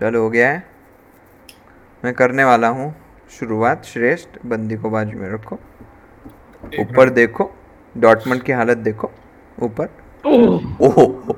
चलो 0.00 0.22
हो 0.22 0.30
गया 0.30 0.50
है। 0.50 0.62
मैं 2.04 2.14
करने 2.14 2.44
वाला 2.44 2.68
हूँ 2.68 2.94
शुरुआत। 3.30 3.84
श्रेष्ठ 3.84 4.28
बंदी 4.46 4.76
को 4.76 4.90
बाजू 4.90 5.18
में 5.18 5.30
रखो। 5.30 5.58
ऊपर 6.80 7.10
देखो 7.10 7.54
डॉटमंड 7.96 8.42
की 8.42 8.52
हालत 8.52 8.76
देखो 8.76 9.10
ऊपर। 9.62 9.84
ओह। 10.26 11.30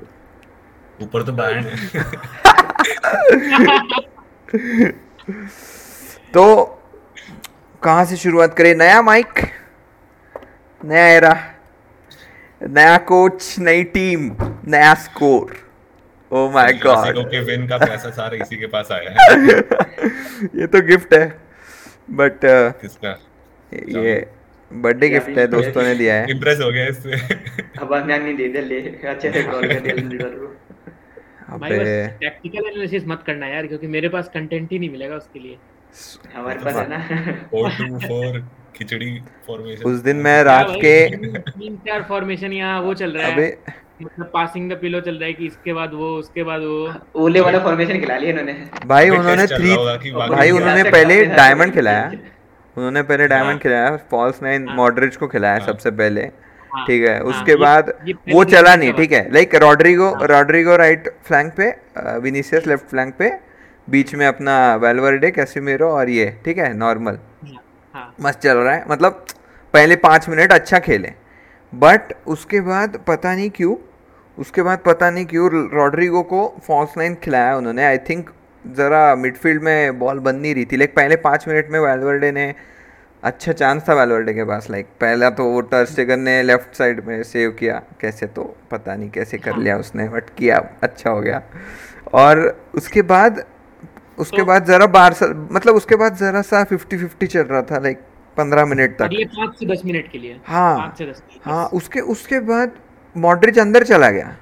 ऊपर 1.03 1.23
तो 1.23 1.33
बैंड 1.33 1.67
है। 1.67 2.03
तो 6.35 6.65
कहाँ 7.83 8.05
से 8.05 8.17
शुरुआत 8.17 8.55
करें? 8.55 8.75
नया 8.75 9.03
माइक? 9.03 9.39
नया 10.85 11.07
एरा? 11.07 11.55
नया 12.63 12.99
कोच? 12.99 13.57
नई 13.59 13.85
टीम? 13.85 14.37
नया 14.67 14.95
स्कोर? 14.95 15.62
ओ 16.33 16.49
माय 16.51 16.73
गॉड 16.83 17.19
के 17.31 17.41
विन 17.45 17.67
का 17.69 17.77
पैसा 17.79 18.11
सारा 18.11 18.37
इसी 18.43 18.57
के 18.57 18.67
पास 18.75 18.93
आया 18.93 19.11
है। 19.11 19.57
ये 20.61 20.67
तो 20.67 20.81
गिफ्ट 20.87 21.15
है। 21.15 21.27
बट 22.11 22.39
किसका? 22.45 23.19
ये 23.73 24.15
बर्थडे 24.71 25.09
गिफ्ट 25.09 25.39
है 25.39 25.47
दोस्तों 25.47 25.83
ने 25.83 25.95
दिया 25.95 26.15
है। 26.15 26.31
इम्प्रेस 26.31 26.61
हो 26.61 26.71
गया 26.73 26.87
इससे। 26.87 27.11
अब 27.81 27.95
अज्ञान 27.95 28.23
नहीं 28.23 28.35
दे 28.37 28.49
दे 28.49 28.61
ले 28.61 28.81
अच्छे 29.09 29.33
से 29.33 29.43
कॉल 29.43 29.67
कर 29.69 29.81
दे 29.81 29.91
अबे। 31.53 31.69
टैक्टिकल 32.21 32.67
एनालिसिस 32.67 33.07
मत 33.07 33.23
करना 33.27 33.47
यार 33.47 33.67
क्योंकि 33.67 33.87
मेरे 33.97 34.09
पास 34.09 34.31
कंटेंट 34.35 34.73
ही 34.73 34.79
नहीं 34.79 34.91
मिलेगा 34.91 35.17
उसके 35.17 35.39
लिए। 35.41 35.59
हमारे 36.35 36.59
पास 36.59 36.77
है 36.77 36.89
ना। 36.89 36.99
फोर 37.51 37.71
टू 37.79 37.99
फोर 38.07 38.41
खिचड़ी 38.77 39.11
फॉर्मेशन 39.47 39.85
उस 39.91 39.99
दिन 40.03 40.17
मैं 40.27 40.43
रात 40.45 40.67
के 40.77 40.95
तीन 41.09 41.37
तीन 41.39 41.77
चार 41.87 42.03
फॉर्मेशन 42.09 42.53
यहाँ 42.53 42.81
वो 42.83 42.95
चल 42.95 43.11
रहा 43.13 43.27
है। 43.27 43.33
अबे। 43.35 43.82
मतलब 44.03 44.31
पासिंग 44.33 44.71
द 44.71 44.77
पिलो 44.81 45.01
चल 45.01 45.15
रहा 45.15 45.27
है 45.27 45.33
कि 45.33 45.47
इसके 45.47 45.73
बाद 45.73 45.95
वो 45.95 46.09
उसके 46.19 46.43
बाद 46.45 46.63
वो। 46.63 47.23
ओले 47.25 47.41
वाला 47.41 47.59
फॉर्मेशन 47.65 48.01
खिला 48.01 48.17
लिया 48.17 48.31
इन्होंने। 48.31 48.53
भाई 48.87 49.11
उन्होंने 49.11 49.47
थ्री 49.49 49.77
भाई 50.29 50.51
उन्होंने 50.51 50.83
पहले 50.85 51.25
डायमंड 51.27 51.75
खिलाया। 51.75 52.07
उन्होंने 52.77 53.03
पहले 53.03 53.27
डायमंड 53.29 53.51
हाँ। 53.51 53.59
खिलाया 53.59 53.97
फॉल्स 54.11 54.43
नाइन 54.43 54.69
हाँ। 54.69 54.77
मॉडरिच 54.77 55.17
को 55.17 55.29
खिलाया 55.29 55.57
हाँ। 55.57 55.67
सबसे 55.67 55.91
पहले। 55.93 56.21
हाँ, 56.71 56.85
ठीक 56.87 57.03
है 57.03 57.15
हाँ, 57.15 57.25
उसके 57.25 57.57
बाद 57.57 57.93
वो 58.33 58.45
चला 58.47 58.75
नहीं 58.77 58.93
ठीक 58.93 59.13
है 59.13 59.23
लाइक 59.33 59.55
रॉड्रिगो 59.63 60.09
हाँ। 60.11 60.27
रॉड्रिगो 60.29 60.77
राइट 60.77 61.09
फ्लैंक 61.27 61.53
पे 61.57 61.69
विनीसियस 62.21 62.67
लेफ़्ट 62.67 62.89
फ्लैंक 62.91 63.15
पे 63.19 63.31
बीच 63.89 64.15
में 64.15 64.27
अपना 64.27 64.55
वेलवर्डे 64.77 65.31
कैसिमिरो 65.31 65.89
और 65.91 66.11
ये 66.11 66.27
ठीक 66.45 66.59
है 66.59 66.73
नॉर्मल 66.77 67.19
हाँ, 67.45 67.63
हाँ। 67.95 68.15
मस्त 68.21 68.41
चल 68.41 68.57
रहा 68.57 68.75
है 68.75 68.85
मतलब 68.89 69.25
पहले 69.75 69.97
पाँच 69.99 70.29
मिनट 70.29 70.53
अच्छा 70.53 70.79
खेले। 70.79 71.13
बट 71.73 72.13
उसके 72.27 72.61
बाद 72.63 72.97
पता 73.07 73.35
नहीं 73.35 73.51
क्यों 73.51 73.75
उसके 74.39 74.63
बाद 74.63 74.79
पता 74.79 75.11
नहीं 75.11 75.25
क्यों 75.27 75.69
रॉड्रिगो 75.73 76.23
को 76.23 76.47
फॉल्स 76.67 76.97
नाइन 76.99 77.15
खिलाया 77.15 77.57
उन्होंने। 77.57 77.85
आई 77.85 77.99
थिंक 77.99 78.31
ज़रा 78.77 79.15
मिडफील्ड 79.17 79.63
में 79.63 79.99
बॉल 79.99 80.19
बन 80.19 80.37
नहीं 80.37 80.55
रही 80.55 80.65
थी। 80.65 80.77
लाइक 80.77 80.95
पहले 80.97 81.17
पाँच 81.17 81.49
मिनट 81.49 81.69
में 81.71 81.79
वेलवर्डे 81.81 82.33
ने 82.33 82.55
अच्छा 83.23 83.53
चांस 83.53 83.83
था 83.89 83.95
वेलवर्डे 83.95 84.33
के 84.35 84.45
पास। 84.45 84.71
लाइक 84.71 84.87
पहला 85.01 85.31
तो 85.31 85.45
वो 85.45 85.61
टर्स्टेगन 85.61 86.21
ने 86.21 86.43
लेफ़्ट 86.43 86.75
साइड 86.75 87.05
में 87.07 87.23
सेव 87.23 87.51
किया। 87.51 87.83
कैसे 88.01 88.27
तो 88.27 88.45
पता 88.71 88.95
नहीं 88.97 89.11
कैसे 89.11 89.39
कर 89.39 89.57
लिया 89.57 89.77
उसने 89.79 90.09
बट 90.09 90.31
किया 90.39 90.59
अच्छा 90.83 91.11
हो 91.11 91.21
गया। 91.21 91.43
और 92.15 92.67
उसके 92.75 93.03
बाद 93.03 93.45
उसके 94.19 94.37
तो- 94.37 94.47
बाद 94.47 94.65
ज़रा 94.65 94.87
बार 94.87 95.15
मतलब 95.53 95.75
उसके 95.75 95.97
बाद 95.97 96.17
ज़रा 96.17 96.43
सा 96.43 96.65
फिफ्टी 96.65 96.99
फिफ्टी 96.99 97.27
चल 97.27 97.43
रहा 97.43 97.63
था 97.63 97.79
लाइक 97.79 98.01
पंद्रह 98.37 98.65
मिनट 98.67 98.97
तक। 98.97 99.03
अगले 99.03 99.25
पाँच 99.25 99.59
से 99.59 99.67
दस 99.67 99.83
मिनट 99.85 100.11
के 100.13 100.19
लिए? 100.19 100.41
हाँ 100.45 100.95
से 100.99 101.11
दस 101.11 101.23
हाँ 101.45 101.67
उसके 101.67 102.01
उसके 102.01 102.41
बाद 102.41 102.73
मॉडरिच 103.15 103.59
अंदर 103.59 103.85
चला 103.85 104.11
गया। 104.11 104.35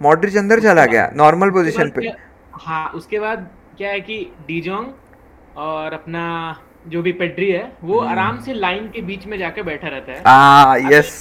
मॉडरिच 0.00 0.36
अंदर 0.36 0.60
चला 0.60 0.84
गया 0.86 1.10
नॉर्मल 1.16 1.50
पोजीशन 1.50 1.90
पे। 1.90 2.12
हाँ 2.54 2.88
उसके 2.94 3.18
बाद 3.18 3.48
क्या 3.78 3.90
है 3.90 4.00
कि 4.00 4.16
डीजोंग 4.46 5.58
और 5.58 5.92
अपना 5.92 6.24
जो 6.88 7.02
भी 7.02 7.12
पेड्री 7.12 7.50
है 7.50 7.62
वो 7.82 7.98
हम्म। 8.00 8.10
आराम 8.10 8.40
से 8.40 8.54
लाइन 8.54 8.88
के 8.88 9.00
बीच 9.02 9.26
में 9.26 9.38
जाके 9.38 9.62
बैठा 9.62 9.88
रहता 9.88 10.12
है। 10.12 10.22
आ 10.26 10.76
यस 10.90 11.12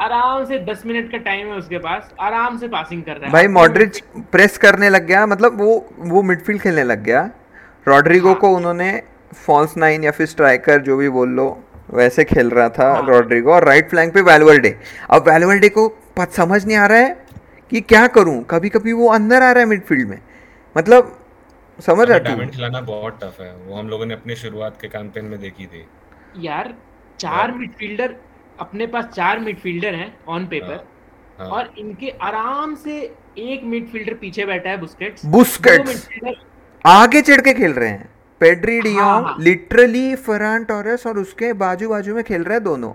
आराम 0.00 0.44
से 0.44 0.58
दस 0.64 0.82
मिनट 0.86 1.10
का 1.12 1.18
टाइम 1.18 1.46
है 1.46 1.54
उसके 1.54 1.78
पास 1.78 2.10
आराम 2.20 2.58
से 2.58 2.68
पासिंग 2.68 3.02
कर 3.02 3.12
रहा 3.12 3.26
है। 3.26 3.32
भाई 3.32 3.48
मॉडरिच 3.48 4.02
प्रेस 4.32 4.58
करने 4.58 4.88
लग 4.90 5.06
गया 5.06 5.26
मतलब 5.26 5.60
वो 5.60 5.84
वो 5.98 6.22
मिडफील्ड 6.22 6.60
खेलने 6.60 6.84
लग 6.84 7.02
गया। 7.04 7.28
रॉड्रिगो 7.88 8.28
हाँ। 8.28 8.38
को 8.38 8.48
उन्होंने 8.56 8.90
फॉल्स 9.36 9.76
नाइन 9.76 10.04
या 10.04 10.10
फिर 10.10 10.26
स्ट्राइकर 10.26 10.80
जो 10.82 10.96
भी 10.96 11.08
बोल 11.08 11.28
लो 11.30 11.46
वैसे 11.94 12.24
खेल 12.24 12.50
रहा 12.50 12.68
था 12.68 12.92
हाँ। 12.92 13.06
रॉड्रिगो 13.06 13.52
और 13.52 13.64
राइट 13.64 13.88
फ्लैंक 13.90 14.12
पे 14.14 14.20
वैलवर्डे 14.22 14.76
अब 15.10 15.28
वैलवर्डे 15.28 15.68
को 15.68 15.88
पत 16.20 16.32
समझ 16.32 16.64
नहीं 16.66 16.76
आ 16.76 16.86
रहा 16.86 16.98
है 16.98 17.26
कि 17.72 17.80
क्या 17.82 18.06
करूँ? 18.08 18.42
कभी 18.50 18.68
कभी 18.68 18.92
वो 18.92 19.08
अंदर 19.10 19.42
आ 19.42 19.50
रहा 19.52 19.60
है 19.60 19.68
मिडफील्ड 19.68 20.08
में। 20.08 20.18
मतलब 20.76 21.16
समझ 21.78 22.08
रहा 22.08 22.18
डायमंड 22.18 22.50
खिलाना 22.52 22.80
बहुत 22.82 23.18
टफ 23.22 23.40
है। 23.40 23.54
वो 23.56 23.76
हम 23.76 23.88
लोगों 23.88 24.06
ने 24.06 24.14
अपने 24.14 24.36
शुरुआत 24.36 24.78
के 24.80 24.88
कैंपेन 24.88 25.24
में 25.24 25.38
देखी 25.40 25.66
थी। 25.66 25.84
यार 26.38 26.74
चार 27.20 27.52
मिडफील्डर 27.52 28.14
अपने 28.60 28.86
पास 28.86 29.04
चार 29.14 29.38
मिडफील्डर 29.38 29.94
हैं 29.94 30.14
ऑन 30.28 30.46
पेपर 30.46 30.84
हाँ 31.38 31.48
और 31.48 31.72
इनके 31.78 32.10
आराम 32.22 32.74
से 32.74 32.98
एक 33.38 33.64
मिडफील्डर 33.64 34.14
पीछे 34.14 34.44
बैठा 34.46 34.70
है 34.70 34.76
बुस्केट्स 34.80 35.24
बुस्केट्स 35.26 36.06
आगे 36.84 37.22
चढ़ 37.22 37.40
के 37.40 37.52
खेल 37.54 37.72
रहे 37.72 37.88
हैं। 37.88 38.08
पेड्री 38.40 38.74
हाँ, 38.74 38.82
डियोंग 38.82 39.26
हाँ। 39.26 39.36
लिटरली 39.40 40.14
फरान 40.16 40.64
टोरेस 40.64 41.06
और 41.06 41.18
उसके 41.18 41.52
बाजू 41.62 41.88
बाजू 41.88 42.14
में 42.14 42.22
खेल 42.24 42.42
रहे 42.44 42.54
हैं 42.54 42.64
दोनों। 42.64 42.92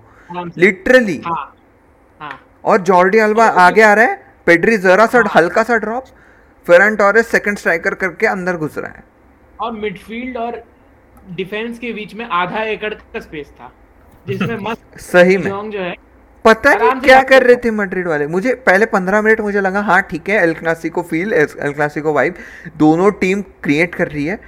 लिटरली 0.58 1.22
हाँ 1.26 1.36
हाँ। 1.36 1.55
और 2.66 2.82
जॉर्डी 2.82 3.20
अल्बा 3.20 3.46
आगे 3.46 3.82
आ 3.82 3.94
रहा 3.94 4.06
है। 4.06 4.24
पेड्री 4.46 4.78
जरा 4.78 5.06
सा 5.06 5.18
हाँ। 5.18 5.32
हल्का 5.36 5.64
सा 5.64 5.78
drop 5.78 6.06
Ferran 6.68 6.96
Torres 6.96 7.28
second 7.28 7.58
striker 7.58 7.94
करके 7.94 8.28
अंदर 8.28 8.58
घुस 8.58 8.78
रहा 8.78 8.92
है। 8.92 9.04
और 9.60 9.72
मिडफील्ड 9.72 10.38
और 10.38 10.64
डिफेंस 11.32 11.78
के 11.80 11.92
बीच 11.94 12.14
में 12.16 12.26
आधा 12.26 12.64
एकड़ 12.64 12.94
का 12.94 13.20
स्पेस 13.20 13.48
था 13.60 13.72
जिसमें 14.28 14.58
मस्त 14.70 15.00
सही 15.02 15.38
में। 15.38 15.70
जो 15.72 15.80
है 15.80 15.94
पता 16.46 16.74
नहीं 16.74 17.00
क्या 17.02 17.22
कर 17.22 17.28
कर 17.30 17.44
रहे 17.44 17.56
थे 17.56 17.72
मैड्रिड 17.72 18.08
वाले? 18.08 18.28
मुझे 18.28 18.54
पहले 18.66 18.86
पंद्रह 18.86 19.22
मिनट 19.22 19.40
मुझे 19.42 19.62
लगा 19.62 19.82
हाँ 19.82 20.02
ठीक 20.02 20.30
है 20.30 20.42
El 20.44 20.54
Clasico 20.54 21.02
feel 21.02 21.34
El 21.34 21.74
Clasico 21.74 22.14
vibe 22.14 22.36
दोनों 22.78 23.12
टीम 23.22 23.42
क्रिएट 23.64 23.96
कर 23.96 24.08
रही 24.08 24.26
है। 24.26 24.40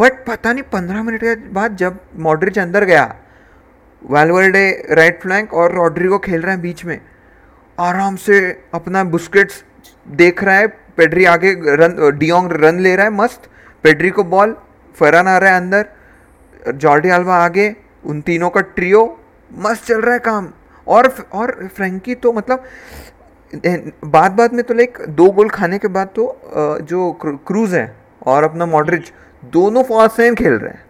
बट 0.00 0.24
पता 0.26 0.52
नहीं 0.52 0.62
पंद्रह 0.72 1.02
मिनट 1.02 1.20
के 1.20 1.34
बाद 1.52 1.76
जब 1.76 1.98
मॉडरिच 2.18 2.58
अंदर 2.58 2.84
गया 2.84 3.04
वालवर्डे 4.02 4.64
राइट 4.90 5.20
फ्लैंक 5.22 5.54
और 5.54 5.74
रॉड्रिगो 5.74 6.18
खेल 6.18 6.40
रहे 6.42 6.52
हैं 6.52 6.62
बीच 6.62 6.84
में 6.84 7.00
आराम 7.78 8.16
से 8.16 8.40
अपना 8.74 9.02
बुस्केट्स 9.06 9.62
देख 10.06 10.42
रहा 10.44 10.56
है, 10.56 10.66
पेड्री 10.96 11.24
आगे 11.24 11.52
रन 11.76 12.18
डियोंग 12.18 12.52
रन 12.54 12.78
ले 12.80 12.94
रहा 12.96 13.06
है, 13.06 13.12
मस्त। 13.12 13.48
पेड्री 13.84 14.10
को 14.10 14.24
बॉल 14.24 14.56
फरन 14.96 15.28
आ 15.28 15.36
रहा 15.38 15.50
है 15.50 15.56
अंदर, 15.56 15.86
जॉर्डी 16.74 17.08
अल्बा 17.10 17.36
आगे, 17.36 17.74
उन 18.04 18.20
तीनों 18.20 18.50
का 18.50 18.60
ट्रियो, 18.60 19.04
मस्त 19.50 19.86
चल 19.86 20.00
रहा 20.00 20.14
है 20.14 20.18
काम। 20.20 20.52
और 20.86 21.08
और 21.32 21.68
फ्रेंकी 21.76 22.14
तो 22.14 22.32
मतलब 22.32 22.64
बाद 23.52 24.32
बाद 24.32 24.52
में 24.52 24.62
तो 24.64 24.74
लाइक 24.74 24.98
दो 25.10 25.30
गोल 25.30 25.48
खाने 25.50 25.78
के 25.78 25.88
बाद 25.88 26.08
तो 26.16 26.80
जो 26.82 27.10
क्रूज 27.22 27.74
है 27.74 27.94
और 28.26 28.44
अपना 28.44 28.66
मॉडरिच, 28.66 29.12
दोनों 29.42 29.82
फॉल्स 29.84 30.18
नाइन 30.20 30.34
खेल 30.34 30.52
रहे 30.52 30.70
हैं। 30.70 30.84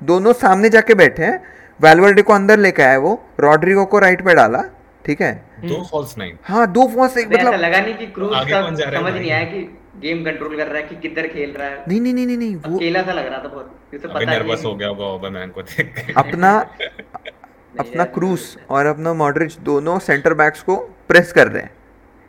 दोनों 0.00 0.32
सामने 0.34 0.68
जाके 0.68 0.94
बैठे 0.94 1.24
हैं। 1.24 1.42
वेलवर्डे 1.80 2.22
को 2.22 2.32
अंदर 2.32 2.58
लेके 2.58 2.82
आए 2.82 2.96
वो, 2.96 3.22
रॉड्रिगो 3.40 3.84
को 3.84 3.98
राइट 3.98 4.24
पे 4.24 4.34
डाला, 4.34 4.62
ठीक 5.04 5.20
है? 5.22 5.32
दो 5.68 5.82
फॉल्स 5.90 6.16
नाइन 6.18 6.38
हाँ 6.44 6.66
दो 6.72 6.86
फॉल्स 6.88 7.16
एक 7.18 7.28
मतलब 7.32 7.54
लगा 7.54 7.80
नहीं 7.80 7.94
कि 7.94 8.06
क्रूज 8.06 8.50
का 8.50 8.62
समझ 8.74 9.12
नहीं 9.14 9.30
आया 9.30 9.44
कि 9.44 9.60
गेम 10.00 10.24
कंट्रोल 10.24 10.56
कर 10.56 10.66
रहा 10.66 10.76
है 10.76 10.82
कि 10.82 10.96
किधर 10.96 11.26
खेल 11.28 11.50
रहा 11.50 11.68
है। 11.68 11.84
नहीं 11.88 12.00
नहीं 12.00 12.14
नहीं 12.14 12.36
नहीं 12.36 12.54
वो 12.56 12.76
अकेला 12.76 13.02
सा 13.02 13.12
लग 13.12 13.26
रहा 13.26 13.38
था 13.38 13.48
बहुत 13.48 13.94
उसे 13.94 14.08
पता 14.08 14.24
नर्वस 14.32 14.64
हो 14.64 14.74
गया 14.74 14.88
होगा 14.88 15.06
ओबरमैन 15.06 15.50
को 15.50 15.62
देख 15.62 15.92
के। 15.96 16.12
अपना 16.12 16.52
अपना 17.80 18.04
क्रूज 18.04 18.40
और 18.70 18.86
अपना 18.86 19.12
मॉडरिच 19.14 19.56
दोनों 19.62 19.98
सेंटर 19.98 20.34
बैक्स 20.34 20.62
को 20.62 20.76
प्रेस 21.08 21.32
कर 21.32 21.48
रहे 21.48 21.62
हैं 21.62 21.70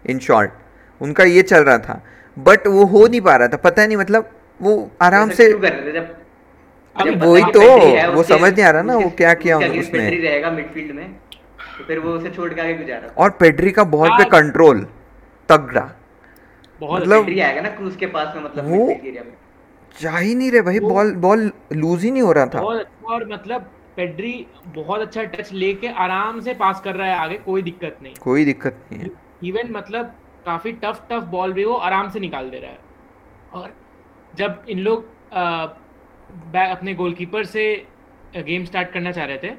इन 0.06 0.20
शॉर्ट 0.20 0.52
उनका 1.02 1.24
ये 1.24 1.42
चल 1.42 1.64
रहा 1.64 1.78
था 1.78 2.02
बट 2.38 2.68
वो 2.68 2.86
हो 2.86 3.08
नहीं 3.08 3.22
पा 3.22 3.36
रहा 3.36 3.48
था 3.48 3.58
पता 3.58 3.86
नहीं 3.86 3.98
मतलब 3.98 4.30
वो 4.60 4.92
आराम 5.02 5.30
से 5.30 5.48
क्यों 5.48 5.60
कर 5.60 5.74
रहे 5.74 5.88
थे 5.88 5.94
जब 5.94 6.16
अबे 6.96 7.12
जब 7.12 7.20
पता 7.20 7.30
वही 7.30 7.44
तो, 7.44 8.14
वो 8.14 8.24
समझ 8.24 8.54
नहीं 8.54 8.64
आ 8.66 8.70
रहा 8.70 8.82
ना, 8.82 8.96
वो 8.96 9.10
क्या 9.18 9.34
किया 9.34 9.58
उसने। 9.58 10.10
रहेगा 10.10 10.52
मिडफील्ड 10.52 10.96
में। 10.96 11.16
तो 11.82 11.88
फिर 11.88 12.00
वो 12.00 12.12
उसे 12.12 12.30
छोड़ 12.30 12.54
के 12.54 12.62
आगे 12.62 12.74
गुजारा। 12.74 13.14
और 13.18 13.30
पेड्री 13.30 13.72
का 13.72 13.84
बॉल 13.84 14.10
पे 14.10 14.24
कंट्रोल 14.30 14.82
तगड़ा। 15.50 15.92
बहुत 16.80 17.02
मतलब- 17.02 17.26
पेड्री 17.26 17.40
आएगा 17.40 17.62
ना 17.62 17.70
क्रूज 17.70 17.96
के 17.96 18.06
पास 18.06 18.36
में 18.36 18.44
मतलब 18.44 18.66
वो- 18.66 20.02
जा 20.02 20.18
ही 20.18 20.36
नहीं 20.36 20.52
रहे 20.52 20.62
भाई 20.62 20.80
बॉल 20.80 21.16
बॉल 21.16 21.52
लूज 21.74 22.04
ही 22.04 22.12
नहीं 22.12 22.22
हो 22.22 22.32
रहा 22.32 22.46
था। 22.46 22.60
अच्छा 22.60 23.14
और 23.14 23.28
मतलब 23.34 23.62
पेड्री 23.96 24.48
बहुत 24.68 25.02
अच्छा 25.02 25.24
टच 25.24 25.52
लेके 25.54 25.88
आराम 25.88 26.40
से 26.42 26.54
पास 26.54 26.82
कर 26.82 26.96
रहा 26.96 27.08
है 27.08 27.18
आगे 27.18 27.38
कोई 27.38 27.62
दिक्कत 27.62 27.98
नहीं। 28.04 28.14
कोई 28.22 28.46
दिक्कत 28.46 28.78
नहीं 28.92 29.02
है। 29.02 29.10
इवन 29.44 29.72
मतलब 29.72 30.14
काफ़ी 30.46 30.72
टफ 30.74 31.06
टफ 31.12 31.24
बॉल 31.24 31.54
भी 31.54 31.66
वो 31.66 31.74
आराम 31.74 32.10
से 32.10 32.20
निकाल 32.20 32.50
दे 32.50 32.60
रहा 32.60 32.72
है। 32.72 32.80
और 33.54 33.74
जब 34.36 34.64
इन 34.70 34.80
लोग 34.80 35.06
अपने 36.56 36.94
गोलकीपर 36.94 37.44
से 37.46 37.86
गेम 38.38 38.66
स्टार्ट 38.66 38.92
करना 38.92 39.12
चाह 39.12 39.26
रहे 39.26 39.38
थे 39.38 39.50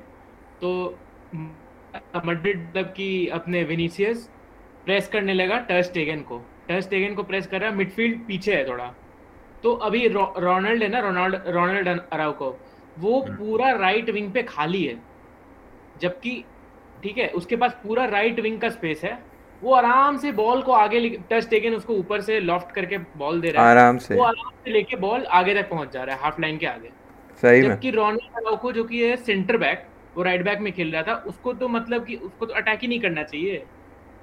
तो 0.61 0.99
मड्रिड 2.27 2.59
मतलब 2.59 2.93
कि 2.97 3.27
अपने 3.31 3.63
विनीसियस 3.65 4.29
प्रेस 4.85 5.09
करने 5.09 5.35
लगा 5.35 5.59
टर्स 5.69 5.93
टेगन 5.93 6.21
को। 6.23 6.39
टर्स 6.69 6.89
टेगन 6.91 7.15
को 7.15 7.23
प्रेस 7.23 7.47
कर 7.47 7.61
रहा 7.61 7.71
है 7.71 7.77
मिडफील्ड 7.77 8.21
पीछे 8.27 8.55
है 8.55 8.69
थोड़ा। 8.69 8.93
तो 9.63 9.73
अभी 9.87 10.07
रोनाल्ड 10.09 10.83
है 10.83 10.89
ना 10.89 11.01
रोनाल्ड 11.01 11.49
रोनाल्ड 11.49 11.89
अराउको 11.89 12.57
वो 12.99 13.21
पूरा 13.23 13.71
राइट 13.73 14.11
विंग 14.11 14.33
पे 14.33 14.43
खाली 14.43 14.85
है। 14.85 14.97
जबकि 16.01 16.43
ठीक 17.03 17.19
है 17.19 17.29
उसके 17.31 17.57
पास 17.57 17.77
पूरा 17.83 18.05
राइट 18.07 18.41
विंग 18.41 18.61
का 18.61 18.69
स्पेस 18.71 19.05
है। 19.05 19.19
वो 19.63 19.75
आराम 19.75 20.17
से 20.19 20.33
बॉल 20.33 20.63
को 20.63 20.73
आगे 20.73 21.09
टच 21.31 21.49
टेकन 21.51 21.75
उसको 21.75 21.95
ऊपर 21.95 22.21
से 22.21 22.41
लॉफ्ट 22.41 22.75
करके 22.75 22.99
बॉल 23.19 23.41
दे 23.41 23.51
रहा 23.51 23.65
है। 23.65 23.71
आराम 23.71 23.99
से। 23.99 24.15
वो 24.15 24.23
आराम 24.23 24.51
से 24.65 24.71
लेके 24.71 24.97
बॉल 24.97 25.25
आगे 25.33 25.55
तक 25.55 25.69
पहुँच 25.71 25.93
जा 25.93 26.03
रहा 26.05 26.17
है 26.17 26.23
हाफ़ 26.23 26.41
लाइन 26.41 26.59
के 26.59 26.67
आगे। 26.67 26.91
सही 27.43 27.63
जबकि 27.63 27.91
रोनाल्ड 27.91 28.37
अराउको 28.37 28.73
जो 28.73 28.85
कि 28.85 29.03
है 29.03 29.17
सेंटर 29.19 29.57
बैक 29.57 29.87
वो 30.17 30.23
राइट 30.23 30.45
बैक 30.45 30.59
में 30.61 30.73
खेल 30.73 30.93
रहा 30.93 31.03
था 31.03 31.15
उसको 31.27 31.53
तो 31.53 31.69
मतलब 31.69 32.05
कि 32.05 32.17
उसको 32.17 32.47
तो 32.47 32.55
अटैक 32.55 32.79
ही 32.83 32.89
नहीं 32.89 33.01
करना 33.01 33.23
चाहिए। 33.23 33.63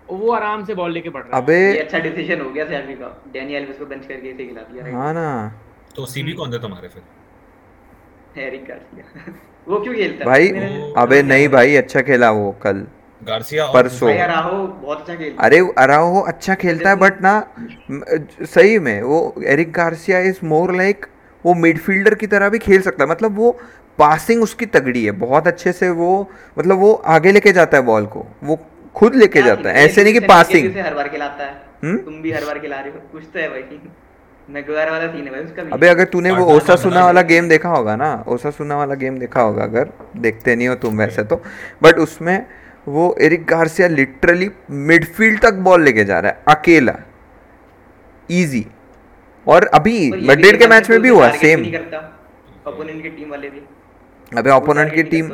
वो 0.10 0.32
आराम 0.34 0.64
से 0.66 0.74
बॉल 0.76 0.92
लेके 0.92 1.10
बढ़ 1.10 1.24
रहा 1.24 1.38
है। 1.38 1.44
अबे 1.44 1.58
ये 1.58 1.80
अच्छा 1.80 2.00
डिसीज़न 2.00 2.42
हो 2.42 2.50
गया 2.52 2.66
सैमी 2.66 2.94
का। 2.94 3.08
डैनी 3.34 3.54
एल्विस 3.56 3.78
को 3.78 3.86
बेंच 3.86 4.06
करके 4.06 4.30
इसे 4.30 4.46
खिला 4.46 4.62
दिया। 4.72 4.96
हाँ 4.98 5.14
ना। 5.14 5.26
तो 5.96 6.06
सीबी 6.06 6.34
कौन 6.34 6.54
थे 6.54 6.60
तुम्हारे 6.60 6.88
फिर? 6.88 7.04
हैरी 8.38 8.58
गार्सिया 8.58 9.34
वो 9.68 9.80
क्यों 9.80 9.94
खेलता? 9.96 10.20
है? 10.20 10.26
भाई 10.26 10.48
अबे 11.04 11.22
नहीं 11.24 11.48
भाई 11.50 11.76
अच्छा 11.76 12.02
खेला 12.02 12.32
वो 12.32 12.52
कल। 12.64 12.86
गार्सिया 13.22 13.66
और 13.66 13.74
परसों। 13.74 14.14
अराहो 14.14 14.58
बहुत 14.68 15.00
अच्छा 15.00 15.16
खेलता। 15.16 15.44
अरे 15.44 15.60
अराहो 15.78 16.22
अच्छा 16.22 16.56
खेलता 16.56 16.90
है 16.90 16.96
बट 16.96 17.22
ना 17.22 17.34
सही 18.46 18.78
में 18.80 19.02
वो 19.02 19.20
Eric 19.46 19.72
Garcia 19.74 20.20
is 20.30 20.40
more 20.46 20.76
like 20.76 21.06
वो 21.46 21.54
मिडफील्डर 21.54 22.16
की 22.16 22.28
तरह 22.28 22.50
भी 22.50 22.60
खेल 22.60 22.82
सकता 22.82 23.04
है। 23.04 23.10
मतलब 23.10 23.36
वो 23.38 23.52
पासिंग 24.00 24.44
उसकी 24.44 24.66
तगड़ी 24.74 25.04
है 25.06 25.12
बहुत 25.22 25.48
अच्छे 25.48 25.72
से 25.72 25.90
वो 26.02 26.12
मतलब 26.60 26.78
वो 26.80 26.92
आगे 27.16 27.32
लेके 27.32 27.52
जाता 27.52 27.78
है 27.78 27.84
बॉल 27.86 28.06
को 28.16 28.26
वो 28.44 28.60
खुद 28.96 29.16
लेके 29.16 29.42
जाता 29.42 29.70
है 29.70 29.84
ऐसे 29.86 30.04
नहीं 30.04 30.14
कि 30.14 30.20
पासिंग 30.28 30.74
से 30.74 30.82
हर 30.82 30.94
बार 30.94 31.08
खिलाता 31.08 31.44
है। 31.44 31.52
हम्म? 31.84 31.98
तुम 31.98 32.22
भी 32.22 32.32
हर 32.32 32.46
बार 32.46 32.60
खिला 32.60 32.80
रहे 32.80 32.92
हो 32.92 33.00
कुछ 33.12 33.24
तो 33.34 33.40
है 33.40 33.50
भाई। 33.50 33.62
वाला 34.52 35.08
सीन 35.08 35.24
है 35.24 35.32
भाई 35.32 35.42
उसका 35.42 35.64
भी। 35.64 35.72
अबे 35.74 35.88
अगर 35.88 36.06
तूने 36.14 36.32
वो 36.32 36.46
ओसा 36.56 36.76
सुना 36.76 37.04
वाला 37.06 37.22
गेम 37.32 37.50
देखा 37.50 37.70
होगा 37.70 37.96
ना 37.96 38.08
ओसा 38.28 38.50
सुना 38.52 38.78
वाला 38.78 38.96
गेम 39.04 39.18
देखा 39.20 39.42
होगा 39.42 39.64
अगर 39.64 39.90
देखते 40.18 40.56
नहीं 40.56 40.68
हो 40.68 40.76
तुम 40.84 40.98
वैसे 40.98 41.24
तो 41.24 41.42
बट 41.84 42.00
उसमें 42.00 42.46
वो 42.88 43.16
एरिक 43.22 43.46
गार्सिया 43.46 43.88
लिटरली 43.88 44.50
मिडफील्ड 44.90 45.40
तक 45.42 45.54
बॉल 45.68 45.84
लेके 45.84 46.06
जा 46.06 46.20
रहा 46.20 46.32
है 46.32 46.56
अकेला। 46.56 46.96
इजी 48.30 48.66
और 49.48 49.66
अभी 49.74 49.98
मैड्रिड 50.28 50.60
के 50.60 50.68
मैच 50.68 50.90
में 50.90 51.00
भी 51.02 51.10
हुआ 51.10 51.30
सेम 51.38 51.64
अपोनेंट 51.66 53.02
की 53.04 53.10
टीम 53.10 53.30
वाले 53.30 53.50
भी। 53.50 53.62
अबे 54.38 54.52
ओपोनेंट 54.52 54.94
की 54.96 55.04
टीम 55.04 55.30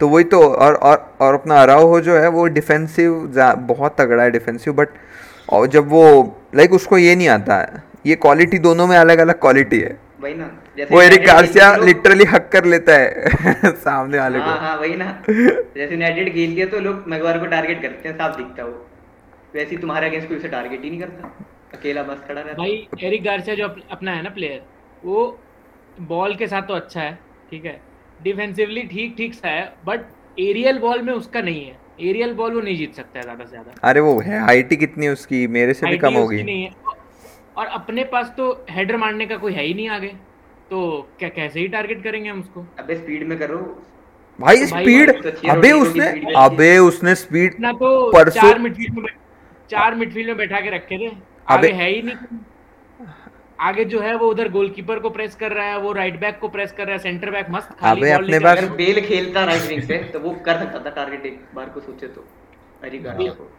तो 0.00 0.08
वही 0.08 0.24
तो 0.24 0.40
और 0.42 0.74
और 0.74 0.96
और 1.20 1.34
अपना 1.34 1.60
अराओ 1.62 1.98
जो 2.00 2.16
है 2.16 2.28
वो 2.28 2.46
डिफेंसिव 2.54 3.12
बहुत 3.68 3.96
तगड़ा 4.00 4.22
है 4.22 4.30
डिफेंसिव 4.30 4.72
बट 4.74 4.88
और 5.48 5.66
जब 5.66 5.88
वो 5.88 6.04
लाइक 6.54 6.72
उसको 6.72 6.98
ये 6.98 7.14
नहीं 7.16 7.28
आता 7.28 7.56
है 7.56 7.82
ये 8.06 8.14
क्वालिटी 8.16 8.58
दोनों 8.58 8.86
में 8.86 8.96
अलग 8.96 9.18
अलग 9.18 9.40
क्वालिटी 9.40 9.78
है। 9.80 9.96
वही 10.20 10.34
ना 10.34 10.50
जैसे 10.76 10.94
वो 10.94 11.00
एरिक 11.02 11.24
गार्सिया 11.26 11.74
लिटरली 11.76 12.24
हक 12.24 12.48
कर 12.52 12.64
लेता 12.64 12.94
है 12.94 13.30
सामने 13.84 14.18
वाले 14.18 14.38
हाँ 14.38 14.54
को। 14.54 14.60
हाँ 14.60 14.76
वही 14.78 14.96
ना। 14.96 15.06
जैसे 15.28 15.92
यूनाइटेड 15.92 16.32
खेलती 16.34 16.60
है 16.60 16.66
तो 16.66 16.80
लोग 16.80 17.04
मैगवायर 17.08 17.38
को 17.38 17.46
टारगेट 17.46 17.82
करते 17.82 18.08
हैं 18.08 18.16
साफ़ 18.16 18.36
दिखता 18.36 18.62
है 18.62 18.68
वो। 18.68 18.86
वैसे 19.54 19.70
ही 19.70 19.76
तुम्हारे 19.76 20.08
अगेंस्ट 20.08 20.28
कोई 20.28 20.36
उसे 20.36 20.48
टारगेट 20.48 20.84
ही 20.84 20.90
नहीं 20.90 21.00
करता। 21.00 21.32
अकेला 21.74 22.02
बस 22.02 22.18
खड़ा 22.28 22.40
रहता। 22.40 22.50
है 22.50 22.56
भाई 22.58 23.06
एरिक 23.08 23.24
गार्सिया 23.24 23.54
जो 23.56 23.68
अपना 23.90 24.12
है 24.12 24.22
ना 24.22 24.30
प्लेयर 24.30 24.62
वो 25.04 25.26
बॉल 26.08 26.34
के 26.36 26.46
साथ 26.46 26.62
तो 26.68 26.74
अच्छा 26.74 27.00
है 27.00 27.18
ठीक 27.50 27.64
है। 27.64 27.80
डिफेंसिवली 28.22 28.82
ठीक 28.82 29.14
ठीक 29.16 29.34
सा 29.34 29.48
है 29.48 29.72
बट 29.86 30.00
एरियल 30.38 30.78
बॉल 30.78 31.02
में 31.02 31.12
उसका 31.12 31.40
नहीं 31.40 31.64
है। 31.66 31.76
एरियल 32.00 32.32
बॉल 32.32 32.54
वो 32.54 32.60
नहीं 32.60 32.76
जीत 32.76 32.94
सकता 32.94 33.18
है 33.18 33.22
ज़्यादा 33.22 33.44
से 33.44 33.50
ज़्यादा। 33.50 33.88
अरे 33.88 34.00
वो 34.00 34.20
है 34.20 34.40
हाइट 34.40 34.74
कितनी 34.74 35.08
उसकी? 35.08 35.46
मेरे 35.46 35.74
से 35.74 35.86
भी 35.86 35.98
कम 35.98 36.14
होगी। 36.14 36.42
नहीं 36.42 36.64
है। 36.64 36.70
और 37.56 37.66
अपने 37.66 38.04
पास 38.04 38.34
तो 38.36 38.66
हेडर 38.70 38.96
मारने 38.96 39.26
का 39.26 39.36
कोई 39.36 39.52
है 39.52 39.62
ही 39.62 39.74
नहीं 39.74 39.88
आगे। 39.88 40.08
तो 40.70 41.08
क्या 41.18 41.28
कैसे 41.28 41.60
ही 41.60 41.68
टारगेट 41.68 42.04
करेंगे 42.04 42.30
हम 42.30 42.40
उसको? 42.40 42.66
अबे 42.78 42.96
स्पीड 42.96 43.28
में 43.28 43.38
करो। 43.38 43.82
भाई 44.40 44.56
भाई, 44.56 44.66
स्पीड 44.66 45.22
तो 45.22 45.48
अबे 45.50 45.72
उसने 45.72 46.34
अबे 46.36 46.78
उसने 46.78 47.14
स्पीड 47.14 47.54
ना 47.60 47.72
तो 47.72 48.12
परसों- 48.12 48.44
चार 48.44 48.58
मिडफील्ड 48.58 48.98
में 48.98 49.10
चार 49.70 49.94
मिडफील्ड 49.94 50.28
में 50.28 50.36
बैठा 50.36 50.60
के 50.60 50.70
रखे 50.70 50.98
थे। 50.98 51.12
अबे- 51.48 51.72
है 51.72 51.90
ही 51.90 52.02
नहीं। 52.02 52.38
आगे 53.68 53.84
जो 53.84 54.00
है 54.00 54.14
वो 54.16 54.26
उधर 54.30 54.48
गोलकीपर 54.48 54.98
को 54.98 55.10
प्रेस 55.10 55.34
कर 55.40 55.52
रहा 55.52 55.66
है 55.66 55.78
वो 55.78 55.92
राइट 55.92 56.20
बैक 56.20 56.38
को 56.40 56.48
प्रेस 56.48 56.72
कर 56.72 56.84
रहा 56.86 56.92
है 56.92 56.98
सेंटर 56.98 57.30
बैक 57.30 57.46
मस्त 57.50 57.68
खाली 57.80 58.00
बॉल 58.00 58.10
अपने 58.24 58.38
पास- 58.38 58.58
अगर 58.58 58.70
बेल 58.76 59.00
खेलता 59.06 59.44
राइट 59.44 59.62
विंग 59.68 59.82
पे 59.88 59.96
तो 60.12 60.20
वो 60.20 60.30
कर 60.46 60.58
सकता 60.58 60.78
था 60.78 60.90
टारगेट 60.90 61.26
एक 61.26 61.40
बार 61.54 61.66
को 61.74 61.80
सोचे 61.80 62.06
तो 62.06 62.24
एरिक 62.86 63.02
गार्सिया 63.04 63.32
को 63.32 63.50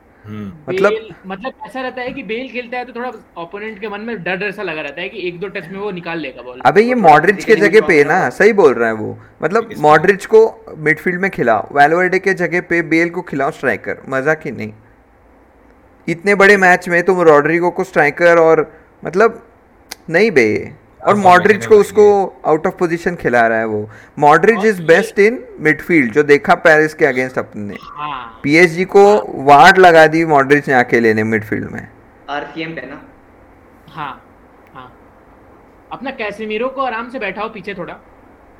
मतलब- 0.69 1.15
मतलब 1.27 1.53
ऐसा 1.65 1.81
रहता 1.81 2.01
है 2.01 2.11
कि 2.13 2.23
बेल 2.23 2.47
खेलता 2.49 2.77
है 2.77 2.85
तो 2.85 2.93
थोड़ा 2.93 3.11
ओपोनेंट 3.41 3.79
के 3.79 3.89
मन 3.89 4.01
में 4.01 4.23
डर 4.23 4.35
डर 4.35 4.51
सा 4.51 4.63
लगा 4.63 4.81
रहता 4.81 5.01
है 5.01 5.09
कि 5.09 5.27
एक 5.27 5.39
दो 5.39 5.47
टच 5.47 5.67
में 5.71 5.79
वो 5.79 5.91
निकाल 5.91 6.19
लेगा 6.19 6.41
बॉल 6.41 6.59
अबे 6.65 6.81
ये 6.81 6.95
मॉडरिच 6.95 7.43
के 7.45 7.55
जगह 7.55 7.81
पे 7.87 8.03
ना 8.03 8.29
सही 8.29 8.53
बोल 8.53 8.73
रहा 8.73 8.87
है 8.89 8.95
वो। 8.95 9.17
मतलब 9.43 9.69
मॉडरिच 9.77 10.25
को 10.25 10.65
मिडफील्ड 10.77 11.21
में 11.21 11.29
खिलाओ 11.31 11.67
वैल्वर्डे 11.75 12.19
के 12.19 12.33
जगह 12.33 12.61
पे 12.61 12.81
बेल 12.93 13.09
को 13.09 13.21
खिलाओ 13.21 13.51
स्ट्राइकर 13.51 14.01
मज़ा 14.09 14.33
की 14.33 14.51
नहीं। 14.51 14.73
इतने 16.07 16.35
बड़े 16.35 16.57
मैच 16.57 16.89
में 16.89 17.03
तुम 17.03 17.21
रॉड्रिगो 17.21 17.69
को 17.69 17.83
स्ट्राइकर 17.83 18.37
और 18.37 18.71
मतलब 19.05 19.41
नहीं 20.09 20.31
बे 20.31 20.73
और 21.01 21.15
हाँ, 21.15 21.23
मॉडरिच 21.23 21.55
formation 21.55 21.69
को 21.69 21.79
उसको 21.79 22.41
आउट 22.45 22.67
ऑफ़ 22.67 22.75
पोजीशन 22.75 23.15
खिला 23.15 23.47
रहा 23.47 23.57
है 23.57 23.65
वो। 23.65 23.89
मॉडरिच 24.19 24.57
और 24.57 24.65
इज़ 24.65 24.81
बेस्ट 24.81 25.19
इन 25.19 25.43
मिडफील्ड 25.59 26.11
जो 26.13 26.23
देखा 26.23 26.55
पेरिस 26.55 26.93
के 26.93 27.05
अगेंस्ट 27.05 27.37
अपने। 27.37 27.77
हाँ। 27.81 28.39
पीएसजी 28.43 28.85
को 28.85 29.03
वार्ड 29.43 29.77
लगा 29.77 30.05
दी 30.07 30.25
मॉडरिच 30.25 30.67
ने 30.67 30.73
अकेले 30.73 31.13
ने 31.13 31.23
मिडफील्ड 31.23 31.69
में। 31.71 31.87
आरसीएम 32.29 32.71
पे 32.71 32.81
ना? 32.81 33.01
हाँ 33.89 34.23
हाँ। 34.73 34.91
अपना 35.91 36.11
कैसेमीरो 36.11 36.67
को 36.67 36.81
आराम 36.81 37.09
से 37.09 37.19
बैठाओ 37.19 37.49
पीछे 37.49 37.73
थोड़ा। 37.73 37.99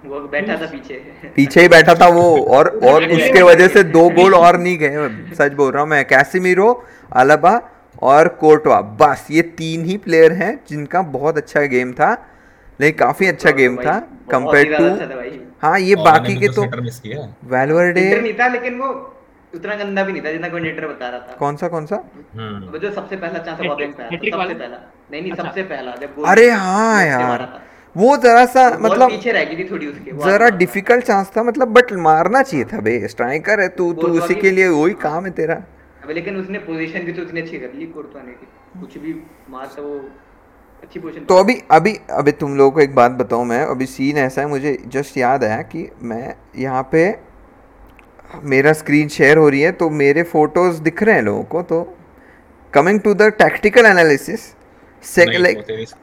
वो 0.06 0.20
बैठा 0.20 0.56
था 0.56 0.66
पीछे। 0.66 0.94
पीछे 1.36 1.62
ही 1.62 1.68
बैठा 1.68 1.94
था 1.96 2.08
वो 2.08 2.24
और 2.46 2.68
और 2.86 3.04
उसके 3.04 3.42
वजह 3.42 3.68
से 3.68 3.84
दो 3.84 4.10
गोल 4.10 4.34
और 4.36 4.58
नहीं 4.58 4.78
गए। 4.78 5.10
सच 5.36 5.54
बोल 5.54 5.72
रहा 5.72 5.81
हूँ 5.81 5.90
मैं 5.90 6.04
कैसिमिरो 6.06 6.84
अलाबा 7.12 7.52
और 8.03 8.27
कोर्टवा। 8.39 8.79
बस 9.01 9.27
ये 9.31 9.41
तीन 9.57 9.85
ही 9.85 9.97
प्लेयर 9.97 10.31
हैं 10.33 10.53
जिनका 10.69 11.01
बहुत 11.15 11.38
अच्छा 11.38 11.61
गेम 11.73 11.91
था। 11.94 12.11
लेकिन 12.79 12.97
काफ़ी 13.00 13.27
अच्छा 13.27 13.51
गेम 13.57 13.75
था 13.77 14.00
कंपेयर 14.31 14.75
टू 14.77 14.85
अच्छा 14.85 15.67
हाँ 15.67 15.79
ये 15.79 15.95
बाकी 15.98 16.36
के 16.36 16.48
तो 16.53 16.63
वैल्वर्डे 17.50 18.01
इंटर 18.01 18.22
नहीं 18.22 18.33
था 18.33 18.48
लेकिन 18.48 18.79
वो 18.79 18.88
उतना 19.53 19.75
गंदा 19.75 20.03
भी 20.03 20.13
नहीं 20.13 20.22
था 20.24 20.31
जितना 20.31 20.48
कोऑर्डिनेटर 20.50 20.88
बता 20.88 21.10
रहा 21.10 21.19
था। 21.19 21.36
कौन 21.39 21.55
सा 21.55 21.67
कौन 21.67 21.86
सा? 21.86 21.95
हम्म। 22.36 22.72
वो 22.72 22.77
जो 22.77 22.91
सबसे 22.91 23.15
पहला 23.15 23.39
चांस 23.39 23.60
बॉबिंग 23.60 23.93
पे 23.93 24.03
था 24.03 24.38
सबसे 24.38 24.53
पहला। 24.53 24.77
नहीं 25.12 25.22
नहीं 25.22 25.31
अच्छा। 25.31 25.43
सबसे 25.43 25.63
पहला 25.63 25.95
जब 26.01 26.15
गोल 26.15 26.25
अरे 26.25 26.50
हाँ 26.51 27.05
यार। 27.05 27.48
वो 27.95 28.15
जरा 28.17 28.45
सा 28.48 28.69
मतलब 28.81 29.10
पीछे 29.10 29.31
रह 29.31 29.43
गई 29.43 29.57
थी 29.57 29.69
थोड़ी 29.72 29.88
उसके 29.88 30.12
जरा 30.24 30.50
डिफ़िकल्ट 30.57 31.05
चांस 31.05 31.31
था 31.38 31.43
मतलब 31.43 31.74
बट 31.74 31.93
मारना 32.05 32.41
चाहिए 32.41 32.65
था 32.65 32.79
बे। 32.79 32.98
स्ट्राइकर 33.07 33.60
है 33.62 33.67
तू 33.77 33.91
तू 33.93 34.07
उसी 34.19 34.36
के 34.36 34.51
लिए 34.51 34.67
वही 34.69 34.93
काम 35.03 35.25
है 35.25 35.31
तेरा। 35.31 35.62
अबे 36.03 36.13
लेकिन 36.13 36.38
उसने 36.38 36.60
पोजीशन 36.60 37.00
भी 37.00 37.13
तो 37.13 37.22
उतनी 37.22 37.41
अच्छी 37.41 37.57
कर 37.57 37.74
ली 37.74 37.86
कोर्टवा 37.86 38.22
ने 38.22 38.31
की। 38.31 38.48
कुछ 38.79 38.98
भी 38.98 39.13
मार 39.50 39.65
तो 39.75 39.83
वो 39.83 40.00
अच्छी 40.83 41.00
पोजीशन 41.00 41.25
तो 41.25 41.36
अभी 41.36 41.55
अभी 41.72 41.98
अभी 42.12 42.31
तुम 42.31 42.57
लोगों 42.57 42.72
को 42.72 42.81
एक 42.81 42.95
बात 42.95 43.12
बताऊँ 43.12 43.45
मैं 43.45 43.65
अभी 43.65 43.86
सीन 43.86 44.17
ऐसा 44.17 44.41
है 44.41 44.48
मुझे 44.48 44.77
जस्ट 44.88 45.17
याद 45.17 45.43
आया 45.43 45.62
कि 45.62 45.89
मैं 46.01 46.36
यहाँ 46.57 46.89
पे 46.91 47.03
मेरा 48.43 48.74
स्क्रीन 48.74 49.07
शेयर 49.07 49.38
हो 49.38 49.50
रही 49.50 49.62
है 49.62 49.72
तो 49.72 49.89
मेरे 49.89 50.24
फ़ोटोज़ 50.24 50.81
दिख 50.81 51.03
रहे 51.03 51.15
हैं 51.15 51.22
लोगों 51.22 51.43
को 51.43 51.62
तो 51.62 51.98
coming 52.74 53.00
to 53.00 53.13
the 53.13 53.22
tactical 53.22 53.86
analysis 53.86 54.53
like 55.19 55.57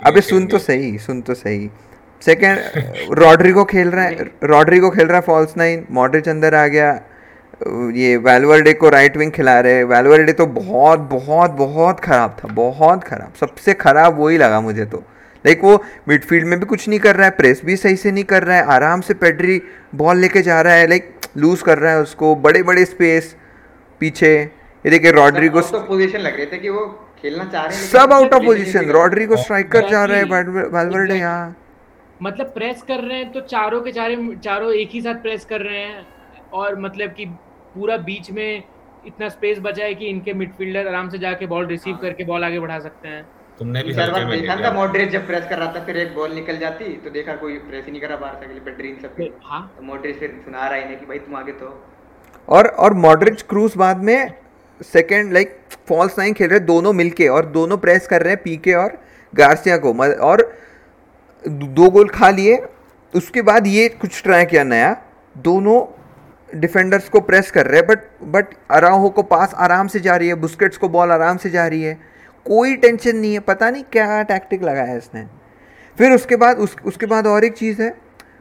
अबे 0.07 0.21
सुन 0.21 0.47
तो 0.47 0.59
सही 0.59 0.99
सुन 0.99 1.21
तो 1.21 1.35
सही। 1.35 1.71
सेकंड 2.23 2.59
रॉड्रिगो 3.19 3.64
खेल 3.71 3.90
रहा 3.90 4.04
है 4.04 4.30
रॉड्रिगो 4.45 4.90
खेल 4.90 5.07
रहा 5.07 5.16
है 5.16 5.23
फॉल्स 5.23 5.57
नाइन 5.57 5.87
मॉडरिच 5.90 6.28
अंदर 6.28 6.54
आ 6.54 6.66
गया 6.66 6.92
ये 7.62 8.17
वैल्वर्डे 8.19 8.73
को 8.73 8.88
राइट 8.88 9.17
विंग 9.17 9.33
खिला 9.33 9.59
रहे 9.61 9.83
वैल्वर्डे 9.85 10.33
तो 10.33 10.47
बहुत 10.49 10.99
बहुत 11.11 11.50
बहुत 11.52 12.00
ख़राब 12.00 12.37
था 12.38 12.49
बहुत 12.55 13.02
ख़राब। 13.05 13.33
सबसे 13.40 13.75
ख़राब 13.76 14.19
वही 14.21 14.38
लगा 14.38 14.61
मुझे 14.61 14.85
तो। 14.85 15.02
लाइक 15.45 15.64
वो 15.64 15.75
मिडफील्ड 16.09 16.47
में 16.47 16.59
भी 16.61 16.67
कुछ 16.67 16.88
नहीं 16.88 16.99
कर 17.00 17.17
रहा 17.17 17.25
है 17.25 17.31
प्रेस 17.37 17.61
भी 17.64 17.76
सही 17.76 17.97
से 17.97 18.11
नहीं 18.11 18.25
कर 18.25 18.43
रहा 18.43 18.57
है 18.57 18.64
आराम 18.75 19.00
से 19.00 19.14
पेड्री 19.17 19.61
बॉल 19.95 20.19
लेके 20.19 20.43
जा 20.43 20.61
रहा 20.61 20.75
है 20.75 20.87
लाइक 20.88 21.12
लूज 21.37 21.62
कर 21.62 21.79
रहा 21.79 21.93
है 21.93 22.02
उसको 22.02 22.35
बड़े 22.38 22.62
बड़े 22.62 22.85
स्पेस 22.85 23.35
पीछे। 24.00 24.33
ये 24.35 24.90
देखिए 24.90 25.11
रॉड्रिगो 25.12 25.61
आउट 25.61 25.75
ऑफ़ 25.75 25.87
पोजीशन 25.88 26.19
लग 26.21 26.37
रहे 26.37 26.47
थे 26.47 26.59
कि 26.59 26.69
वो 26.69 26.87
खेलना 27.23 27.45
चाह 27.45 27.64
रहे 27.64 27.76
हैं 27.76 27.85
सब 27.87 28.12
आउट 28.12 28.35
ऑफ़ 28.35 28.45
पोजीशन 28.45 28.81
नहीं 28.81 28.93
रॉड्रिगो 28.93 29.37
स्ट्राइकर 29.37 29.88
जा 29.90 30.05
रहा 30.05 30.19
है. 30.19 30.25
वैल्वर्डे 30.25 31.14
यहाँ। 31.14 31.57
मतलब 32.23 32.47
प्रेस 32.55 32.83
कर 32.88 33.00
रहे 33.00 33.19
हैं 33.19 33.31
तो 33.33 33.40
चारों 33.52 33.81
के 33.81 33.93
चारे 33.93 34.17
चारों 34.45 34.73
एक 34.75 34.90
ही 34.93 35.00
साथ 35.00 35.23
प्रेस 35.23 35.45
कर 35.45 35.61
रहे 35.61 35.79
हैं 35.79 36.07
और 36.52 36.79
मतलब 36.81 37.11
कि 37.11 37.26
पूरा 37.75 37.97
बीच 37.97 38.31
में 38.31 38.62
इतना 39.07 39.29
स्पेस 39.29 39.59
बचा 39.59 39.85
है 39.85 39.95
कि 39.95 40.07
इनके 40.07 40.35
मिडफील्डर 40.35 40.87
आराम 40.87 41.11
से 41.11 41.19
जाके 41.19 41.47
बॉल 41.47 41.67
रिसीव 41.67 41.93
हाँ। 41.93 42.03
करके 42.03 42.25
बॉल 42.25 42.45
आगे 42.45 42.61
बढ़ा 42.61 42.79
सकते 42.79 43.09
हैं। 43.09 43.29
तुमने 43.59 43.83
भी 43.83 43.93
हल्के 43.93 44.25
में 44.25 44.41
देखा 44.41 44.55
था 44.55 44.59
लिया। 44.59 44.73
मॉडरेट 44.73 45.11
जब 45.11 45.27
प्रेस 45.27 45.45
कर 45.45 45.59
रहा 45.59 45.73
था 45.73 45.85
फिर 45.85 45.97
एक 45.97 46.15
बॉल 46.15 46.33
निकल 46.33 46.57
जाती 46.57 46.85
तो 46.85 47.11
देखा 47.11 47.37
कोई 47.37 47.55
प्रेस 47.55 47.85
ही 47.85 47.93
नहीं 47.93 48.00
करा 48.00 48.17
बाहर 48.17 48.35
से 48.35 48.47
के 48.47 48.53
लिए 48.53 48.62
पेड्री 48.62 48.89
इन 48.89 48.99
सब 49.03 49.15
फिर- 49.15 49.31
हाँ। 49.45 49.75
तो 49.77 49.83
मॉडरेट 49.83 50.19
फिर 50.19 50.41
सुना 50.45 50.59
रहा 50.59 50.75
है 50.75 50.83
इन्हें 50.83 51.00
कि 51.00 51.07
भाई 51.07 51.19
तुम 51.19 51.37
आगे 51.37 51.53
तो। 51.53 51.85
और 52.49 52.67
और 52.67 52.95
मॉडरिच 52.95 53.43
क्रूज 53.43 53.77
बाद 53.77 53.97
में 53.97 54.33
सेकंड 54.83 55.33
लाइक 55.33 55.61
फॉल्स 55.89 56.19
नाइन 56.19 56.33
खेल 56.33 56.50
रहे 56.50 56.61
दोनों 56.61 56.93
मिलके 56.93 57.29
और 57.29 57.47
दोनों 57.47 57.79
प्रेस 57.79 58.07
कर 58.07 58.23
रहे 58.23 58.33
हैं 58.33 58.43
पीके 58.43 58.73
और 58.73 58.99
गार्सिया 59.35 59.77
को। 59.77 59.95
और 60.17 60.59
दो 61.49 61.91
गोल 61.91 62.09
खा 62.09 62.31
लिए। 62.31 62.62
उसके 63.15 63.43
बाद 63.43 63.67
ये 63.67 63.89
कुछ 63.89 64.23
ट्राई 64.23 64.45
किया 64.45 64.65
नया। 64.65 65.03
दोनों 65.39 66.00
डिफेंडर्स 66.54 67.09
को 67.09 67.21
प्रेस 67.21 67.50
कर 67.50 67.66
रहे 67.66 67.80
हैं 67.80 67.87
बट 67.87 68.04
बट 68.25 68.54
अराहो 68.71 69.09
को 69.09 69.23
पास 69.23 69.54
आराम 69.57 69.87
से 69.87 70.00
जा 70.00 70.16
रही 70.16 70.28
है 70.28 70.35
बुस्केट्स 70.35 70.76
को 70.76 70.88
बॉल 70.88 71.11
आराम 71.12 71.37
से 71.37 71.50
जा 71.50 71.66
रही 71.66 71.83
है। 71.83 71.95
कोई 72.47 72.76
टेंशन 72.76 73.16
नहीं 73.16 73.33
है 73.33 73.40
पता 73.40 73.71
नहीं 73.71 73.85
क्या 73.92 74.23
टैक्टिक 74.23 74.62
लगाया 74.62 74.85
है 74.85 74.97
इसने। 74.99 75.26
फिर 75.97 76.12
उसके 76.12 76.37
बाद 76.37 76.59
उस 76.59 76.76
उसके 76.85 77.07
बाद 77.07 77.26
और 77.26 77.45
एक 77.45 77.57
चीज़ 77.57 77.83
है 77.83 77.95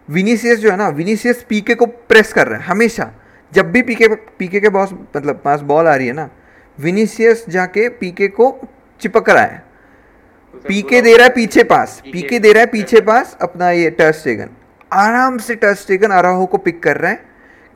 विनीसियस 0.09 0.59
जो 0.59 0.71
है 0.71 0.77
ना 0.77 0.87
विनीसियस 0.89 1.45
पीके 1.49 1.75
को 1.75 1.85
प्रेस 1.85 2.33
कर 2.33 2.47
रहा 2.47 2.59
है 2.59 2.65
हमेशा। 2.65 3.11
जब 3.51 3.71
भी 3.71 3.81
पीके 3.81 4.07
पीके 4.07 4.59
के 4.59 4.69
बॉस 4.69 4.93
मतलब 4.93 5.41
पास 5.45 5.61
बॉल 5.61 5.87
आ 5.87 5.95
रही 5.95 6.07
है 6.07 6.13
ना 6.13 6.29
विनीसियस 6.77 7.45
जाके 7.49 7.87
पीके 7.89 8.27
को 8.27 8.51
चिपक 9.01 9.29
रहा 9.29 9.43
है। 9.43 9.63
पीके 10.67 11.01
दे 11.01 11.15
रहा 11.15 11.25
है 11.25 11.33
पीछे 11.33 11.63
पास 11.63 12.01
पीके 12.03 12.39
दे 12.39 12.51
रहा 12.53 12.61
है 12.61 12.67
पीछे 12.67 13.01
पास 13.01 13.37
अपना 13.41 13.69
ये 13.71 13.89
टच 13.89 14.15
स्टेगन 14.15 14.49
आराम 14.91 15.37
से 15.37 15.55
टच 15.55 15.77
स्टेगन 15.77 16.11
अराहो 16.11 16.45
को 16.45 16.57
पिक 16.57 16.81
कर 16.83 16.97
रहा 16.97 17.11
है। 17.11 17.28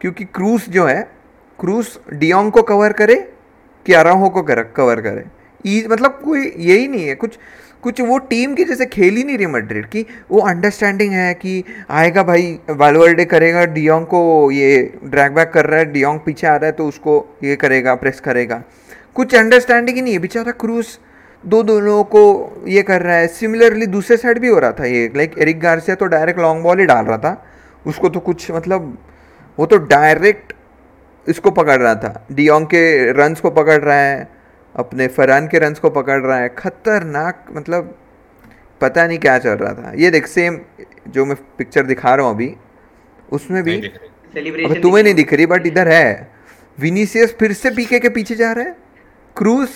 क्योंकि 0.04 0.24
क्रूस 0.26 0.68
जो 0.70 0.86
है 0.86 1.02
क्रूस 1.60 2.00
डियोंग 2.14 2.52
को 2.52 2.62
कवर 2.62 2.94
करे 2.94 3.16
कि 3.86 3.94
अराहो 3.94 4.30
को 4.30 4.42
कर, 4.42 4.62
कवर 4.64 5.02
करे। 5.02 5.86
मतलब 5.88 6.20
कोई 6.24 6.42
यही 6.58 6.88
नहीं 6.88 7.08
है 7.08 7.16
कुछ 7.16 7.38
कुछ 7.84 8.00
वो 8.02 8.18
टीम 8.20 8.54
की 8.56 8.64
जैसे 8.64 8.86
खेल 8.86 9.16
ही 9.16 9.24
नहीं 9.24 9.38
रही 9.38 9.46
मैड्रिड 9.46 9.86
की। 9.86 10.06
वो 10.32 10.40
अंडरस्टैंडिंग 10.42 11.14
है 11.14 11.34
कि 11.34 11.64
आएगा 11.90 12.24
भाई 12.24 12.60
वालवर्डे 12.72 13.26
करेगा 13.26 13.64
डियोंग 13.68 14.06
को 14.06 14.52
ये 14.52 15.00
ड्रैग 15.06 15.32
बैक 15.32 15.52
कर 15.52 15.66
रहा 15.66 15.80
है 15.80 15.92
डियोंग 15.92 16.20
पीछे 16.20 16.48
आ 16.48 16.56
रहा 16.56 16.66
है 16.66 16.72
तो 16.72 16.88
उसको 16.88 17.16
ये 17.44 17.56
करेगा 17.56 17.96
प्रेस 17.96 18.20
करेगा। 18.20 18.62
कुछ 19.16 19.36
अंडरस्टैंडिंग 19.36 19.98
ही 19.98 20.02
नहीं 20.04 20.14
है 20.14 20.20
बेचारा 20.20 20.52
क्रूस 20.58 21.00
दो 21.44 21.64
दोनों 21.64 22.04
को 22.06 22.26
ये 22.68 22.82
कर 22.82 23.02
रहा 23.02 23.16
है। 23.16 23.28
सिमिलरली 23.30 23.86
दूसरे 23.88 24.18
साइड 24.18 24.40
भी 24.40 24.48
हो 24.48 24.60
रहा 24.60 24.72
था 24.72 24.86
ये 24.86 25.12
लाइक 25.16 25.38
एरिक 25.40 25.60
गार्सिया 25.60 25.96
तो 25.96 26.06
डायरेक्ट 26.08 26.40
लॉन्ग 26.40 26.64
बॉल 26.64 26.80
ही 26.80 26.86
डाल 26.86 27.06
रहा 27.06 27.18
था। 27.18 27.36
उसको 27.86 28.10
तो 28.10 28.20
कुछ 28.20 28.52
मतलब 28.52 28.98
वो 29.58 29.66
तो 29.66 29.78
डायरेक्ट 29.78 30.54
इसको 31.28 31.52
पकड़ 31.52 31.80
रहा 31.82 31.96
था। 31.96 32.26
डियोंग 32.32 32.66
के 32.68 33.12
रन्स 33.14 33.42
को 33.42 33.50
पकड़ 33.52 33.80
रहा 33.82 33.98
है 33.98 34.28
अपने 34.76 35.08
फरहान 35.10 35.48
के 35.48 35.60
रन्स 35.60 35.80
को 35.80 35.90
पकड़ 35.92 36.20
रहा 36.22 36.38
है। 36.38 36.50
खतरनाक 36.50 37.46
मतलब 37.52 37.96
पता 38.82 39.06
नहीं 39.08 39.20
क्या 39.20 39.38
चल 39.40 39.50
रहा 39.52 39.74
था। 39.74 39.92
ये 39.96 40.10
देख 40.12 40.28
सेम 40.28 40.60
जो 41.08 41.26
मैं 41.26 41.38
पिक्चर 41.58 41.86
दिखा 41.86 42.16
रहा 42.16 42.26
हूँ 42.26 42.36
अभी 42.36 42.56
उसमें 43.32 43.64
भी 43.64 43.76
अब 43.78 44.76
तुम्हें 44.82 45.04
नहीं 45.04 45.14
दिख 45.14 45.34
रही 45.34 45.46
बट 45.46 45.66
इधर 45.68 45.88
है। 45.88 46.32
विनीसियस 46.78 47.36
फिर 47.40 47.54
से 47.54 47.70
पीके 47.72 48.00
के 48.00 48.10
पीछे 48.10 48.36
जा 48.36 48.52
रहा 48.52 48.66
है। 48.66 48.76
क्रूज 49.36 49.70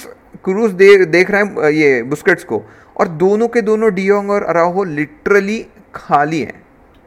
क्रूज 0.44 0.72
दे, 0.72 1.06
देख 1.06 1.32
रहा 1.32 1.42
है 1.42 1.74
ये 1.74 2.02
बुस्केट्स 2.04 2.44
को। 2.44 2.64
और 2.98 3.08
दोनों 3.08 3.48
के 3.48 3.62
दोनों 3.62 3.94
डियोंग 3.94 4.30
और 4.32 4.44
अराहो 4.44 4.84
लिटरली 4.84 5.66
खाली 5.96 6.42
हैं। 6.42 6.62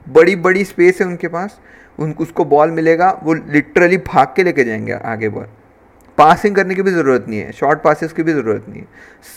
बड़ी 0.07 0.37
बड़ी 0.37 0.65
स्पेस 0.65 1.01
है 1.01 1.07
उनके 1.07 1.29
पास। 1.29 1.59
उनको 2.01 2.23
उसको 2.23 2.45
बॉल 2.45 2.71
मिलेगा 2.71 3.11
वो 3.23 3.35
लिटरली 3.35 3.97
भाग 4.07 4.33
के 4.37 4.43
लेके 4.45 4.65
जाएँगे 4.65 4.93
आगे 4.93 5.29
बॉल 5.29 5.47
पासिंग 6.19 6.57
करने 6.57 6.75
की 6.75 6.83
भी 6.83 6.91
ज़रूरत 6.91 7.27
नहीं 7.29 7.41
है 7.41 7.53
शॉर्ट 7.53 7.83
पासिस 7.83 8.13
की 8.13 8.23
भी 8.23 8.33
ज़रूरत 8.33 8.65
नहीं 8.69 8.81
है। 8.81 8.87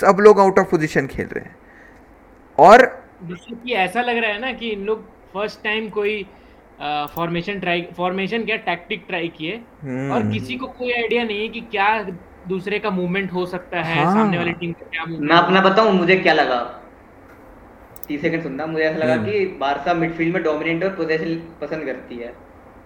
सब 0.01 0.17
लोग 0.20 0.39
आउट 0.39 0.60
ऑफ़ 0.60 0.70
पोजिशन 0.70 1.08
खेल 1.08 1.27
रहे 1.27 1.43
हैं। 1.46 1.55
और 2.58 2.86
कि 3.25 3.74
ऐसा 3.74 4.01
लग 4.01 4.17
रहा 4.17 4.32
है 4.32 4.39
ना 4.41 4.51
कि 4.51 4.70
इन 4.70 4.84
लोग 4.86 5.05
फ़र्स्ट 5.34 5.63
टाइम 5.63 5.89
कोई 5.89 6.25
फॉर्मेशन 7.15 7.60
ट्राई 7.60 7.88
फॉर्मेशन 7.98 8.43
क्या 8.46 8.55
टैक्टिक 8.65 9.03
ट्राई 9.08 9.27
किए। 9.27 9.55
और 9.55 10.22
हम्म। 10.22 10.32
किसी 10.32 10.55
को 10.55 10.67
कोई 10.70 10.91
आइडिया 10.91 11.24
नहीं 11.24 11.41
है 11.41 11.48
कि 11.48 11.62
क्या 11.72 11.88
दूसरे 12.48 12.79
का 12.79 12.89
मूवमेंट 12.89 13.34
हो 13.34 13.46
सकता 13.46 13.82
है 13.82 14.03
हाँ। 14.03 14.13
सामने 14.13 14.38
वाली 14.38 14.53
टीम 14.53 14.72
का 14.72 14.86
क्या 14.86 15.05
मैं 15.05 15.36
अपना 15.36 15.62
बताऊँ 15.62 15.91
मुझे 15.93 16.15
क्या 16.15 16.34
लगा? 16.34 16.62
तीस 18.08 18.22
सेकंड 18.22 18.43
सुनना 18.43 18.65
मुझे 18.65 18.84
ऐसा 18.86 18.98
लगा 18.98 19.13
हम्म। 19.13 19.25
कि 19.25 19.46
बारसा 19.60 19.93
मिडफील्ड 19.93 20.34
में 20.34 20.43
डोमिनेट 20.43 20.84
और 20.84 20.89
पोजेशन 20.96 21.36
पसंद 21.62 21.86
करती 21.86 22.15
है। 22.15 22.34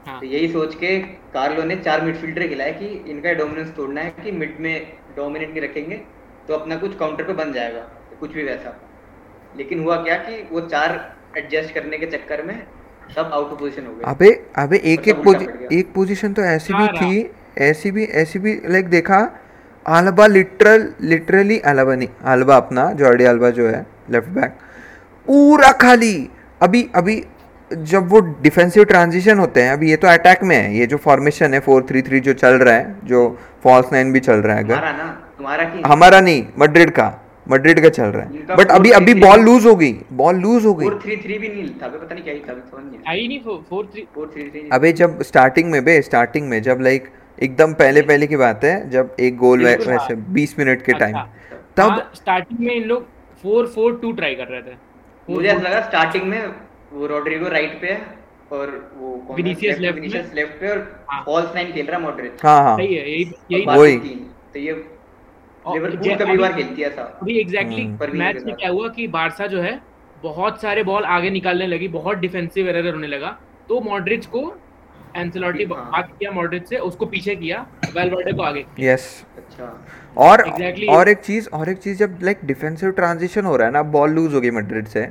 हाँ। 0.08 0.20
तो 0.20 0.26
यही 0.26 0.48
सोच 0.48 0.76
के 0.76 0.98
कार्लो 1.34 1.64
ने 1.64 1.76
चार 1.78 2.02
मिडफील्डर 2.02 2.48
खिलाया 2.48 2.72
कि 2.72 2.86
इनका 3.12 3.32
डोमिनेंस 3.34 3.74
तोड़ना 3.76 4.02
है 4.02 4.14
कि 4.24 4.32
मिड 4.34 4.60
में 4.60 4.76
डोमिनेट 5.16 5.50
नहीं 5.50 5.62
रखेंगे 5.62 5.96
तो 6.48 6.54
अपना 6.54 6.76
कुछ 6.76 6.98
काउंटर 6.98 7.24
पे 7.24 7.34
बन 7.34 7.52
जाएगा 7.54 7.80
तो 7.80 8.18
कुछ 8.20 8.34
भी 8.34 8.44
वैसा 8.44 8.78
लेकिन 9.58 9.80
हुआ 9.80 9.96
क्या 10.04 10.16
कि 10.20 10.42
वो 10.52 10.62
चार 10.68 10.96
एडजस्ट 11.38 11.74
करने 11.74 11.98
के 11.98 12.06
चक्कर 12.08 12.44
में 12.44 12.56
सब 13.16 13.32
आउट 13.34 13.52
ऑफ़ 13.52 13.60
पोजीशन 13.60 13.86
हो 13.86 13.94
गए 13.94 14.12
अबे 14.12 14.32
अबे 14.58 14.78
एक 14.94 15.08
एक 15.08 15.24
पोजि। 15.24 15.48
एक 15.80 15.94
पोजीशन 15.94 16.34
तो 16.34 16.42
ऐसी 16.44 16.74
भी 16.74 16.80
हाँ, 16.80 16.94
थी 16.94 17.30
ऐसी 17.62 17.92
भी 17.92 18.04
ऐसी 18.16 18.40
भी 18.40 18.60
लाइक 18.68 18.90
देखा 18.90 19.20
आलबा 19.86 20.28
लिटरल 20.28 20.92
लिटरली 21.02 21.60
आलबा 21.68 21.96
नहीं 21.96 22.10
आलबा 22.28 22.56
अपना 22.58 22.92
जॉर्डी 22.94 23.26
आलबा 23.26 23.50
जो 23.52 23.68
है 23.68 23.86
लेफ़्ट 24.12 24.30
बैक 24.32 24.58
पूरा 25.28 25.72
खाली 25.82 26.16
अभी 26.62 26.90
अभी 26.96 27.24
जब 27.72 28.10
वो 28.10 28.20
डिफेंसिव 28.42 28.84
ट्रांजिशन 28.84 29.40
होते 29.40 29.62
हैं 29.64 29.72
अभी 29.72 29.90
ये 29.90 29.96
तो 29.96 30.08
अटैक 30.08 30.44
में 30.44 30.56
है 30.56 30.76
ये 30.76 30.86
जो 30.86 30.98
फॉर्मेशन 30.98 31.54
है 31.54 31.60
फोर 31.60 31.86
थ्री 31.90 32.02
थ्री 32.02 32.20
जो 32.20 32.34
चल 32.34 32.54
रहा 32.58 32.74
है 32.74 32.96
जो 33.06 33.28
फॉल्स 33.64 33.92
नाइन 33.94 34.12
भी 34.14 34.20
चल 34.20 34.42
रहा 34.42 34.56
है 34.56 34.64
अगर। 34.64 34.76
हमारा 34.76 35.08
तुम्हारा 35.38 35.64
की 35.64 35.82
हमारा 35.86 36.20
नहीं 36.22 36.46
मड्रिड 36.60 36.92
का 36.92 37.08
मड्रिड 37.48 37.80
का 37.82 37.90
चल 37.90 38.06
रहा 38.06 38.24
है। 38.24 38.56
बट 38.58 38.72
अभी 38.72 38.92
अभी 38.92 39.14
बॉल 39.16 39.42
लूज 39.42 39.66
हो 39.66 39.76
गई 39.76 39.92
बॉल 40.14 40.36
लूज 40.38 40.66
हो 40.66 40.74
गई। 40.74 40.86
फोर 40.86 41.00
थ्री 41.04 41.18
थ्री 41.18 41.38
भी 41.38 41.50
नहीं 41.50 41.70
था 41.82 41.88
पता 41.88 42.16
नहीं 42.16 42.24
क्या 42.24 42.34
ही 42.34 42.40
था 42.40 43.12
आई 43.12 43.28
नहीं 43.28 44.70
अबे 44.72 44.92
जब 44.94 45.22
स्टार्टिंग 45.24 45.72
में 45.72 45.84
बे 45.86 46.02
स्टार्टिंग 46.02 46.48
में 46.50 46.62
जब 46.62 46.82
लाइक 46.82 47.10
एकदम 47.40 47.74
पहले 47.74 48.02
पहले 48.04 48.28
की 48.28 48.38
बात 48.38 48.64
है 48.64 48.90
जब 48.90 49.16
एक 49.20 49.38
गोल 49.38 49.64
वैसे 49.66 50.16
बीस 50.16 50.56
मिनट 50.60 50.82
के 50.82 50.94
टाइम 50.94 51.16
अच्छा। 51.16 51.56
तब 51.78 52.12
स्टार्टिंग 52.16 52.60
में 52.60 52.74
इन 52.76 52.84
लोग 52.84 53.04
फोर 53.44 53.68
फोर 53.76 54.00
टू 54.02 54.12
ट्राई 54.12 54.36
कर 54.36 54.48
रहे 54.48 54.62
थे। 54.62 54.76
मुझे 55.28 55.48
ऐसा 55.48 55.62
लगा 55.62 55.82
स्टार्टिंग 55.82 56.24
में 56.24 56.42
वो 56.94 57.08
रोड्रिगो 57.08 57.48
राइट 57.50 57.80
पे 57.82 57.88
है 57.88 58.02
और 58.52 58.70
वो 58.98 59.16
कौन 59.28 59.38
है? 59.38 59.44
Vinicius 59.44 59.80
Left- 59.80 59.86
left 59.86 60.00
में। 60.00 60.08
Vinicius 60.10 60.34
लेफ़्ट 60.36 60.60
पे 60.60 60.70
और 60.70 60.78
हाँ। 61.10 61.22
फॉल्स 61.26 61.56
नाइन 61.56 61.72
खेल 61.74 61.86
रहा 61.88 62.00
मॉडरेट 62.00 62.46
हाँ 62.46 62.62
हाँ 62.64 62.76
सही 62.78 62.94
है 62.96 63.10
यही 63.12 63.32
यही 63.52 63.66
वही। 63.68 63.98
तो 64.54 64.60
ये 64.60 64.72
और 65.66 65.74
लिवरपूल 65.76 66.16
कभी 66.18 66.38
बार 66.38 66.54
खेलती 66.54 66.82
है 66.82 66.90
अभी 66.98 67.40
एग्जैक्टली 67.40 67.84
हम्म। 67.84 68.18
मैच 68.20 68.44
में 68.46 68.56
क्या 68.56 68.70
हुआ 68.70 68.88
कि 68.90 69.08
बारसा 69.16 69.48
जो 69.48 69.62
है 69.62 69.80
बहुत 70.24 70.62
सारे 70.62 70.84
बॉल 70.84 71.04
आगे 71.16 71.30
निकालने 71.30 71.68
लगी 71.68 71.88
बहुत 71.96 72.18
डिफेंसिव 72.18 72.68
एरर 72.70 72.94
होने 72.94 73.08
लगा 73.08 73.38
तो 73.70 73.80
मॉडरिच 73.82 74.26
को 74.26 74.42
एंसेलोटी 75.16 75.64
हाँ। 75.64 75.84
भाग 75.92 76.04
किया 76.20 76.32
मॉडरिच 76.32 76.68
से 76.70 76.78
उसको 76.88 77.06
पीछे 77.06 77.36
किया 77.36 77.66
वेलवर्डे 77.96 78.32
को 78.32 78.42
आगे 78.44 78.66
यस 78.80 79.06
अच्छा 79.38 79.66
और 80.18 80.42
Exactly. 80.48 80.90
और 80.90 81.10
एक 81.10 81.18
चीज़ 81.20 81.50
और 81.54 81.70
एक 81.70 81.78
चीज़ 81.78 81.98
जब 82.00 82.18
लाइक 82.24 82.40
डिफेंसिव 82.46 82.92
ट्रांजिशन 82.92 83.46
हो 83.46 83.56
रहा 83.56 83.68
है 83.68 83.74
ना 83.74 83.82
बॉल 83.96 84.12
लूज 84.12 84.34
हो 84.34 84.42
गई 84.42 84.52
मैड्रिड 84.52 84.88
से 84.88 85.08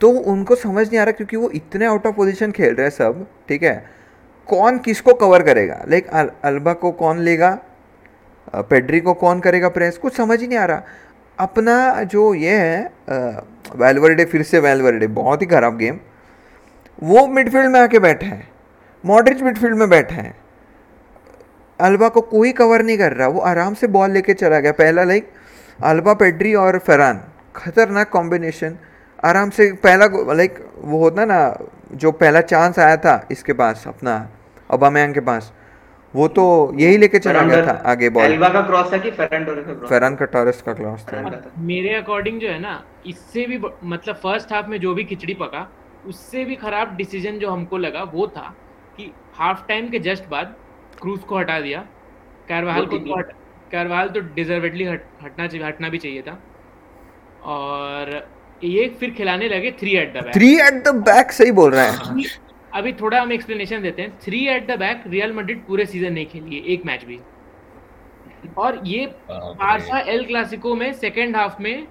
तो 0.00 0.10
उनको 0.10 0.54
समझ 0.54 0.86
नहीं 0.88 0.98
आ 0.98 1.04
रहा 1.04 1.12
क्योंकि 1.12 1.36
वो 1.36 1.50
इतने 1.50 1.86
आउट 1.86 2.06
ऑफ़ 2.06 2.14
पोजीशन 2.14 2.50
खेल 2.50 2.74
रहे 2.74 2.86
हैं 2.86 2.90
सब, 2.90 3.26
ठीक 3.48 3.62
है? 3.62 3.84
कौन 4.48 4.78
किसको 4.78 5.12
कवर 5.14 5.42
करेगा? 5.42 5.84
लाइक 5.88 6.06
अल्बा 6.44 6.72
को 6.72 6.90
कौन 6.92 7.18
लेगा? 7.20 7.58
पेड्री 8.54 9.00
को 9.00 9.14
कौन 9.14 9.40
करेगा 9.40 9.68
प्रेस 9.68 9.98
कुछ 9.98 10.16
समझ 10.16 10.40
ही 10.40 10.46
नहीं 10.46 10.58
आ 10.58 10.64
रहा। 10.64 10.82
अपना 11.38 12.02
जो 12.04 12.32
ये 12.34 12.50
है 12.50 12.90
वेलवर्डे 13.76 14.24
फिर 14.24 14.42
से 14.42 14.58
वेलवर्डे 14.60 15.06
बहुत 15.08 15.42
ही 15.42 15.46
खराब 15.46 15.76
गेम 15.78 15.98
वो 17.02 17.26
मिडफील्ड 17.26 17.70
में 17.70 17.80
आके 17.80 17.98
बैठे 17.98 18.26
हैं। 18.26 18.48
मॉडरिच 19.04 19.42
मिडफील्ड 19.42 19.76
में 19.76 19.88
बैठे 19.90 20.14
हैं। 20.14 20.34
अल्बा 21.80 22.08
को 22.08 22.20
कोई 22.20 22.52
कवर 22.52 22.82
नहीं 22.82 22.98
कर 22.98 23.12
रहा। 23.12 23.28
वो 23.28 23.40
आराम 23.42 23.74
से 23.74 23.86
बॉल 23.86 24.10
लेके 24.10 24.34
चला 24.34 24.60
गया। 24.60 24.72
पहला 24.72 25.04
लाइक 25.04 25.30
अल्बा, 25.82 26.14
पेड्री 26.14 26.54
और 26.54 26.78
फरहान 26.78 27.20
खतरनाक 27.56 28.08
कॉम्बिनेशन 28.08 28.76
आराम 29.24 29.50
से 29.50 29.72
पहला 29.84 30.06
लाइक 30.34 30.58
वो 30.84 30.98
होता 30.98 31.24
ना 31.24 31.38
जो 31.94 32.10
पहला 32.14 32.40
चांस 32.42 32.78
आया 32.78 32.96
था 33.04 33.14
इसके 33.30 33.52
पास 33.52 33.84
अपना 33.88 34.16
अबामैंग 34.70 35.14
के 35.14 35.20
पास 35.28 35.52
वो 36.14 36.26
तो 36.30 36.44
यही 36.78 36.96
लेके 36.96 37.18
चला 37.18 37.42
गया 37.42 37.66
था 37.66 37.72
आगे 37.90 38.08
बॉल 38.10 38.24
एल्बा 38.24 38.48
का 38.48 38.60
क्रॉस 38.62 38.92
था 38.92 38.98
कि 38.98 39.10
फेरन 39.12 39.44
टोरेस 39.44 39.66
का 39.66 39.72
क्रॉस 39.74 39.90
फरहान 39.90 40.16
का 40.16 40.24
टॉरस 40.34 40.60
का 40.62 40.72
क्लॉस 40.72 41.06
था। 41.06 41.22
मेरे 41.62 41.94
अकॉर्डिंग 41.94 42.40
जो 42.40 42.48
है 42.48 42.58
ना 42.60 42.74
इससे 43.06 43.46
भी 43.46 43.58
मतलब 43.84 44.16
फ़र्स्ट 44.16 44.52
हाफ़ 44.52 44.66
में 44.66 44.78
जो 44.80 44.94
भी 44.94 45.04
खिचड़ी 45.04 45.34
पका 45.34 45.66
उससे 46.08 46.44
भी 46.44 46.54
खराब 46.56 46.94
डिसीज़न 46.96 47.38
जो 47.38 47.50
हमको 47.50 47.78
लगा 47.78 48.02
वो 48.12 48.26
था 48.36 48.54
कि 48.98 49.10
हाफ़ 49.34 49.66
टाइम 49.68 49.88
के 49.90 49.98
जस्ट 50.00 50.28
बाद 50.30 50.54
क्रूज 51.00 51.20
को 51.28 51.38
हटा 51.38 51.58
दिया। 51.60 51.80
कारवाल 52.48 52.86
को 52.86 52.98
तो 52.98 53.22
कारवाल 53.72 54.08
तो 54.08 54.20
डिजर्वेडली 54.34 54.84
हट, 54.84 55.02
हटना 55.22 55.46
चाहिए 55.46 55.66
हटना 55.66 55.88
भी 55.88 55.98
चाहिए 55.98 56.22
था। 56.22 56.38
और 57.44 58.12
ये 58.66 58.88
फिर 59.00 59.10
खिलाने 59.10 59.48
लगे 59.48 59.70
three 59.80 59.96
at 59.96 60.12
the 60.12 60.16
back 60.16 60.34
three 60.34 60.54
at 60.60 60.82
the 60.84 60.94
back 61.04 61.32
सही 61.32 61.52
बोल 61.52 61.70
रहे 61.70 61.86
हैं। 61.86 62.24
अभी 62.72 62.92
थोड़ा 62.92 63.20
हम 63.20 63.32
एक्सप्लेनेशन 63.32 63.82
देते 63.82 64.02
हैं। 64.02 64.18
Three 64.22 64.46
at 64.48 64.66
the 64.66 64.78
back 64.78 65.02
Real 65.06 65.32
Madrid 65.32 65.64
पूरे 65.66 65.86
सीज़न 65.86 66.12
नहीं 66.12 66.26
खेली 66.26 66.56
है 66.56 66.62
एक 66.72 66.86
मैच 66.86 67.04
भी। 67.04 67.18
और 68.58 68.80
ये 68.86 69.06
बारसा 69.30 69.98
एल 70.12 70.24
क्लासिको 70.26 70.74
में 70.74 70.92
सेकेंड 70.94 71.36
हाफ़ 71.36 71.62
में 71.62 71.86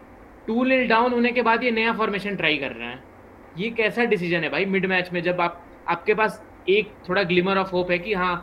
टू 0.48 0.64
नील 0.64 0.88
डाउन 0.88 1.14
होने 1.14 1.32
के 1.32 1.42
बाद 1.42 1.64
ये 1.64 1.72
नया 1.72 1.94
फॉर्मेशन 1.94 2.36
ट्राई 2.36 2.58
कर 2.58 2.72
रहे 2.72 2.88
हैं। 2.88 3.04
ये 3.58 3.70
कैसा 3.78 4.04
डिसीज़न 4.06 4.44
है 4.44 4.50
भाई? 4.50 4.66
मिड 4.66 4.86
मैच 4.86 5.10
में 5.14 5.22
जब 5.24 5.42
आप 5.42 5.64
आपके 5.90 6.14
पास 6.14 6.42
एक 6.70 6.92
थोड़ा 7.10 7.24
ग्लिमर 7.24 7.58
ऑफ़ 7.58 7.72
होप 7.72 7.92
है 7.92 7.98
कि 8.00 8.14
हाँ 8.14 8.36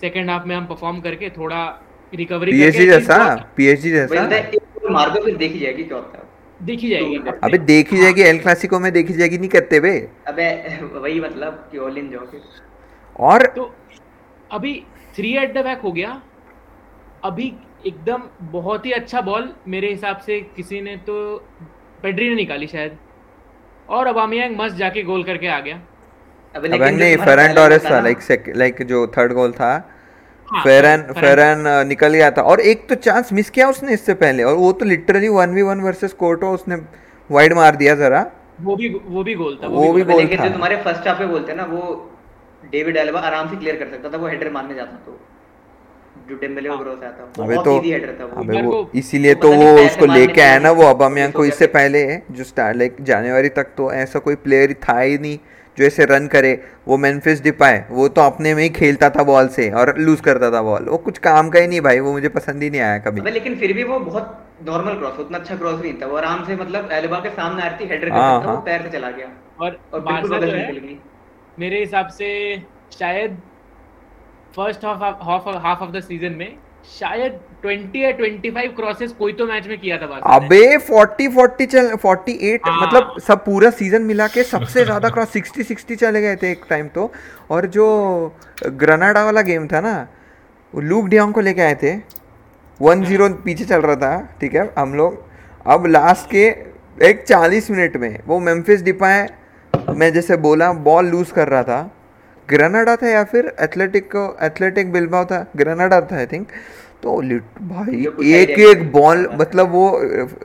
सेकेंड 0.00 0.30
हाफ़ 0.30 0.46
में 0.46 0.54
हम 0.56 0.66
परफॉर्म 0.66 1.00
करके 1.00 1.30
थोड़ा 1.30 1.64
रिकवरी 2.12 2.52
पीएचडी 2.52 2.86
जैसा 2.86 3.16
पीएचडी 3.56 3.90
जैसा। 3.90 4.14
बोलता 4.14 4.36
एक 4.36 4.62
गोल 4.78 4.92
मार 4.92 5.10
दो 5.10 5.20
फिर 5.24 5.36
देखी 5.36 5.58
जाएगी 5.58 5.84
क्या 5.84 5.96
होता 5.96 6.17
है। 6.17 6.17
देखी 6.62 6.88
जाएगी 6.90 7.18
तो- 7.18 7.34
अबे 7.44 7.58
देखी 7.58 7.96
हाँ, 7.96 8.04
जाएगी 8.04 8.22
एल 8.22 8.38
क्लासिको 8.38 8.78
में 8.78 8.92
देखी 8.92 9.12
जाएगी 9.12 9.38
नहीं 9.38 9.48
करते 9.48 9.80
बे 9.80 10.08
अबे 10.26 10.48
वही 11.00 11.20
मतलब 11.20 11.68
कि 11.72 11.78
ऑल 11.78 11.98
इन 11.98 12.10
जाओ 12.10 12.26
फिर। 12.26 12.40
और 13.20 13.46
तो 13.46 13.74
अभी 14.52 14.84
थ्री 15.16 15.36
एट 15.36 15.54
द 15.54 15.64
बैक 15.64 15.80
हो 15.80 15.92
गया। 15.92 16.22
अभी 17.24 17.52
एकदम 17.86 18.22
बहुत 18.40 18.86
ही 18.86 18.92
अच्छा 18.92 19.20
बॉल 19.20 19.52
मेरे 19.68 19.90
हिसाब 19.90 20.18
से 20.18 20.40
किसी 20.40 20.80
ने 20.80 20.96
तो 20.96 21.14
पेड्री 22.02 22.28
ने 22.28 22.34
निकाली 22.34 22.66
शायद। 22.66 22.98
और 23.88 24.06
अबामियांग 24.06 24.56
मस्त 24.56 24.76
जाके 24.76 25.02
गोल 25.02 25.24
करके 25.24 25.46
आ 25.46 25.60
गया। 25.60 25.80
अबे 26.56 26.68
लेकिन 26.68 26.88
जो 26.88 26.96
नहीं 26.96 27.16
तुम्हारा 27.16 27.34
फेरन 27.36 27.54
पहला 27.54 27.66
टोरेस 27.66 27.84
था 27.84 28.00
लाइक 28.00 28.52
लाइक 28.56 28.82
जो 28.82 29.06
थर्ड 29.06 29.32
गोल 29.32 29.52
था 29.52 29.72
हाँ, 30.48 30.62
फेरन 30.64 31.02
फेरन- 31.02 31.20
फेरन 31.20 31.86
निकल 31.88 32.14
गया 32.14 32.30
था। 32.30 32.42
और 32.42 32.60
एक 32.60 32.88
तो 32.88 32.94
चांस 32.94 33.32
मिस 33.32 33.50
किया 33.50 33.68
उसने 33.68 33.92
इससे 33.92 34.14
पहले 34.14 34.42
और 34.42 34.54
वो 34.54 34.72
तो 34.72 34.84
literally 34.84 35.28
one 35.28 35.50
v 35.50 35.62
one 35.62 35.80
versus 35.80 36.12
Courtois 36.12 36.50
उसने 36.50 36.76
वाइड 37.30 37.52
मार 37.52 37.76
दिया 37.76 37.94
जरा। 37.94 38.26
वो 38.60 38.76
भी 38.76 38.88
वो 39.06 39.22
भी 39.24 39.34
गोल 39.34 39.58
था 39.62 39.66
वो 39.66 39.82
वो 39.82 39.92
भी 39.92 40.02
गोल 40.02 40.20
लेकिन 40.20 40.38
था। 40.38 40.44
जो 40.44 40.52
तुम्हारे 40.52 40.76
फ़र्स्ट 40.76 41.08
हाफ़ 41.08 41.18
पे 41.18 41.26
बोलते 41.26 41.52
हैं 41.52 41.56
ना 41.58 41.64
वो 41.64 41.82
डेविड 42.72 42.96
एल्बा 42.96 43.20
आराम 43.20 43.48
से 43.50 43.56
क्लियर 43.56 43.76
कर 43.76 43.90
सकता 43.90 44.08
था 44.12 44.16
वो 44.22 44.28
हेडर 44.28 44.50
मारने 44.50 44.74
जाता 44.74 44.96
तो। 45.06 45.20
जो 46.28 46.36
डेम्बेले 46.36 46.68
को 46.68 46.76
क्रॉस 46.78 47.02
आया 47.02 47.10
था 47.10 47.44
अबे 47.44 47.56
तो 47.64 47.76
इजी 47.78 47.90
हेडर 47.92 48.16
था 48.20 48.24
वो। 48.24 48.42
अबे 48.42 48.62
वो 48.62 48.90
इसीलिए 48.94 49.34
तो 49.34 49.52
वो 49.52 49.68
उसको 49.84 50.06
लेके 50.06 50.40
आया 50.40 50.58
ना 50.58 50.70
वो 50.70 50.84
अबामियांग 50.84 51.32
को 51.32 51.44
इससे 51.44 51.66
पहले 51.66 52.02
जो 52.30 52.44
स्टार्ट 52.44 52.76
लाइक 52.76 52.96
जनवरी 53.00 53.48
तक 53.48 53.68
तो 53.76 53.92
ऐसा 53.92 54.18
कोई 54.18 54.34
प्लेयर 54.46 54.72
था 54.88 54.98
ही 54.98 55.18
नहीं। 55.18 55.38
जो 55.78 55.84
ऐसे 55.84 56.04
रन 56.04 56.26
करे 56.26 56.52
वो 56.88 56.96
मेम्फिस 56.98 57.42
डिपाए 57.42 57.84
वो 57.90 58.08
तो 58.08 58.20
अपने 58.22 58.54
में 58.54 58.62
ही 58.62 58.68
खेलता 58.78 59.10
था 59.10 59.22
बॉल 59.24 59.48
से 59.56 59.70
और 59.80 59.94
लूज 59.98 60.20
करता 60.20 60.50
था 60.50 60.62
बॉल 60.62 60.88
वो 60.88 60.96
कुछ 61.06 61.18
काम 61.26 61.50
का 61.50 61.60
ही 61.60 61.66
नहीं 61.66 61.80
भाई 61.80 62.00
वो 62.00 62.12
मुझे 62.12 62.28
पसंद 62.36 62.62
ही 62.62 62.70
नहीं 62.70 62.80
आया 62.80 62.98
कभी। 62.98 63.30
लेकिन 63.30 63.58
फिर 63.58 63.72
भी 63.72 63.84
वो 63.84 63.98
बहुत 64.00 64.34
नॉर्मल 64.66 64.94
क्रॉस 64.94 65.18
उतना 65.20 65.38
अच्छा 65.38 65.56
क्रॉस 65.56 65.80
नहीं 65.80 65.92
था। 65.92 66.06
वो 66.06 66.16
आराम 66.16 66.44
से 66.44 66.56
मतलब 66.56 66.88
एल्बा 66.92 67.18
के 67.18 67.30
सामने 67.30 67.62
आ 67.62 67.66
रही 67.66 67.84
थी 67.84 67.88
हेडर 67.90 68.08
कर 68.10 68.16
हाँ, 68.16 68.38
सकता 68.38 68.50
वो 68.50 68.54
हाँ। 68.54 68.64
पैर 68.64 68.82
से 68.82 68.90
चला 68.90 69.10
गया। 69.10 69.28
और 69.60 69.78
और 69.92 70.00
बिल्कुल 70.00 70.32
है 70.34 70.56
निकल। 70.56 70.78
गई 70.78 70.98
मेरे 71.58 71.80
हिसाब 71.80 72.08
से 72.18 72.30
शायद 72.98 73.36
first 74.56 74.84
half 74.84 75.24
half 75.24 75.48
half 75.58 75.82
of 75.82 75.90
the 75.90 76.00
season 76.00 76.32
में 76.32 76.48
शायद 76.90 77.38
20 77.64 77.96
या 77.96 78.10
25 78.18 78.74
क्रॉसेस 78.76 79.12
कोई 79.12 79.32
तो 79.32 79.46
मैच 79.46 79.66
में 79.68 79.78
किया 79.80 79.96
था 79.98 80.06
ने। 80.06 80.20
अबे 80.36 80.78
40 80.80 81.28
40 81.30 81.66
चल 81.66 81.90
48 81.96 82.60
हाँ। 82.66 82.76
मतलब 82.80 83.14
सब 83.20 83.44
पूरा 83.44 83.70
सीज़न 83.72 84.02
मिला 84.02 84.26
के 84.28 84.42
सबसे 84.44 84.84
ज़्यादा 84.84 85.08
क्रॉस 85.08 85.32
60 85.32 85.64
60 85.64 85.96
चले 85.96 86.20
गए 86.22 86.36
थे 86.36 86.50
एक 86.50 86.64
टाइम 86.70 86.88
तो। 86.88 87.10
और 87.50 87.66
जो 87.68 87.86
ग्रनाडा 88.64 89.24
वाला 89.24 89.42
गेम 89.42 89.66
था 89.68 89.80
ना 89.80 89.96
वो 90.74 90.80
लूक 90.82 91.06
डियोंग 91.08 91.34
को 91.34 91.40
लेके 91.40 91.62
आए 91.62 91.74
थे। 91.82 91.94
वन 92.80 93.04
ज़ीरो 93.04 93.28
पीछे 93.44 93.64
चल 93.64 93.80
रहा 93.80 93.96
था 93.96 94.36
ठीक 94.40 94.54
है 94.54 94.72
हम 94.78 94.94
लोग। 94.94 95.22
अब 95.66 95.86
लास्ट 95.86 96.30
के 96.30 96.46
एक 97.06 97.24
40 97.26 97.70
मिनट 97.70 97.96
में 97.96 98.18
वो 98.26 98.38
मेम्फिस 98.40 98.82
डिपाए 98.82 99.28
मैं 99.90 100.12
जैसे 100.12 100.36
बोला 100.38 100.72
बॉल 100.84 101.06
लूज 101.06 101.30
कर 101.32 101.48
रहा 101.48 101.62
था। 101.62 101.80
ग्रेनाडा 102.48 102.96
था 102.96 103.08
या 103.08 103.22
फिर 103.24 103.52
एथलेटिक 103.60 104.16
एथलेटिक 104.42 104.92
बिल्बाओ 104.92 105.24
था? 105.24 105.46
ग्रेनाडा 105.56 106.00
था 106.00 106.16
आई 106.16 106.26
थिंक 106.26 106.46
तो 107.02 107.20
लिट 107.20 107.42
भाई 107.62 108.06
एक 108.32 108.50
एक 108.60 108.90
बॉल 108.92 109.28
मतलब 109.40 109.70
वो 109.72 109.88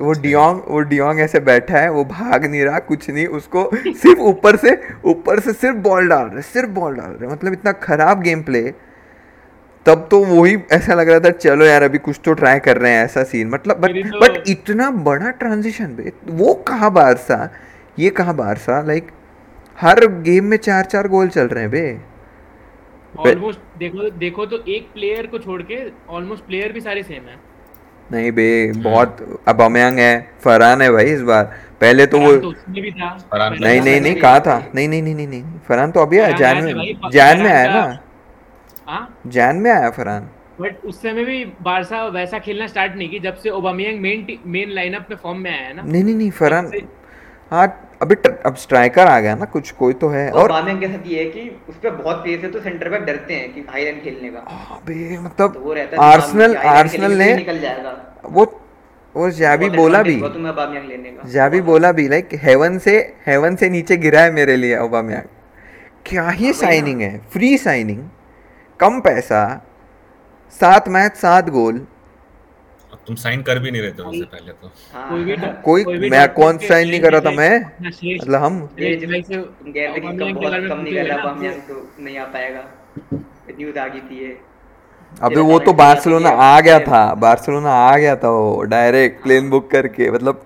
वो 0.02 0.12
डियोंग 0.22 0.60
वो 0.68 0.80
डियोंग 0.80 1.20
ऐसे 1.20 1.40
बैठा 1.40 1.78
है 1.78 1.90
वो 1.92 2.04
भाग 2.06 2.46
नहीं 2.46 2.64
रहा 2.64 2.80
कुछ 2.80 3.10
नहीं 3.10 3.28
उसको 3.28 3.70
सिर्फ़ 3.76 4.20
ऊपर 4.20 4.56
से 4.56 4.78
ऊपर 5.06 5.40
से 5.40 5.54
सिर्फ़ 5.54 5.78
बॉल 5.78 6.08
डाल 6.08 6.26
रहे 6.26 6.42
सिर्फ़ 6.42 6.70
बॉल 6.70 6.96
डाल 6.96 7.12
रहे 7.12 7.32
मतलब 7.32 7.54
इतना 7.54 7.72
खराब 7.72 8.22
गेम 8.22 8.42
प्ले 8.44 8.62
तब 9.86 10.08
तो 10.12 10.20
वही 10.26 10.58
ऐसा 10.72 10.94
लग 10.94 11.10
रहा 11.10 11.20
था 11.20 11.30
चलो 11.30 11.66
यार 11.66 11.84
अभी 11.84 11.98
कुछ 11.98 12.20
तो 12.26 12.34
ट्राई 12.34 12.60
कर 12.60 12.78
रहे 12.78 12.92
हैं 12.92 13.04
ऐसा 13.06 13.24
सीन 13.24 13.50
मतलब 13.50 13.78
बट 13.78 13.92
तो- 14.12 14.22
बट 14.22 14.44
इतना 14.48 14.90
बड़ा 15.08 15.30
ट्रांजिशन 15.30 15.96
बे 15.96 16.12
वो 16.26 16.54
कहाँ 16.68 16.92
बारसा? 16.94 17.50
ये 18.00 18.10
कहाँ 18.10 18.36
बारसा? 18.36 18.82
लाइक 18.82 19.12
हर 19.78 20.06
गेम 20.24 20.46
में 20.46 20.58
चार 20.58 20.86
चार 20.86 21.08
गोल 21.08 21.28
चल 21.30 21.48
रहे 21.48 21.64
हैं 21.64 21.72
बे। 21.72 21.86
ऑलमोस्ट 23.20 23.60
देखो 23.80 24.10
देखो 24.20 24.46
तो 24.46 24.64
एक 24.68 24.88
प्लेयर 24.94 25.28
को 25.28 25.40
छोड़ 25.40 25.62
के 25.62 25.78
ऑलमोस्ट 26.10 26.44
प्लेयर 26.44 26.72
भी 26.72 26.82
सारे 26.82 27.04
सेम 27.04 27.28
है। 27.30 27.36
नहीं 28.12 28.32
बे 28.32 28.48
बहुत 28.78 29.18
अबामयांग 29.48 30.00
है 30.00 30.14
फरहान 30.44 30.82
है 30.82 30.90
भाई 30.92 31.06
इस 31.06 31.22
बार। 31.22 31.44
पहले 31.82 32.06
तो 32.06 32.20
वो 32.20 32.36
तो 32.38 32.52
भी 32.72 32.92
था। 32.92 33.10
फरहान 33.32 33.54
नहीं 33.54 33.62
नहीं 33.62 33.82
नहीं 33.82 34.02
नहीं 34.02 34.16
कहा 34.16 34.40
था। 34.40 34.58
नहीं 34.76 34.88
नहीं 34.88 35.02
नहीं 35.04 35.16
नहीं 35.16 35.28
नहीं 35.28 35.60
फरहान 35.68 35.92
तो 35.92 36.02
अभी 36.02 36.20
आया 36.20 36.38
जैन 36.38 36.64
में 36.64 37.10
जैन 37.12 37.42
में 37.42 37.52
आया 37.52 37.74
ना? 37.74 38.00
हाँ? 38.88 39.22
जैन 39.28 39.56
में 39.56 39.72
आया 39.72 39.90
फरहान। 39.90 40.30
बट 40.62 40.86
उस 40.86 41.02
समय 41.02 41.24
भी 41.26 41.44
बारसा 41.62 42.04
वैसा 42.08 42.40
खेलना 42.40 42.68
स्टार्ट 42.68 42.96
नहीं 42.96 43.10
की 43.10 43.20
जब 43.20 43.36
से 43.36 43.50
ओबामियांग 43.50 44.00
मेन 44.02 44.26
मेन 44.46 44.72
लाइनअप 44.72 45.08
में 45.10 45.18
फॉर्म 45.24 45.40
में 45.40 45.52
आया 45.52 45.68
है 45.68 45.76
ना। 45.76 45.82
नहीं 45.84 46.04
नहीं 46.04 46.16
नहीं 46.16 46.32
फरहान 46.32 46.72
हाँ 47.54 47.66
अभी 48.02 48.16
अब 48.46 48.56
स्ट्राइकर 48.56 49.08
आ 49.08 49.20
गया 49.20 49.36
ना 49.36 49.46
कुछ 49.46 49.72
कोई 49.72 49.94
तो 49.94 50.08
है 50.10 50.30
और 50.32 50.52
के 50.80 50.88
साथ 50.88 51.08
ये 51.08 51.24
है 51.24 51.26
कि 51.26 51.42
उस 51.70 51.76
पे 51.76 51.90
बहुत 51.90 52.24
पेस 52.24 52.44
है 52.44 52.52
तो 52.52 52.60
सेंटर 52.62 52.90
बैक 52.90 53.02
डरते 53.02 53.34
हैं 53.34 53.54
कि 53.54 53.62
हाई 53.70 53.86
रन 53.86 54.00
खेलने 54.00 54.30
का। 54.30 54.40
अबे 54.76 55.18
तो 55.18 55.22
मतलब 55.22 55.78
है 55.78 55.96
आर्सेनल 55.96 56.48
दिमाग 56.48 56.56
में 56.56 56.56
कि 56.56 56.58
high 56.58 56.66
run 56.66 56.78
आर्सेनल 56.78 57.12
ने 57.12 57.30
तो 57.32 57.36
निकल 57.36 57.60
जाएगा। 57.60 57.92
वो 58.26 58.46
वो 59.16 59.30
जाबी 59.30 59.70
बोला 59.70 60.02
भी। 60.02 60.16
जाबी 61.32 61.62
बोला 61.62 61.92
भी 61.92 62.08
लाइक 62.08 62.30
हेवन 62.34 62.80
से 62.80 62.98
हेवन 63.28 63.56
से 63.56 63.70
नीचे 63.70 63.98
गिरा 63.98 64.22
है 64.22 64.32
मेरे 64.32 64.56
लिए 64.56 64.78
ओबामयांग 64.78 65.28
क्या 66.06 66.30
ही 66.30 66.46
हाँ। 66.46 66.54
साइनिंग 66.54 67.02
है 67.02 67.18
फ्री 67.34 67.58
साइनिंग 67.58 68.04
कम 68.80 69.00
पैसा 69.00 69.46
सात 70.54 70.90
मैच 70.90 71.16
सात 71.16 71.50
गोल 71.50 71.76
अब 71.76 71.88
तुम 73.08 73.16
साइन 73.22 73.42
कर 73.48 73.60
भी 73.60 73.72
नहीं 73.72 73.82
रहे 73.82 73.92
थे 73.92 74.04
उससे 74.04 74.26
पहले 74.34 74.52
तो। 74.62 74.72
हाँ। 74.94 75.08
कोई 75.10 75.24
भी 75.26 75.36
कोई 75.86 75.98
भी 75.98 76.10
मैं 76.10 76.28
कौन 76.34 76.58
साइन 76.68 76.90
नहीं 76.90 77.00
कर 77.02 77.12
रहा 77.12 77.22
था 77.22 77.32
मैं? 77.32 77.60
मतलब 77.60 78.44
हम 78.44 78.58
रहे 78.80 78.96
कि 78.96 79.36
कम 80.00 80.34
बहुत 80.34 80.54
कम 80.70 80.80
नहीं 80.80 80.94
कर 80.94 81.06
रहा 81.06 81.24
बामियांग 81.26 81.60
तो 81.70 81.76
नहीं 82.00 82.18
आ 82.18 82.26
पाएगा। 82.36 82.64
न्यूज़ 83.58 83.80
आ 83.80 83.88
गई 83.88 84.00
थी 84.10 84.24
ये। 84.24 84.38
अबे 85.22 85.42
वो 85.48 85.60
तो 85.60 85.74
बार्सिलोना 85.80 86.30
आ 86.44 86.60
गया 86.62 86.80
था 86.82 87.04
बार्सिलोना 87.24 87.72
आ 87.82 87.98
गया 87.98 88.16
था 88.16 88.30
वो 88.30 88.62
डायरेक्ट 88.70 89.22
प्लेन 89.24 89.50
बुक 89.50 89.70
करके 89.72 90.10
मतलब 90.12 90.46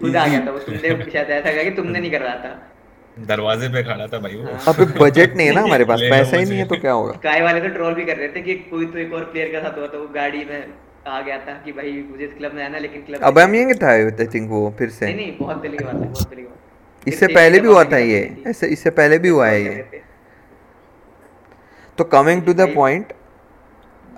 खुद 0.00 0.16
आ 0.16 0.26
गया 0.26 0.40
था 0.46 0.50
वो 0.50 0.58
तुमने 0.58 1.10
शायद 1.12 1.30
ऐसा 1.30 1.50
कहा 1.52 1.62
कि 1.62 1.70
तुमने 1.70 2.00
नहीं 2.00 2.10
करवाया 2.10 2.36
था। 2.44 3.24
दरवाजे 3.26 3.68
पे 3.68 3.82
खड़ा 3.82 4.06
था 4.06 4.18
भाई 4.18 4.36
वो। 4.36 4.56
अबे 4.72 4.84
बजट 5.00 5.36
नहीं 5.36 5.46
है 5.46 5.54
ना 5.54 5.60
हमारे 5.62 5.84
पास 5.90 6.00
पैसा 6.10 6.36
ही 6.36 6.44
नहीं 6.44 6.58
है 6.58 6.64
तो 6.68 6.76
क्या 6.76 6.92
होगा? 6.92 7.12
स्काई 7.12 7.40
वाले 7.40 7.60
तो 7.60 7.68
ट्रोल 7.74 7.94
भी 7.94 8.04
कर 8.04 8.16
रहे 8.16 8.28
थे 8.28 8.40
कि 8.42 8.54
कोई 8.70 8.86
तो 8.86 8.98
एक 8.98 9.12
और 9.14 9.24
प्लेयर 9.34 9.48
के 9.48 9.60
साथ 9.60 9.78
हुआ 9.78 9.86
था 9.86 9.98
वो 9.98 10.08
गाड़ी 10.14 10.44
में 10.50 10.66
आ 11.06 11.20
गया 11.20 11.38
था 11.38 11.52
कि 11.64 11.72
भाई 11.72 11.90
मुझे 12.10 12.24
इस 12.24 12.32
क्लब 12.34 12.54
में 12.54 12.64
आना 12.64 12.78
लेकिन 12.78 13.02
क्लब 13.02 13.20
अब 13.20 13.38
हम 13.38 13.74
था 13.74 13.88
आई 13.88 14.26
थिंक 14.34 14.50
वो 14.50 14.74
फिर 14.78 14.90
से। 14.90 15.06
नहीं 15.06 15.16
नहीं 15.16 15.36
बहुत 15.38 15.62
पहले 15.62 15.76
की 15.76 15.84
बात 15.84 15.94
है 15.94 16.00
बहुत 16.00 16.28
पहले 16.28 16.42
की 16.42 16.48
बात 16.48 17.08
इससे 17.08 17.26
पहले 17.26 17.60
भी 17.60 17.68
हुआ 17.68 17.82
था 17.84 17.98
ये। 17.98 18.44
ऐसे 18.46 18.66
इससे 18.66 18.90
पहले 18.90 19.18
भी 19.18 19.28
हुआ 19.28 19.46
है 19.46 19.62
ये। 19.62 20.02
तो 21.98 22.04
कमिंग 22.04 22.42
टू 22.42 22.54
द 22.54 22.68
पॉइंट 22.74 23.12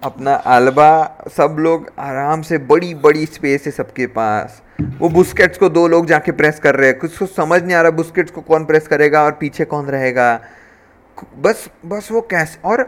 अपना 0.02 0.34
अल्बा 0.34 0.90
सब 1.36 1.56
लोग 1.58 1.90
आराम 1.98 2.42
से 2.42 2.58
बड़ी 2.66 2.94
बड़ी 2.94 3.26
स्पेस 3.26 3.66
है 3.66 3.72
सबके 3.72 4.06
पास। 4.06 4.62
वो 4.98 5.08
बुस्केट्स 5.08 5.58
को 5.58 5.68
दो 5.68 5.86
लोग 5.88 6.06
जाके 6.06 6.32
प्रेस 6.32 6.60
कर 6.60 6.76
रहे 6.76 6.88
हैं। 6.88 6.98
कुछ 6.98 7.18
को 7.18 7.26
समझ 7.26 7.62
नहीं 7.62 7.76
आ 7.76 7.80
रहा 7.82 7.90
बुस्केट्स 7.90 8.30
को 8.30 8.40
कौन 8.40 8.64
प्रेस 8.64 8.88
करेगा 8.88 9.22
और 9.24 9.32
पीछे 9.32 9.64
कौन 9.64 9.86
रहेगा। 9.86 10.28
बस 11.38 11.68
बस 11.86 12.08
वो 12.12 12.20
कैसे 12.20 12.58
और 12.64 12.82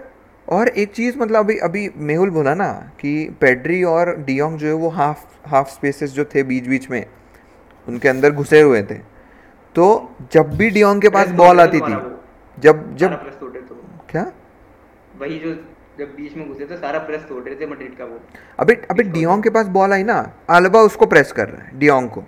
और 0.49 0.69
एक 0.69 0.93
चीज़ 0.93 1.19
मतलब 1.19 1.37
अभी 1.37 1.57
अभी 1.59 1.89
मेहुल 1.97 2.31
बोला 2.31 2.55
ना 2.55 2.69
कि 3.01 3.13
पेड्री 3.41 3.83
और 3.85 4.15
डियोंग 4.17 4.59
जो 4.59 4.67
है 4.67 4.73
वो 4.73 4.89
हाफ़ 4.89 5.25
हाफ़ 5.47 5.71
स्पेसेस 5.71 6.13
जो 6.13 6.25
थे 6.25 6.43
बीच 6.43 6.67
बीच 6.67 6.91
में 6.91 7.05
उनके 7.87 8.09
अंदर 8.09 8.31
घुसे 8.31 8.61
हुए 8.61 8.83
थे। 8.83 8.95
तो 9.75 9.87
जब 10.33 10.57
भी 10.57 10.71
डियोंग 10.71 11.03
के 11.03 11.09
पास 11.09 11.31
बॉल 11.33 11.61
आती 11.61 11.81
तो 11.81 11.89
थी। 11.89 11.93
जब 12.59 12.97
जब 12.97 13.15
तो 13.41 13.49
क्या? 14.11 14.23
वही 15.21 15.39
जो 15.39 15.53
जब 15.99 16.15
बीच 16.17 16.37
में 16.37 16.49
घुसे 16.49 16.65
थे 16.65 16.77
सारा 16.77 16.99
प्रेस 16.99 17.21
तोड़ 17.29 17.43
रहे 17.45 17.55
थे 17.55 17.67
मैड्रिड 17.67 17.97
का 17.99 18.05
वो। 18.05 18.21
अबे 18.59 18.75
अबे 18.91 19.03
डियोंग 19.03 19.43
के 19.43 19.51
पास 19.51 19.67
बॉल 19.77 19.93
आई 19.93 20.03
ना 20.05 20.19
अल्बा 20.51 20.81
उसको 20.81 21.07
प्रेस 21.07 21.33
कर 21.33 21.49
रहा 21.49 21.63
है 21.63 21.79
डियोंग 21.79 22.09
को 22.11 22.25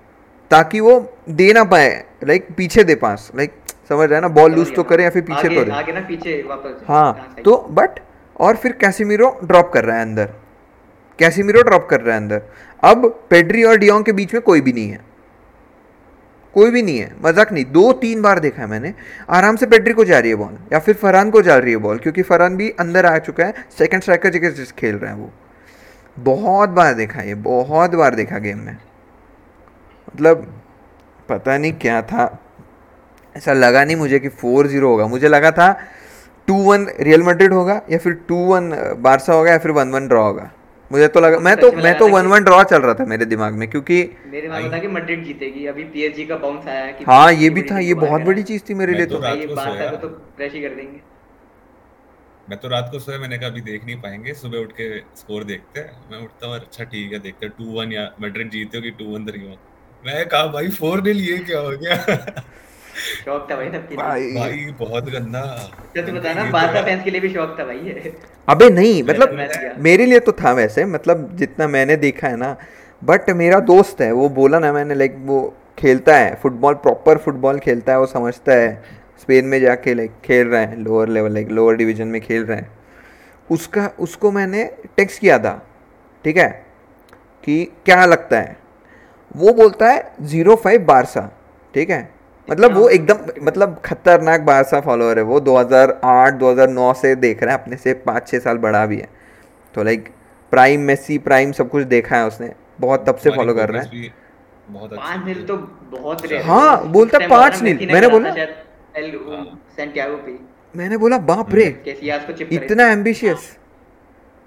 ताकि 0.51 0.81
वो 0.81 0.99
दे 1.31 1.53
ना 1.53 1.65
पाए 1.65 1.91
लाइक 2.25 2.49
पीछे 2.57 2.85
दे 2.85 2.95
पास 2.95 3.31
लाइक 3.37 3.53
समझ 3.89 4.09
रहा 4.09 4.17
है 4.17 4.21
ना 4.21 4.29
बॉल 4.29 4.53
लूज 4.53 4.75
तो 4.75 4.83
करे 4.83 5.05
या 5.05 5.11
फिर 5.11 5.23
पीछे 5.23 5.49
तो 5.49 5.73
आगे 5.73 5.93
ना 5.93 6.01
पीछे 6.09 6.43
वापस 6.43 6.85
हाँ 6.89 7.37
तो 7.45 7.57
बट 7.71 8.01
और 8.41 8.57
फिर 8.57 8.73
कैसीमीरो 8.73 9.39
ड्रॉप 9.45 9.71
कर 9.73 9.85
रहा 9.85 9.97
है 9.97 10.03
अंदर। 10.03 10.33
कैसीमीरो 11.19 11.63
ड्रॉप 11.63 11.87
कर 11.91 12.01
रहा 12.01 12.15
है 12.15 12.21
अंदर। 12.21 12.43
अब 12.83 13.07
पेड्री 13.31 13.65
और 13.65 13.77
डियोंग 13.77 14.05
के 14.05 14.13
बीच 14.13 14.35
में 14.35 14.43
कोई 14.43 14.61
भी 14.61 14.73
नहीं 14.73 14.91
है। 14.91 15.09
कोई 16.55 16.71
भी 16.71 16.83
नहीं 16.83 16.99
है। 16.99 17.13
मज़ाक 17.25 17.53
नहीं। 17.53 17.65
दो 17.65 17.93
तीन 17.93 18.23
बार 18.23 18.39
देखा 18.39 18.63
है 18.63 18.69
मैंने। 18.69 18.93
आराम 19.31 19.57
से 19.57 19.67
पेड्री 19.67 19.93
को 19.95 20.05
जा 20.05 20.19
रही 20.19 20.31
है 20.31 20.37
बॉल, 20.37 20.57
या 20.73 20.79
फिर 20.79 20.95
फरहान 20.95 21.31
को 21.31 21.43
जा 21.43 21.57
रही 21.57 21.73
है 21.73 21.79
बॉल, 21.79 21.99
क्योंकि 21.99 22.23
फरहान 22.23 22.57
भी 22.57 22.71
अंदर 22.71 23.07
आ 23.07 23.17
चुका 23.19 23.45
है। 23.45 23.65
सेकंड 23.79 24.03
स्ट्राइकर 24.03 24.31
जगह 24.31 24.65
खेल 24.79 24.97
रहा 24.97 25.11
है 25.11 25.17
वो। 25.17 25.31
बहुत 26.17 26.69
बार 26.69 26.95
देखा 26.95 27.23
ये। 27.23 27.35
बहुत 27.35 27.95
बार 27.95 28.15
देखा 28.15 28.39
गेम 28.39 28.59
में। 28.59 28.77
मतलब 30.09 30.47
पता 31.29 31.59
नहीं 31.59 31.73
क्या 31.73 32.01
था। 32.03 32.39
ऐसा 33.37 33.53
लगा 33.53 33.85
नहीं 33.85 33.97
मुझे 33.97 34.19
कि 34.19 34.29
फोर 34.29 34.67
ज़ीरो 34.67 34.89
होगा। 34.89 35.07
मुझे 35.07 35.29
लगा 35.29 35.51
था 35.51 35.71
टू 36.51 36.63
वन 36.63 36.87
रियल 37.01 37.23
मैड्रिड 37.23 37.53
होगा 37.53 37.81
या 37.91 37.99
फिर 37.99 38.13
टू 38.29 38.45
वन 38.47 38.71
बारसा 39.03 39.33
होगा 39.33 39.51
या 39.51 39.59
फिर 39.59 39.71
वन 39.73 39.91
वन 39.91 40.09
ड्रॉ 40.09 40.23
होगा? 40.23 40.51
मुझे 40.91 41.07
तो 41.09 41.21
लगा 41.21 41.39
मैं 41.39 41.55
तो 41.57 41.71
मैं 41.75 41.93
तो 41.99 42.09
वन 42.09 42.27
वन 42.27 42.45
ड्रॉ 42.45 42.63
चल 42.65 42.81
रहा 42.83 42.95
था 42.95 43.05
मेरे 43.07 43.25
दिमाग 43.27 43.55
में 43.55 43.69
क्योंकि 43.71 43.99
मेरे 44.27 44.41
दिमाग 44.43 44.63
में 44.63 44.73
था 44.73 44.79
कि 44.79 44.89
मैड्रिड 44.89 45.25
जीतेगी 45.25 45.67
अभी 45.67 45.85
पीएसजी 45.93 46.25
का 46.27 46.37
बाउंस 46.39 46.67
आया 46.69 46.85
है 46.85 46.93
कि 46.93 47.05
हाँ 47.09 47.33
ये 47.33 47.51
भी 47.51 47.63
था 47.63 47.79
ये 47.81 47.95
बहुत 47.97 48.23
बड़ी 48.23 48.43
चीज़ 48.43 48.63
थी 48.71 48.75
मेरे 48.75 48.93
लिए 48.93 49.07
तो 49.07 49.17
तो। 49.17 49.23
रात 49.23 49.39
बारसा 49.57 49.91
को 49.91 49.97
तो 49.97 50.09
क्रैश 50.09 50.53
ही 50.53 50.63
कर 50.63 50.75
देंगे। 50.75 51.01
मैं 52.51 52.59
तो 52.59 52.69
रात 52.69 52.89
को 52.93 52.99
सोया 52.99 53.19
मैंने 53.19 53.39
कहा 53.39 53.49
अभी 53.49 53.61
देख 53.61 53.85
नहीं 53.85 53.97
पाएँगे 54.01 54.35
सुबह 54.35 54.59
उठ 54.59 54.73
के 54.73 54.89
स्कोर 55.17 55.45
देखते 55.45 55.81
हैं। 55.81 55.91
मैं 56.13 56.19
उठता 56.19 56.47
हूँ 56.47 56.57
अच्छा 56.57 56.85
ठीक 56.85 57.13
है 57.13 57.19
देखते 57.19 57.47
हैं 57.47 57.55
टू 57.59 57.79
वन 57.79 57.93
या 57.93 58.11
मैड्रिड 58.23 58.51
जीते 58.51 58.79
होगी 58.79 58.91
टू 58.99 59.13
वन 59.15 59.27
थ्री 59.27 59.43
वन 59.43 59.57
मैं 60.07 60.27
कहा 60.29 60.47
भाई 60.57 60.69
फोर 60.79 61.03
नील 61.03 61.21
ये 61.21 61.39
क्या 61.45 61.61
हो 61.61 61.77
गया? 61.77 61.97
शौक 63.25 63.47
था 63.51 63.57
भाई 63.57 63.71
सबके 63.71 63.97
भाई 63.97 64.33
भाई 64.35 64.75
बहुत 64.79 65.11
गंदा। 65.11 65.43
तो 65.97 66.03
तू 66.03 66.13
बता 66.13 66.33
ना 66.35 66.45
तो 66.45 66.51
बारसा 66.53 66.83
फैंस 66.83 67.03
के 67.05 67.11
लिए 67.11 67.21
भी 67.21 67.33
शौक 67.35 67.57
था 67.59 67.65
भाई 67.65 67.79
ये। 67.79 68.13
अबे 68.49 68.69
नहीं 68.71 69.03
मतलब 69.03 69.77
मेरे 69.79 70.07
लिए 70.07 70.21
तो 70.21 70.33
था 70.35 70.53
वैसे 70.53 70.85
मतलब 70.87 71.29
जितना 71.37 71.69
मैंने 71.69 71.97
देखा 71.99 72.29
है 72.29 72.37
ना। 72.37 72.57
बट 73.03 73.31
मेरा 73.37 73.61
दोस्त 73.67 74.01
है 74.01 74.11
वो 74.13 74.29
बोला 74.31 74.59
ना 74.59 74.73
मैंने 74.73 74.95
लाइक 74.95 75.15
वो 75.27 75.43
खेलता 75.79 76.17
है 76.17 76.35
फुटबॉल 76.43 76.75
प्रॉपर 76.77 77.19
फुटबॉल 77.19 77.59
खेलता 77.59 77.93
है 77.93 77.99
वो 77.99 78.07
समझता 78.09 78.53
है। 78.53 78.73
स्पेन 79.21 79.45
में 79.45 79.61
जाके 79.61 79.95
लाइक 79.95 80.13
खेल 80.25 80.47
रहे 80.49 80.65
हैं 80.65 80.77
lower 80.79 81.09
level 81.09 81.33
like 81.35 81.49
lower 81.51 81.77
division 81.77 82.09
में 82.09 82.21
खेल 82.21 82.45
रहे 82.45 82.59
हैं। 82.59 82.71
उसका 83.51 83.91
उसको 84.01 84.31
मैंने 84.33 84.65
टेक्स्ट 84.97 85.21
किया 85.21 85.39
था 85.39 85.53
ठीक 86.25 86.37
है 86.37 86.49
कि 87.45 87.65
क्या 87.85 88.05
लगता 88.07 88.39
है? 88.39 88.57
वो 89.37 89.53
बोलता 89.53 89.89
है 89.89 90.13
ज़ीरो 90.23 90.55
फाइव 90.57 90.85
बारसा 90.85 91.31
ठीक 91.75 91.91
है। 91.91 92.09
मतलब 92.51 92.77
वो 92.77 92.89
एकदम 92.89 93.45
मतलब 93.47 93.81
खतरनाक 93.85 94.41
बारसा 94.41 94.81
फॉलोअर 94.81 95.19
है 95.19 95.25
वो। 95.25 95.41
2008 95.41 96.35
2009 96.35 96.93
से 96.95 97.15
देख 97.17 97.43
रहा 97.43 97.55
है 97.55 97.63
अपने 97.63 97.77
से 97.77 97.95
पाँच 98.07 98.29
छः 98.29 98.39
साल 98.39 98.59
बड़ा 98.59 98.85
भी 98.87 98.97
है। 98.97 99.09
तो 99.75 99.83
लाइक 99.83 100.09
प्राइम 100.53 100.81
मेसी 100.83 101.19
प्राइम 101.21 101.53
सब 101.53 101.71
कुछ 101.71 101.85
देखा 101.87 102.17
है 102.17 102.27
उसने। 102.27 102.53
बहुत 102.81 103.07
तब 103.09 103.17
से 103.17 103.31
फॉलो 103.31 103.55
कर 103.55 103.71
रहा 103.71 103.83
है। 103.83 103.89
अच्छी 103.89 104.13
पाँच 104.73 105.25
नील 105.27 105.45
तो 105.47 105.57
बहुत 105.57 106.33
हाँ, 106.45 106.87
बोलता 106.89 107.19
पाँच 107.29 107.63
नील, 107.63 107.89
मैंने 107.93 108.09
बोला। 108.09 108.29
हाँ। 108.29 109.61
सैंटियागो 109.77 110.17
पे। 110.17 110.39
मैंने 110.75 110.97
बोला 110.97 111.19
बाप 111.21 111.55
रे 111.55 111.65
चिप 111.87 112.01
करे 112.41 112.55
इतना 112.57 112.87
एम्बिशियस 112.89 113.57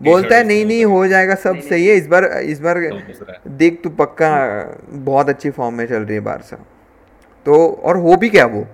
बोलता 0.02 0.36
है 0.36 0.44
नहीं 0.44 0.66
नहीं 0.66 0.86
हो 0.86 1.06
जाएगा 1.08 1.36
सब 1.36 1.60
सही 1.62 1.88
है। 1.88 1.96
इस 1.96 2.08
बार 2.08 2.26
इस 2.26 2.60
बार। 2.62 2.80
देख 3.48 3.80
तू 3.84 3.90
पक्का 3.90 4.30
बहुत 4.92 5.30
अच्छी 5.30 5.50
फॉर्म 5.50 5.76
में 5.76 5.86
चल 5.86 5.96
रही 5.96 6.14
है 6.14 6.20
बारसा 6.22 6.58
तो 7.46 7.68
और 7.84 7.98
हो 7.98 8.16
भी 8.16 8.30
क्या 8.30 8.46
वो। 8.46 8.66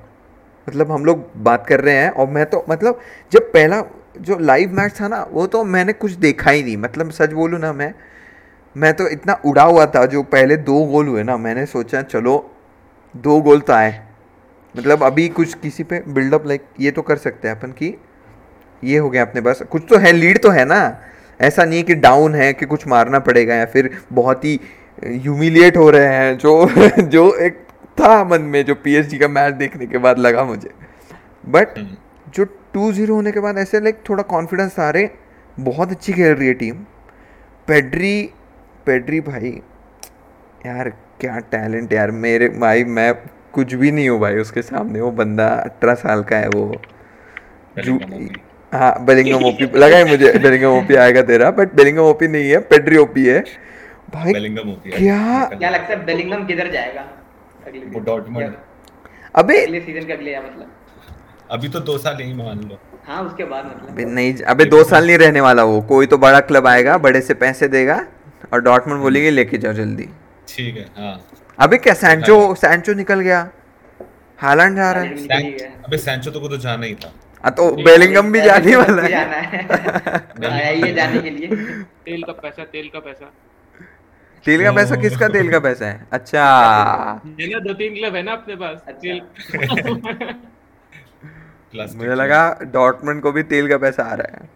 मतलब 0.67 0.91
हम 0.91 1.05
लोग 1.05 1.25
बात 1.37 1.65
कर 1.67 1.81
रहे 1.81 1.95
हैं, 1.95 2.09
और 2.09 2.27
मैं 2.27 2.45
तो 2.45 2.65
मतलब 2.69 2.99
जब 3.31 3.51
पहला 3.53 3.83
जो 4.21 4.37
लाइव 4.39 4.71
मैच 4.73 4.93
था 5.01 5.07
ना, 5.07 5.25
वो 5.31 5.45
तो 5.47 5.63
मैंने 5.63 5.93
कुछ 5.93 6.11
देखा 6.11 6.51
ही 6.51 6.63
नहीं। 6.63 6.77
मतलब 6.77 7.11
सच 7.11 7.33
बोलूँ 7.33 7.59
ना 7.59 7.73
मैं 7.73 7.93
मैं 8.75 8.93
तो 8.93 9.07
इतना 9.07 9.33
उड़ा 9.45 9.63
हुआ 9.63 9.85
था 9.85 10.05
जो 10.05 10.21
पहले 10.23 10.55
दो 10.57 10.83
गोल 10.85 11.07
हुए 11.07 11.23
ना, 11.23 11.37
मैंने 11.37 11.65
सोचा 11.65 12.01
चलो, 12.01 12.51
दो 13.15 13.39
गोल 13.41 13.59
तो 13.59 13.73
आए। 13.73 13.99
मतलब 14.75 15.03
अभी 15.03 15.27
कुछ 15.29 15.53
किसी 15.53 15.83
पे 15.83 16.01
बिल्डअप 16.07 16.45
लाइक 16.47 16.63
ये 16.79 16.91
तो 16.91 17.01
कर 17.01 17.17
सकते 17.17 17.47
हैं 17.47 17.55
अपन 17.55 17.71
की 17.71 17.97
ये 18.83 18.97
हो 18.97 19.09
गया 19.09 19.21
अपने 19.21 19.41
पास। 19.41 19.61
कुछ 19.61 19.83
तो 19.89 19.97
है 19.97 20.11
लीड 20.11 20.41
तो 20.41 20.49
है 20.49 20.65
ना। 20.65 20.97
ऐसा 21.39 21.63
नहीं 21.65 21.83
कि 21.83 21.95
डाउन 21.95 22.35
है, 22.35 22.51
कि 22.53 22.65
कुछ 22.65 22.87
मारना 22.87 23.19
पड़ेगा 23.19 23.55
या 23.55 23.65
फिर 23.65 23.89
बहुत 24.13 24.45
ही 24.45 24.59
ह्यूमिलिएट 25.05 25.77
हो 25.77 25.89
रहे 25.89 26.07
हैं, 26.07 26.37
जो 26.37 26.69
जो 27.01 27.33
एक 27.35 27.65
था 27.99 28.23
मन 28.23 28.41
में 28.41 28.65
जो 28.65 28.75
पीएसजी 28.75 29.17
का 29.17 29.27
मैच 29.27 29.53
देखने 29.53 29.85
के 29.85 29.97
बाद 29.97 30.19
लगा 30.19 30.43
मुझे। 30.43 30.69
बट 31.49 31.77
हम्म। 31.77 31.97
जो 32.35 32.43
टू 32.73 32.91
ज़ीरो 32.91 33.15
होने 33.15 33.31
के 33.31 33.39
बाद 33.39 33.57
ऐसे 33.57 33.79
लाइक 33.79 33.97
थोड़ा 34.09 34.23
कॉन्फिडेंस 34.23 34.79
आ 34.79 34.89
रहे 34.89 35.09
बहुत 35.59 35.91
अच्छी 35.91 36.13
खेल 36.13 36.33
रही 36.33 36.47
है 36.47 36.53
टीम 36.53 36.75
पेड्री 37.67 38.29
पेड्री 38.85 39.19
भाई 39.19 39.49
यार 40.65 40.89
क्या 41.19 41.39
टैलेंट 41.39 41.93
यार 41.93 42.11
मेरे 42.11 42.49
भाई 42.49 42.83
मैं 42.83 43.13
कुछ 43.53 43.73
भी 43.73 43.91
नहीं 43.91 44.09
हूँ 44.09 44.19
भाई 44.19 44.35
उसके 44.35 44.61
सामने 44.61 45.01
वो 45.01 45.11
बंदा 45.11 45.47
अठारह 45.47 45.93
साल 45.93 46.23
का 46.23 46.37
है 46.37 46.47
वो। 46.49 46.81
जू 47.83 47.99
हाँ 48.73 49.05
बेलिंगम 49.05 49.43
ओपी 49.45 49.65
लगा 49.79 49.97
है 49.97 50.09
मुझे 50.09 50.31
बेलिंगम 50.39 50.67
ओपी 50.67 50.95
आएगा 50.95 51.21
तेरा 51.21 51.51
बट 51.51 51.73
बेलिंगम 51.75 52.01
ओपी 52.01 52.27
नहीं 52.27 52.49
है 52.49 52.59
पेड्री 52.59 52.97
ओपी 52.97 53.25
है। 53.25 53.39
भाई 54.13 54.33
बेलिंगम 54.33 54.71
क्या- 54.85 55.57
क्या 55.57 55.69
लगता 55.69 55.93
है 55.93 56.05
बेलिंगम 56.05 56.45
किधर 56.45 56.71
जाएगा? 56.71 57.01
वो 57.69 57.99
डॉर्टमंड 57.99 58.55
अबे 59.35 59.61
अगले 59.65 59.79
सीज़न 59.79 60.07
का 60.07 60.13
अगले 60.13 60.31
या 60.31 60.41
मतलब। 60.41 60.71
अभी 61.51 61.69
तो 61.69 61.79
दो 61.79 61.97
साल 61.97 62.21
यही 62.21 62.33
मान 62.33 62.59
लो। 62.59 62.79
हाँ 63.07 63.23
उसके 63.23 63.43
बाद 63.43 63.65
मतलब। 63.65 63.89
अबे 63.89 64.05
नहीं 64.05 64.33
अबे 64.43 64.65
दो 64.65 64.83
साल 64.83 65.07
नहीं 65.07 65.17
रहने 65.17 65.41
वाला 65.41 65.63
वो। 65.63 65.81
कोई 65.81 66.05
तो 66.05 66.17
बड़ा 66.17 66.39
क्लब 66.39 66.67
आएगा 66.67 66.97
बड़े 66.97 67.21
से 67.21 67.33
पैसे 67.33 67.67
देगा 67.67 68.05
और 68.53 68.61
डॉटमंड 68.61 69.01
बोलेंगे 69.01 69.29
लेके 69.29 69.57
जाओ 69.57 69.73
जल्दी। 69.73 70.09
ठीक 70.47 70.77
है 70.77 70.85
हाँ। 70.97 71.21
अबे 71.59 71.77
क्या 71.77 71.93
सैंचो 71.93 72.55
सैंचो 72.55 72.93
निकल 72.93 73.19
गया? 73.19 73.49
हालैंड 74.39 74.75
जा 74.75 74.91
रहा 74.91 75.03
है। 75.03 75.41
ही। 75.41 75.57
अबे 75.59 75.97
सैंचो 75.97 76.31
तो 76.31 76.39
को 76.39 76.47
तो 76.47 76.57
जाना 76.57 76.85
ही 76.85 76.95
था। 76.95 77.13
हाँ 77.43 77.51
तो 77.51 77.71
बेलिंगम 77.71 78.31
भी 78.31 78.41
जाने 78.41 78.75
वाला 78.75 79.01
है। 79.01 79.09
जाना 79.09 79.35
है। 79.35 79.67
आया 80.51 80.69
ही 80.69 80.81
है 80.81 80.93
जाने 80.93 81.19
के 81.19 81.29
लिए। 81.29 81.47
तेल 82.05 82.23
का 82.23 82.31
पैसा 82.31 82.63
तेल 82.63 82.89
का 82.93 82.99
पैसा। 82.99 83.31
तेल 84.45 84.63
का 84.63 84.71
पैसा 84.71 84.95
किसका 84.95 85.27
तेल 85.27 85.51
का 85.51 85.59
पैसा 85.59 85.85
है? 85.85 86.07
अच्छा। 86.11 86.43
ये 87.39 87.47
ना 87.47 87.59
दो 87.59 87.73
तीन 87.73 87.95
क्लब 87.95 88.15
है 88.15 88.21
ना 88.23 88.31
अपने 88.31 88.55
पास 88.55 88.77
अच्छा। 88.87 89.13
मुझे 91.97 92.15
लगा 92.15 92.41
डॉटमंड 92.73 93.21
को 93.21 93.31
भी 93.31 93.43
तेल 93.43 93.67
का 93.69 93.77
पैसा 93.77 94.03
आ 94.03 94.13
रहा 94.13 94.27
है। 94.33 94.47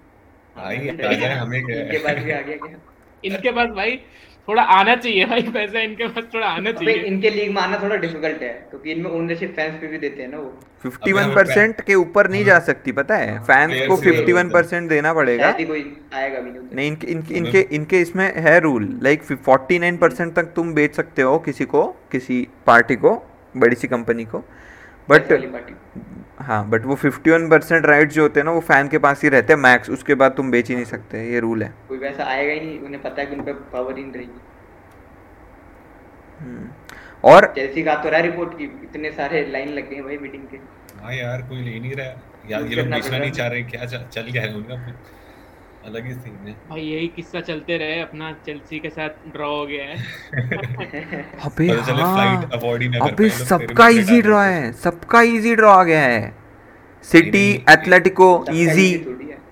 आ 0.55 0.71
गया 1.11 1.41
हमें 1.41 1.57
इनके 1.59 1.97
पास 1.97 2.23
भी 2.23 2.31
आ 2.31 2.39
गया 2.41 2.57
क्या? 2.57 2.77
इनके 3.23 3.51
पास 3.51 3.69
भाई 3.75 3.99
थोड़ा 4.47 4.62
आना 4.62 4.95
चाहिए 4.95 5.25
भाई 5.25 5.41
पैसा 5.53 5.79
इनके 5.82 6.08
पास 6.08 6.23
थोड़ा 6.34 6.47
आना 6.47 6.69
अबे 6.69 6.86
चाहिए। 6.86 7.03
इनके 7.03 7.29
लीग 7.29 7.51
में 7.51 7.62
आना 7.62 7.77
थोड़ा 7.84 7.95
डिफ़िकल्ट 7.95 8.41
है 8.41 8.49
क्योंकि 8.69 8.91
इनमें 8.91 9.10
ओनरशिप 9.12 9.53
फैंस 9.56 9.75
पे 9.82 9.88
भी 9.88 9.97
देते 9.97 10.21
हैं 10.21 10.29
ना 10.29 10.38
वो। 10.38 10.53
फिफ्टी 10.84 11.12
वन 11.12 11.34
परसेंट 11.36 11.82
के 11.82 11.95
ऊपर 11.95 12.29
नहीं 12.29 12.43
जा 12.45 12.58
सकती 12.62 12.91
पता 12.91 13.17
है? 13.17 13.38
फैंस 13.39 13.88
को 13.88 13.97
के 13.97 14.10
लिए 14.10 14.17
फिफ्टी 14.17 14.34
वन 14.34 14.43
होता 14.43 14.58
है। 14.58 14.63
परसेंट 14.63 14.89
देना 14.89 15.13
पड़ेगा। 15.13 15.51
शायद 15.51 15.67
कोई 15.67 15.86
आएगा 16.13 16.39
भी 16.39 16.51
नहीं 16.51 16.75
नहीं 16.75 16.88
इनके 16.88 17.08
इनके 17.08 17.36
इनके 17.36 17.62
इनके 17.75 18.01
इसमें 18.01 18.25
है 18.38 18.60
rule 18.60 18.89
like 19.03 19.23
forty 19.23 19.79
nine 19.79 19.97
percent 19.97 20.34
तक 20.36 20.51
तुम 20.56 20.73
बेच 20.73 20.95
सकते 20.95 21.21
हो 21.21 21.38
किसी 21.39 21.65
को 21.65 21.86
किसी 22.12 22.47
पार्टी 22.65 22.95
को 22.95 23.15
बड़ी 23.58 23.75
सी 23.75 23.88
कंपनी 23.88 24.25
को। 24.25 24.43
बट 25.09 25.31
हाँ 26.39 26.69
बट 26.69 26.85
वो 26.85 26.95
फिफ्टी 26.95 27.31
वन 27.31 27.47
परसेंट 27.49 27.85
राइट 27.85 28.11
जो 28.11 28.21
होते 28.21 28.39
हैं 28.39 28.45
ना 28.45 28.51
वो 28.51 28.59
फ़ैन 28.61 28.87
के 28.87 28.97
पास 28.99 29.23
ही 29.23 29.29
रहते 29.29 29.53
हैं 29.53 29.59
मैक्स 29.59 29.89
उसके 29.89 30.15
बाद 30.15 30.31
तुम 30.31 30.51
बेच 30.51 30.69
ही 30.69 30.75
नहीं 30.75 30.85
सकते 30.85 31.23
ये 31.31 31.39
रूल 31.39 31.63
है। 31.63 31.73
कोई 31.87 31.97
वैसा 31.97 32.23
आएगा 32.25 32.53
ही 32.53 32.59
नहीं 32.59 32.79
उन्हें 32.79 33.01
पता 33.03 33.21
है 33.21 33.27
कि 33.27 33.35
उन 33.35 33.41
पे 33.43 33.53
पावर 33.73 33.99
इन 33.99 34.11
रहेगी। 34.11 34.39
और 37.23 37.45
चेल्सी 37.55 37.83
का 37.83 37.95
तो 37.95 38.09
रहा 38.09 38.19
रिपोर्ट 38.21 38.57
की 38.57 38.63
इतने 38.63 39.11
सारे 39.11 39.45
लाइन 39.51 39.69
लग 39.69 39.89
गए 39.89 40.01
भाई 40.01 40.17
मीटिंग 40.17 40.43
के। 40.47 40.57
हाँ 41.01 41.13
यार 41.13 41.41
कोई 41.49 41.61
ले 41.61 41.79
नहीं 41.79 41.93
रहा। 41.95 42.07
यार 42.49 42.61
ये 42.63 42.75
लोग 42.75 42.87
बेचना 42.87 43.17
नहीं 43.17 43.31
चाह 43.31 43.47
रहे 43.47 43.61
क्या 43.63 43.85
चल, 43.85 44.31
क्या 44.31 44.41
है 44.41 44.53
उनका। 44.55 44.75
अलग 45.85 46.05
ही 46.05 46.13
सीन 46.13 46.47
है 46.47 46.53
भाई 46.69 46.81
यही 46.81 47.07
किस्सा 47.15 47.39
चलते 47.47 47.77
रहे 47.77 47.99
अपना 48.01 48.31
चेल्सी 48.45 48.79
के 48.79 48.89
साथ 48.89 49.25
ड्रॉ 49.33 49.49
हो 49.55 49.65
गया 49.65 49.85
है 49.85 49.95
अबे 51.45 51.67
हाँ 51.89 52.27
ही 52.79 52.87
अबे 53.01 53.29
सबका 53.29 53.87
इजी 53.99 54.21
ड्रॉ 54.21 54.41
है। 54.41 54.53
है 54.53 54.71
सबका 54.83 55.21
इजी 55.31 55.55
ड्रॉ 55.55 55.71
आ 55.71 55.83
गया 55.83 56.01
है 56.01 56.21
सिटी 57.05 57.45
एथलेटिको 57.69 58.29
इजी 58.53 58.89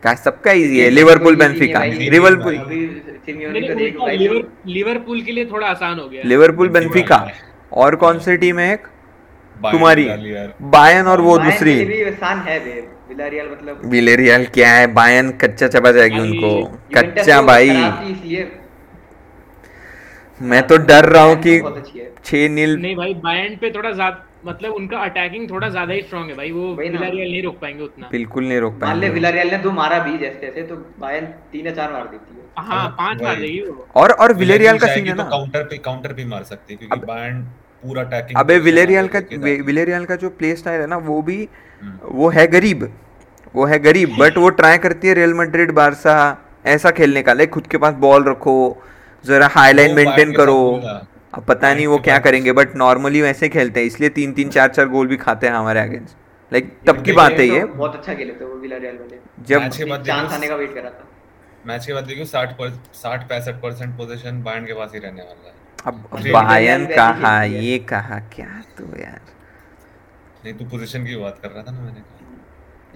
क्या 0.04 0.14
सबका 0.18 0.52
इजी 0.60 0.80
है 0.80 0.90
लिवरपूल 0.90 1.34
है 1.34 1.40
बेंफिका 1.40 1.84
लिवरपूल 2.14 2.56
लिवरपूल 4.68 5.22
के 5.22 5.32
लिए 5.32 5.46
थोड़ा 5.46 5.68
आसान 5.68 6.00
हो 6.00 6.08
गया 6.08 6.22
है। 6.22 6.28
लिवरपूल 6.28 6.70
बेंफिका 6.70 7.18
बेंफिका 7.18 7.78
और 7.82 7.96
कौन 8.06 8.20
सी 8.20 8.38
टीम 8.38 8.60
है 8.60 8.74
एक 8.74 8.88
तुम्हारी 9.64 10.08
बायन 10.72 11.08
और 11.08 11.22
वो 11.22 11.38
दूसरी। 11.40 11.78
है 11.78 12.60
बे 12.60 12.82
मतलब 13.44 13.82
विलेरियल 13.86 14.46
क्या 14.54 14.72
है? 14.72 14.88
बायन 14.94 15.32
कच्चा 15.38 15.68
चबा 15.70 15.92
जाएगी 15.92 16.20
उनको। 16.20 16.52
कच्चा 16.96 17.40
तो 17.40 17.48
भाई। 17.48 17.70
मैं 20.42 20.62
तो 20.68 20.78
डर 20.80 21.06
रहा 21.08 21.24
हूँ 21.24 21.36
कि 21.42 21.60
छह 22.26 22.48
नील 22.50 22.76
नहीं 22.78 22.96
भाई 22.96 23.14
बायर्न 23.24 23.56
पे 23.56 23.72
थोड़ा 23.72 23.92
ज़्यादा 23.92 24.28
मतलब 24.46 24.74
उनका 24.74 24.98
अटैकिंग 25.00 25.50
थोड़ा 25.50 25.68
ज़्यादा 25.70 25.94
ही 25.94 26.02
स्ट्रांग 26.02 26.30
है 26.30 26.36
भाई। 26.36 26.52
वो। 26.52 26.74
विलारियल 26.76 27.32
नहीं 27.32 27.42
रोक 27.44 27.60
पाएँगे 27.60 27.84
उतना। 27.84 28.08
बिल्कुल 28.12 28.44
नहीं 28.46 28.60
रोक 28.60 28.80
पाएँगे। 28.80 29.10
विलारियल 29.10 29.52
ने 29.52 29.58
दो 29.60 29.72
मारा 29.72 30.00
भी 30.00 30.18
जैसे 30.18 30.40
तैसे 30.40 30.64
तो 30.64 30.76
बायर्न 31.00 31.26
तीन 31.52 31.66
या 31.68 31.74
चार 31.74 31.92
मार 31.92 32.08
देती 32.12 32.36
है। 32.36 32.66
हाँ 32.68 32.88
पाँच 32.98 33.22
मार 33.22 33.36
देगी 33.36 33.60
वो। 33.62 33.88
और 33.96 34.12
और 34.14 34.34
विलेरियल 34.36 34.80
का 34.80 34.88
सीन 34.88 35.08
है 35.08 35.14
तो 35.14 35.24
ना। 35.24 35.30
काउंटर 35.30 35.64
पे 35.64 35.78
काउंटर 35.80 36.14
भी 36.14 36.26
मार 36.26 36.44
सकती 36.44 36.74
है 36.74 36.78
क्योंकि 36.78 37.06
बायर्न 37.08 37.46
पूरा 37.84 38.02
अटैकिंग 38.04 38.40
अबे 38.40 38.58
विलेरियल 38.60 39.08
का 39.16 39.20
विलेरियल 39.66 40.06
का 40.06 40.16
जो 40.16 40.30
प्ले 40.32 40.56
स्टाइल 40.56 40.82
है 40.82 40.88
ना 40.88 40.98
वो 41.06 41.22
भी 41.22 41.48
वो 42.04 42.30
है 42.30 42.46
गरीब 42.48 42.92
वो 43.56 43.66
है 43.66 43.80
गरीब 43.80 44.16
बट 44.20 44.38
वो 44.38 44.50
ट्राई 44.58 44.78
करती 44.78 45.08
है 45.08 45.14
रियल 45.14 45.34
मैड्रिड 45.34 45.72
बारसा 45.76 46.16
ऐसा 46.66 46.92
खेलने 46.92 47.22
का। 47.24 47.34
लाइक 47.34 47.50
खुद 47.50 47.68
के 47.68 47.78
पास 47.78 47.94
बॉल 48.00 48.24
रखो 48.26 48.56
जरा 49.26 49.48
हाई 49.54 49.74
लाइन 49.74 49.96
मेंटेन 49.96 50.34
करो। 50.34 50.60
अब 51.34 51.44
पता 51.44 51.74
नहीं 51.74 51.88
वो 51.88 51.98
क्या 52.00 52.18
करेंगे 52.20 52.52
बट 52.54 52.76
नॉर्मली 52.78 53.22
वैसे 53.22 53.50
खेलते 53.50 53.80
हैं 53.80 53.88
इसलिए 53.88 54.10
तीन 54.12 54.34
तीन 54.34 54.50
चार 54.50 54.70
चार 54.70 54.88
गोल 54.90 55.08
भी 55.08 55.18
खाते 55.18 55.48
हैं 55.48 55.54
हमारे 55.54 55.80
अगेंस्ट 55.80 56.16
लाइक 56.52 56.72
तब 56.88 57.02
की 57.04 57.12
बात 57.14 57.32
है 57.32 57.38
तो 57.38 57.44
ये। 57.44 57.64
बहुत 57.66 57.96
अच्छा 57.96 58.14
खेले 58.14 58.34
थे 58.34 58.46
वो 58.46 58.56
विलारियल 58.58 58.98
वाले। 58.98 59.20
जब 59.48 59.70
चांस 60.04 60.34
आने 60.34 60.48
का 60.48 60.56
वेट 60.56 60.74
करा 60.76 60.90
था। 60.90 61.08
मैच 61.68 61.86
के 61.86 61.94
बाद 61.94 62.04
देखियो 62.04 62.26
60 62.28 62.54
पर 62.60 62.70
60 62.96 63.28
65 63.30 63.62
परसेंट 63.62 63.98
पोजीशन 63.98 64.42
बायर्न 64.44 64.66
के 64.66 64.74
पास 64.74 64.92
ही 64.94 65.00
रहने 65.00 65.22
वाला 65.22 65.48
है। 65.48 65.54
अब 65.88 65.94
बायन 66.32 66.86
कहा 66.86 67.44
ये 67.44 67.78
कहा 67.80 68.20
क्या 68.20 68.62
तू 68.78 68.84
यार? 68.84 69.20
नहीं 70.46 70.54
तू 70.54 70.66
पोजीशन 70.66 71.06
की 71.06 71.16
बात 71.16 71.40
कर 71.42 71.50
रहा 71.50 71.64
था 71.64 71.72
ना 71.72 71.82
मैंने 71.82 72.02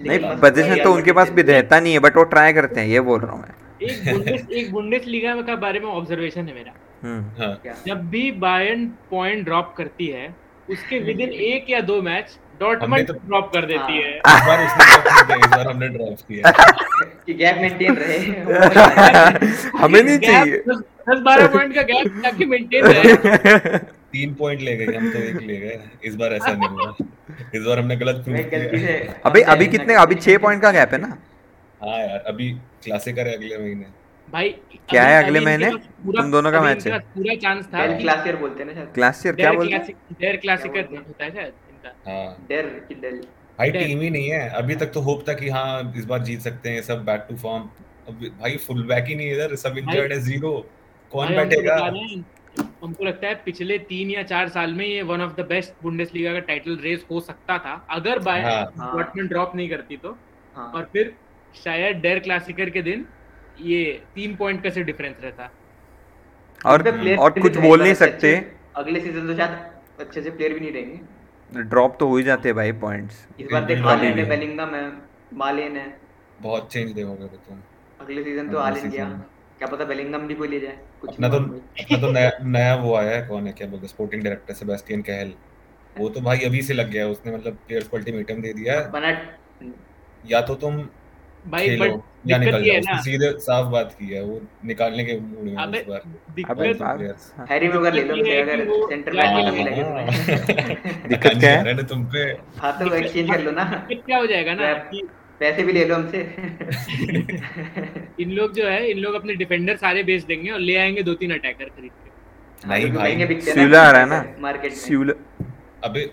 नहीं 0.00 0.36
पोजीशन 0.36 0.82
तो 0.84 0.92
उनके 0.94 1.12
पास 1.12 1.30
भी 1.30 1.42
रहता 1.42 1.80
नहीं 1.80 1.92
है 1.92 1.98
बट 1.98 2.16
वो 2.16 2.22
ट्राई 2.24 2.52
करते 2.52 2.80
हैं 2.80 2.88
ये 2.88 3.00
बोल 3.00 3.20
रहा 3.20 3.32
हूँ 3.32 3.42
मैं। 3.42 3.54
एक 3.88 4.12
बुंडेस 4.12 4.46
एक 4.52 4.72
बुंडेस 4.72 5.04
लीगा 5.06 5.42
का 5.42 5.56
बारे 5.56 5.80
में 5.80 5.86
ऑब्जर्वेशन 5.86 6.48
है 6.48 6.54
मेरा। 6.54 6.72
हम्म। 7.02 7.42
हाँ। 7.42 7.60
जब 7.86 8.08
भी 8.10 8.30
बायन 8.32 8.86
पॉइंट 9.10 9.44
ड्रॉप 9.44 9.74
करती 9.78 10.06
है 10.06 10.34
उसके 10.70 10.98
विद 10.98 11.20
इन 11.20 11.28
एक 11.28 11.70
या 11.70 11.80
दो 11.80 12.02
मैच 12.02 12.38
तो- 12.60 13.16
ड्रॉप 13.26 13.50
कर 13.54 13.66
देती 13.66 14.02
है। 14.02 14.16
इस 14.16 14.46
बार 14.46 14.64
उसने 14.66 14.84
नहीं 14.84 15.24
किया, 15.24 15.36
इस 15.36 15.46
बार 15.46 15.66
हमने 15.68 15.88
ड्रॉप 15.88 16.16
किया। 16.28 16.50
कि 17.26 17.34
गैप 17.34 17.56
मेंटेन 17.60 17.96
रहे। 17.96 18.16
हमें 19.78 20.02
नहीं 20.02 20.18
चाहिए। 20.18 20.62
दस 21.06 21.20
बारह 21.20 21.46
पॉइंट 21.46 21.74
का 21.74 21.82
गैप 21.82 22.20
ताकि 22.24 22.44
मेंटेन 22.44 22.84
रहे। 22.84 23.78
तीन 24.12 24.34
पॉइंट 24.34 24.60
ले 24.60 24.76
गए 24.76 24.96
हम 24.96 25.10
तो 25.12 25.18
एक 25.18 25.40
ले 25.42 25.56
गए। 25.56 25.78
इस 26.04 26.14
बार 26.14 26.32
ऐसा 26.32 26.52
नहीं 26.52 26.68
हुआ। 26.68 26.94
इस 27.54 27.62
बार 27.62 27.78
हमने 27.78 27.96
गलत 27.96 28.24
प्रूव 28.24 28.36
किया। 28.42 28.86
से 28.86 28.96
अभी 29.24 29.40
अभी 29.54 29.66
कितने 29.66 29.94
अभी 29.94 30.14
छह 30.14 30.38
पॉइंट 30.38 30.62
का 30.62 30.70
गैप 30.70 30.92
है 30.92 31.00
ना? 31.00 31.16
हाँ 31.80 31.98
यार 31.98 32.18
अभी 32.26 32.50
क्लासिकर 32.84 33.26
है 33.28 33.34
अगले 33.36 33.58
महीने। 33.58 33.86
भाई 34.28 34.48
क्या 34.90 35.02
है 35.02 35.22
अगले 35.22 35.40
महीने? 35.40 35.70
तुम 35.70 36.30
दोनों 36.30 36.52
का 36.52 36.60
मैच 36.60 36.86
है। 36.86 36.98
पूरा 37.14 37.34
चांस 37.42 37.64
था 37.74 37.86
क्लासियर 37.98 38.36
बोलते 38.36 38.62
हैं 38.62 38.66
ना 38.66 38.74
शायद। 38.74 38.88
क्लास 38.94 39.22
ईयर 39.26 39.34
क्या 39.34 39.52
बोलते 39.52 39.74
हैं? 39.74 39.86
डेयर 40.20 40.36
क्लासिकर 40.36 40.78
हैं? 40.78 40.98
होता 40.98 41.24
है 41.24 41.30
शायद 41.30 41.52
इनका। 41.70 42.10
हाँ। 42.10 42.36
की 42.88 42.94
डेल 42.94 43.20
भाई 43.58 43.70
टीम 43.70 44.00
ही 44.00 44.08
नहीं 44.10 44.30
है। 44.30 44.48
अभी 44.56 44.74
तक 44.76 44.90
तो 44.94 45.00
होप 45.00 45.28
था 45.28 45.32
कि 45.34 45.48
हाँ 45.48 45.92
इस 45.96 46.04
बार 46.04 46.22
जीत 46.22 46.40
सकते 46.40 46.70
हैं 46.70 46.80
सब 46.82 47.04
बैक 47.04 47.26
टू 47.28 47.36
फॉर्म 47.36 47.68
अब 48.08 48.24
भाई 48.40 48.56
फुल 48.66 48.82
बैक 48.86 49.04
ही 49.04 49.14
नहीं 49.14 49.28
है 49.28 49.34
इधर 49.34 49.54
सब 49.56 49.78
इंजर्ड 49.78 50.12
है 50.12 50.18
ज़ीरो 50.20 50.52
कौन 51.12 51.34
बैठेगा? 51.36 51.76
हमको 52.82 53.04
लगता 53.04 53.28
है 53.28 53.34
पिछले 53.44 53.78
तीन 53.88 54.10
या 54.10 54.22
चार 54.24 54.48
साल 54.48 54.72
में 54.74 54.84
ये 54.86 55.02
one 55.02 55.20
of 55.22 55.34
the 55.36 55.46
best 55.48 55.72
Bundesliga 55.82 56.32
का 56.32 56.40
टाइटल 56.48 56.76
रेस 56.82 57.04
हो 57.10 57.20
सकता 57.20 57.58
था 57.58 57.74
अगर 57.90 58.18
बाय। 58.20 58.42
हाँ। 58.42 59.12
ड्रॉप 59.18 59.54
नहीं 59.56 59.68
करती 59.68 59.96
तो। 59.96 60.16
हाँ। 60.54 60.70
और 60.72 60.88
फिर 60.92 61.14
शायद 61.54 61.96
डेयर 61.96 62.18
क्लासिकर 62.18 62.70
के 62.70 62.82
दिन 62.82 63.04
ये 63.62 63.82
तीन 64.14 64.36
पॉइंट 64.36 64.62
का 64.62 64.70
से 64.70 64.82
डिफरेंस 64.84 65.16
रहता। 65.22 65.50
और 66.60 66.88
और 67.18 67.38
कुछ 67.40 67.56
बोल 67.58 67.82
नहीं 67.82 67.94
सकते। 67.94 68.34
अगले 68.76 69.00
सीज़न 69.00 69.26
तो 69.26 69.36
शायद 69.36 70.00
अच्छे 70.00 70.22
से 70.22 70.30
प्लेयर 70.30 70.52
भी 70.52 70.60
नहीं 70.60 70.72
रहेंगे। 70.72 71.62
ड्रॉप 71.64 71.96
तो 72.00 72.08
हो 72.08 72.16
ही 72.16 72.22
जाते 72.22 72.48
हैं 72.48 72.56
भाई 72.56 72.72
पॉइंट्स 72.80 73.26
इस 73.40 73.48
बार 73.52 73.64
देख 73.64 73.78
हालैंड 73.80 74.18
है 74.18 74.28
बेलिंगम 74.28 74.74
है 74.74 74.90
मालेन 75.34 75.76
है। 75.76 75.86
बहुत 76.40 76.72
चेंज 76.72 76.90
देखोगे 76.92 77.26
तो। 77.26 77.36
तुम 77.38 77.60
अगले 78.00 78.24
सीज़न 78.24 78.48
तो 78.48 78.58
अगले 78.58 78.88
गया। 78.88 79.06
क्या 79.58 79.68
पता 79.68 79.84
बेलिंगम 79.84 80.26
भी 80.26 80.34
कोई 80.34 80.48
ले 80.48 80.60
जाए 80.60 80.76
कुछ 81.00 81.10
अपना 81.10 81.28
तो। 81.28 81.38
अपना 81.82 81.98
तो 81.98 82.10
नया 82.12 82.30
नया 82.42 82.74
वो 82.76 82.94
आया 82.96 83.10
है 83.10 83.22
कौन 83.28 83.46
है 83.46 83.52
क्या 83.52 83.68
बोलते 83.68 83.86
स्पोर्टिंग 83.88 84.22
डायरेक्टर 84.22 84.54
सेबेस्टियन 84.54 85.02
कैहल 85.02 85.32
वो 85.96 86.08
तो 86.08 86.20
भाई 86.20 86.38
अभी 86.46 86.62
से 86.62 86.74
लग 86.74 86.90
गया 86.90 87.04
है 87.04 87.10
उसने 87.10 87.36
मतलब 87.36 87.58
प्लेयर्स 87.66 87.88
को 87.88 87.96
अल्टीमेटम 87.96 88.40
दे 88.42 88.52
दिया 88.52 88.74
है। 88.74 88.90
बना 88.92 89.10
या 90.24 90.40
तो 90.42 90.54
तुम 90.64 90.76
भाई 91.44 91.68
खेलो 91.68 91.84
बट 91.86 92.30
या 92.30 92.38
निकल 92.38 92.64
जाओ। 92.64 92.78
उसने 92.78 93.02
सीधे 93.02 93.30
साफ़ 93.40 93.66
बात 93.72 93.92
की 93.98 94.08
है 94.08 94.22
वो 94.22 94.40
निकालने 94.64 95.04
के 95.04 95.18
मूड 95.20 95.44
में 95.44 95.50
है 95.52 95.66
अबे 95.66 95.78
इस 95.78 95.86
बार। 95.86 96.00
अबे 96.00 96.32
दिक्कत 96.34 96.80
बात 96.80 97.30
हाँ। 97.36 97.46
हैरी 97.50 97.68
वगैरह 97.68 97.94
ले 97.96 98.02
लो 98.04 98.14
अगर 98.42 98.64
सेंटर 98.90 99.12
बैक 99.12 99.30
में 99.54 99.64
लगे 99.64 99.82
तो 99.82 101.08
दिक्कत 101.08 101.38
क्या 101.38 101.50
है? 101.52 101.74
ना 101.74 101.82
तुम 101.84 102.04
पे 102.14 102.24
हाँ 102.58 102.72
तो 102.78 102.94
एक्सचेंज 102.94 103.30
कर 103.30 103.40
लो 103.40 103.50
ना। 103.52 103.64
क्या 103.92 104.18
हो 104.18 104.26
जाएगा 104.26 104.54
ना 104.54 104.72
कि 104.90 105.06
पैसे 105.40 105.62
भी 105.62 105.72
ले 105.72 105.84
लो 105.84 105.94
हमसे। 105.94 106.18
इन 108.20 108.30
लोग 108.32 108.52
जो 108.54 108.66
है 108.66 108.90
इन 108.90 108.98
लोग 108.98 109.14
अपने 109.14 109.34
डिफेंडर 109.36 109.76
सारे 109.76 110.02
बेच 110.04 110.24
देंगे 110.24 110.50
और 110.50 110.60
ले 110.60 110.76
आएँगे 110.78 111.02
दो 111.02 111.14
तीन 111.14 111.34
अटैकर 111.34 111.64
खरीद 111.66 111.90
के। 111.92 112.68
नहीं 112.68 112.90
भाई 112.92 113.08
महँगे 113.08 113.26
बिकते 113.26 113.50
हैं 113.50 113.54
स्यूला 113.54 113.82
आ 113.82 113.90
रहा 113.90 114.00
है 114.00 114.08
ना? 114.08 114.24
मार्केट 114.40 114.72
में। 114.72 114.78
स्यूल 114.78 115.14
अबे 115.84 116.10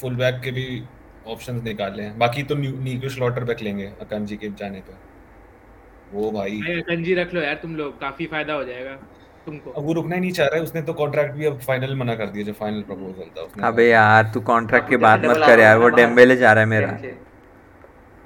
फुल 0.00 0.14
बैक 0.16 0.40
के 0.44 0.50
भी 0.52 0.66
ऑप्शंस 1.26 1.62
निकाले 1.64 2.02
हैं 2.02 2.18
बाकी 2.18 2.42
तो 2.44 2.54
नीको 2.56 3.08
स्लॉटर 3.08 3.44
बैक 3.44 3.62
लेंगे 3.62 3.86
अकांजी 4.00 4.36
के 4.36 4.48
जाने 4.58 4.80
पे। 4.80 4.94
वो 6.12 6.30
भाई 6.30 6.60
भाई 6.60 6.80
कंजी 6.88 7.14
रख 7.14 7.34
लो 7.34 7.40
यार 7.42 7.54
तुम 7.62 7.76
लोग 7.76 8.00
काफ़ी 8.00 8.26
फ़ायदा 8.26 8.54
हो 8.54 8.64
जाएगा 8.64 8.92
तुमको। 9.46 9.70
अब 9.70 9.84
वो 9.84 9.92
रुकना 9.92 10.14
ही 10.14 10.20
नहीं 10.20 10.30
चाह 10.32 10.46
रहा 10.46 10.56
है 10.56 10.62
उसने 10.62 10.82
तो 10.82 10.92
कॉन्ट्रैक्ट 10.94 11.34
भी 11.34 11.46
अब 11.46 11.58
फाइनल 11.60 11.94
मना 11.96 12.14
कर 12.14 12.26
दिया 12.26 12.44
जो 12.44 12.52
फाइनल 12.54 12.82
प्रपोजल 12.82 13.30
था 13.36 13.42
उसने। 13.42 13.66
अबे 13.66 13.88
यार 13.88 14.30
तू 14.34 14.40
कॉन्ट्रैक्ट 14.50 14.88
की 14.88 14.96
बात 14.98 15.24
मत 15.24 15.42
कर 15.46 15.60
यार 15.60 15.78
वो 15.78 15.88
डेम्बेले 15.96 16.36
जा 16.36 16.52
रहा 16.52 16.64
है 16.64 16.70
मेरा। 16.70 16.98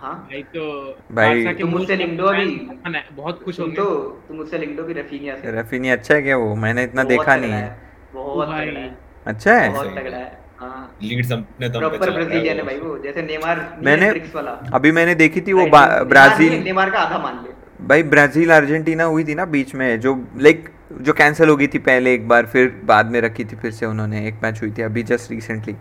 हाँ। 0.03 0.29
भाई 0.31 0.43
तो 0.43 0.95
भाई- 1.13 1.47
के 1.47 1.61
तुम 1.61 1.71
मुझसे 1.71 1.97
लिंक 1.97 2.19
दो 2.21 2.25
अभी। 2.25 2.71
बहुत 3.13 3.43
खुश 3.43 3.57
तुम 3.57 3.65
होंगे। 3.65 3.77
तो 3.77 3.95
तुम 4.29 4.37
मुझसे 4.37 4.59
लिंक 4.59 4.77
दो 4.77 4.83
भी 4.83 4.93
रफीनिया 4.93 5.37
से। 5.37 5.61
रफीनी 5.61 5.89
अच्छा 5.89 6.15
है 6.15 6.23
क्या 6.23 6.37
वो? 6.37 6.57
मैंने 6.57 6.85
इतना 6.85 7.05
देखा 7.05 7.37
नहीं। 7.37 7.53
है 7.53 7.81
बहुत। 8.15 8.49
तगड़ा 8.49 8.81
है। 8.81 8.99
अच्छा 9.27 9.55
है? 9.55 9.73
बहुत 9.73 9.87
तगड़ा 9.87 10.17
है। 10.17 10.25
है। 10.25 10.41
हाँ 10.59 10.97
लीड्स 11.03 11.33
अपने 11.33 11.69
दम 11.69 11.89
पे 11.89 11.99
चल 11.99 12.13
रहा 12.13 12.25
ब्राजीलियन 12.25 12.57
है 12.57 12.63
वो। 12.63 12.67
भाई 12.67 12.79
वो। 12.79 12.99
जैसे 12.99 13.23
नेमार 13.23 13.79
मैंने- 13.83 14.35
वाला। 14.37 14.71
अभी 14.75 14.93
मैंने 14.93 15.15
देखी 15.15 15.41
थी 15.41 15.53
वो 15.53 15.67
ब्राज़ील 16.05 16.63
नेमार 16.63 16.91
का 16.91 16.99
आधा 16.99 17.19
मान 17.19 17.35
ले। 17.35 17.61
भाई 17.87 18.03
ब्राज़ील 18.03 18.51
अर्जेंटीना 18.51 19.05
हुई 19.05 19.25
थी 19.25 19.35
ना 19.35 19.45
बीच 19.45 19.75
में 19.75 20.01
जो 20.01 20.29
लाइक 20.37 20.69
जो 20.93 21.13
कैंसिल 21.13 21.49
हो 21.49 21.57
गई 21.57 21.67
थी 21.67 21.79
पहले 21.79 22.15
एक 22.15 22.29
बार 22.29 22.47
फिर 22.47 22.81
बाद 22.85 23.07
में 23.07 23.21
रखी 23.21 23.45
थी 23.45 23.57
फिर 23.57 23.71
से 23.71 23.87
उन्होंने 23.87 24.29
एक 24.29 24.35
मैच 24.43 24.63
हुई 24.63 24.71
थी 24.71 24.83
अभी 24.83 25.03
जस्ट 25.03 25.31
रिसेंटली 25.31 25.77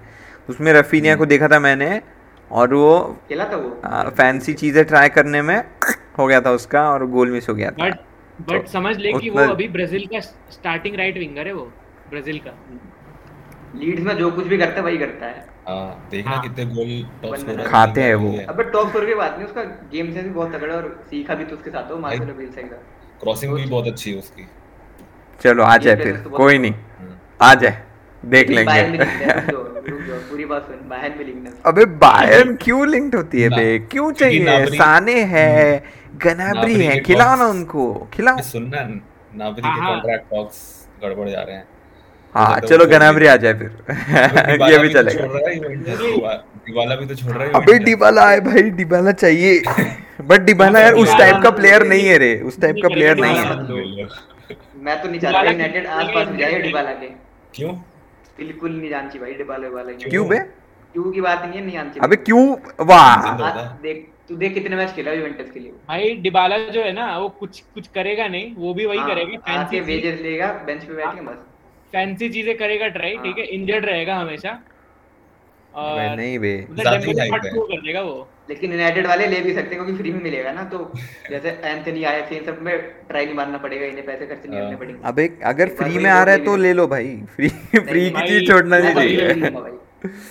उसमें 0.50 0.74
रफीनिया 0.74 1.16
को 1.16 1.26
देखा 1.26 1.48
था 1.48 1.60
मैंने 1.60 2.02
और 2.52 2.74
वो 2.74 3.18
खेला 3.30 3.46
था 3.46 3.56
वो? 3.56 3.80
आ, 3.86 4.04
फैंसी 4.10 4.54
चीज़ें 4.54 4.84
ट्राई 4.86 5.10
करने 5.10 5.42
में 5.42 5.58
हो 6.20 6.28
गया 6.28 6.42
था 6.42 6.52
उसका 6.52 6.90
और 6.92 7.06
गोल 7.08 7.32
मिस 7.32 7.50
हो 7.50 7.54
गया 7.56 7.72
था। 7.72 7.86
बट 7.86 8.00
बट 8.42 8.62
तो 8.62 8.72
समझ 8.72 8.96
ले 8.98 9.12
कि 9.14 9.30
वो 9.30 9.40
अभी 9.42 9.68
ब्राज़ील 9.68 10.06
का 10.06 10.20
स्टार्टिंग 10.52 10.96
राइट 10.96 11.18
विंगर 11.18 11.48
है 11.48 11.54
वो 11.54 11.72
ब्राज़ील 12.10 12.40
का। 12.40 12.52
लीड्स 13.76 14.04
में 14.04 14.16
जो 14.18 14.30
कुछ 14.32 14.46
भी 14.48 14.58
करता 14.58 14.76
है 14.76 14.82
वही 14.82 14.98
करता 14.98 15.26
है। 15.26 15.48
हाँ 15.68 16.08
देखना 16.12 16.32
हाँ। 16.32 16.42
कितने 16.44 16.66
गोल 16.66 16.92
टॉप 17.24 17.36
स्कोरर 17.36 17.68
खाते 17.68 18.04
हैं 18.04 18.14
वो। 18.16 18.32
अबे 18.50 18.64
टॉप 18.72 18.88
स्कोर 18.90 19.06
की 19.06 19.16
बात 19.16 19.36
नहीं 19.38 19.48
उसका 19.48 19.64
गेम 19.92 20.12
सेंस 20.14 20.24
भी 20.24 20.30
बहुत 20.30 20.54
तगड़ा 20.54 20.76
और 20.76 20.88
सीखा 21.10 21.36
भी 21.36 21.46
तो 21.46 21.56
उसके 21.56 21.70
साथ 21.70 21.92
हो 21.92 21.98
मार्सेलो 21.98 22.34
बिल्सा 22.34 22.62
का। 22.62 22.78
क्रॉसिंग 23.22 23.54
भी 23.56 23.66
बहुत 23.66 23.88
अच्छी 23.88 24.12
है 24.12 24.20
उसकी। 24.20 24.48
चलो 25.42 25.64
आ 25.64 25.76
जाए 25.78 25.96
फिर 25.96 26.18
तो 26.18 26.30
कोई 26.30 26.58
नहीं। 26.58 26.72
हम्म। 26.72 27.16
आ 27.42 27.54
जाए 27.56 27.84
देख 28.24 28.50
लेंगे। 28.50 28.82
है, 29.92 30.20
पूरी 30.20 30.46
बात 30.46 30.68
सुन 30.68 30.90
बायर्न 30.90 31.18
में 31.20 31.26
लिखना 31.26 31.52
अबे 31.66 31.86
बायर्न 31.86 32.56
क्यों 32.56 32.88
लिंक्ड 32.88 33.16
होती 33.16 33.42
है 33.42 33.50
बे? 33.50 33.80
क्यों 33.80 34.12
चाहिए? 34.12 34.66
साने 34.66 35.24
है 35.24 35.84
गनाब्री 36.26 36.54
नाबरी 36.54 36.86
है 36.86 37.00
खिलाओ 37.00 37.36
ना 37.38 37.46
उनको 37.46 38.10
खिलाओ 38.14 38.42
सुनना 38.42 38.82
नाबरी 39.36 39.62
हाँ, 39.62 39.76
के 39.76 39.82
हाँ। 39.82 39.90
कॉन्ट्रैक्ट 39.90 40.26
टॉक्स 40.32 40.88
गड़बड़ 41.04 41.30
जा 41.30 41.42
रहे 41.42 41.56
हैं। 41.56 41.64
हाँ 42.36 42.62
तो 42.62 42.68
चलो 42.68 42.86
गनाब्री 42.86 43.28
आ 43.28 43.36
जाए 43.36 43.54
फिर। 43.54 43.68
डिबाला 43.68 44.68
ये 44.72 44.78
भी 44.78 44.90
तो 44.90 45.02
चलेगा। 45.04 45.50
है 45.50 46.38
डिबाला 46.66 46.96
भी 46.96 47.06
तो 47.06 47.16
छोड़ 47.16 47.32
रहा 47.32 47.44
है 47.44 47.52
अबे 47.52 47.78
डिबाला 47.80 48.26
आए 48.26 48.40
भाई 48.40 48.62
डिबाला 48.62 49.12
चाहिए। 49.12 49.62
बट 50.22 50.42
डिबाला 50.42 50.80
यार 50.80 50.94
उस 50.94 51.18
टाइप 51.18 51.44
का 51.44 51.50
प्लेयर 51.50 51.88
नहीं 51.88 52.08
है 52.08 52.18
रे 52.18 52.40
उस 52.40 52.62
टाइप 52.62 52.76
का 52.84 52.88
प्लेयर 52.90 53.18
नहीं 53.18 53.38
है। 53.38 53.46
मैं 54.84 55.02
तो 55.02 55.10
नहीं 55.10 55.20
चाहता 55.20 55.42
यूनाइटेड 55.42 55.84
की- 55.84 55.92
आस 55.92 56.06
पास 56.16 56.28
जाए 56.40 56.62
डिबाला 56.62 56.92
के। 56.92 57.08
क्यों? 57.56 57.74
बिल्कुल 58.40 58.72
नहीं 58.72 58.90
जानती 58.90 59.20
भाई 59.20 59.34
डिबाले 59.34 59.70
वाले 59.70 59.94
क्यों 59.94 60.28
बे? 60.30 60.38
क्यों 60.94 61.12
की 61.12 61.22
बात 61.22 61.42
नहीं 61.42 61.60
है 61.60 61.66
नहीं 61.66 61.74
जानती। 61.74 62.00
अबे 62.00 62.16
क्यों? 62.16 62.46
वाह। 62.86 63.28
है। 63.58 63.82
देख 63.82 64.08
तू 64.30 64.36
देख 64.36 64.54
कितने 64.54 64.76
मैच 64.76 64.92
खेला 64.94 65.12
यूवेंटस 65.12 65.52
के 65.52 65.60
लिए। 65.60 65.72
भाई 65.88 66.16
डिबाला 66.16 66.58
जो 66.58 66.82
है 66.84 66.92
ना 66.94 67.18
वो 67.18 67.30
कुछ 67.40 67.60
कुछ 67.74 67.88
करेगा 67.88 68.28
नहीं 68.28 68.56
वो 68.56 68.74
भी 68.74 68.86
वही 68.86 68.98
हाँ, 69.00 69.08
करेगा 69.10 69.38
फैंसी 69.48 69.80
वेजेस 69.80 70.20
लेगा 70.22 70.52
बेंच 70.66 70.84
पे 70.84 70.94
बैठ 70.94 71.16
के 71.16 71.22
बस। 71.22 71.38
फैंसी 71.94 72.30
चीज़ें 72.30 72.58
करेगा 72.58 72.88
ट्राई 72.88 73.16
हाँ। 73.16 73.24
ठीक 73.24 73.38
है 73.38 73.46
इंजर्ड 73.46 73.86
रहेगा 73.86 74.16
हमेशा। 74.16 74.60
और 75.74 76.16
नहीं 76.16 76.38
बे। 76.40 76.52
है। 76.52 77.30
कर 77.30 77.82
देगा 77.82 78.02
वो। 78.02 78.29
लेकिन 78.50 78.72
यूनाइटेड 78.72 79.08
वाले 79.08 79.28
ले 79.28 79.40
भी 79.40 79.54
सकते 79.54 79.76
हैं 79.76 79.84
क्योंकि 79.84 79.94
फ्री 79.94 80.12
में 80.14 80.22
मिलेगा 80.24 80.52
ना 80.52 80.64
तो 80.64 80.92
जैसे 81.32 81.50
एंथनी 81.50 82.04
आए 82.04 82.22
थे 82.32 82.40
सब 82.46 82.62
में 82.62 82.78
ट्राई 83.10 83.26
नहीं 83.26 83.36
मारना 83.36 83.58
पड़ेगा 83.58 83.86
इन्हें 83.86 84.06
पैसे 84.06 84.26
खर्च 84.26 84.46
नहीं 84.46 84.60
करने। 84.60 84.76
पड़ेंगे। 84.76 85.02
अबे 85.06 85.28
अगर 85.46 85.70
फ्री 85.70 85.98
में 85.98 86.10
आ 86.10 86.24
रहा 86.24 86.36
है 86.36 86.44
तो 86.46 86.56
ले 86.56 86.74
ले 86.74 86.86
भाई 86.86 87.16
फ्री 87.36 87.50
फ्री 87.76 88.10
की 88.10 88.28
चीज़ 88.28 88.52
छोड़ना 88.52 88.80
नहीं 88.80 88.94
तो 88.94 89.00
चाहिए। 89.00 89.34
भाई। 89.52 89.72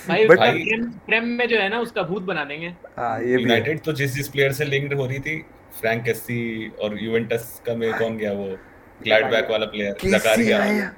भाई 0.09 0.24
उसका 0.24 0.50
प्रेम 0.50 0.85
प्रेम 1.07 1.24
में 1.24 1.48
जो 1.48 1.57
है 1.57 1.68
ना 1.68 1.78
उसका 1.81 2.02
भूत 2.02 2.22
बना 2.22 2.44
देंगे। 2.44 2.66
हाँ 2.98 3.20
ये 3.22 3.37
भी 3.37 3.42
यूनाइटेड 3.42 3.81
तो 3.81 3.92
जिस 3.92 4.14
जिस 4.14 4.28
प्लेयर 4.28 4.52
से 4.52 4.64
लिंक्ड 4.64 4.94
हो 4.94 5.07
रही 5.07 5.18
थी 5.18 5.37
फ्रैंक 5.81 6.04
केसी 6.04 6.40
और 6.81 6.98
यूवेंटस 7.02 7.62
का 7.66 7.74
में 7.74 7.92
कौन 7.92 8.16
गया 8.16 8.33
वो? 8.33 8.46
ग्लैडबैक 9.02 9.50
वाला 9.50 9.66
प्लेयर 9.66 10.09
जकारिया 10.11 10.88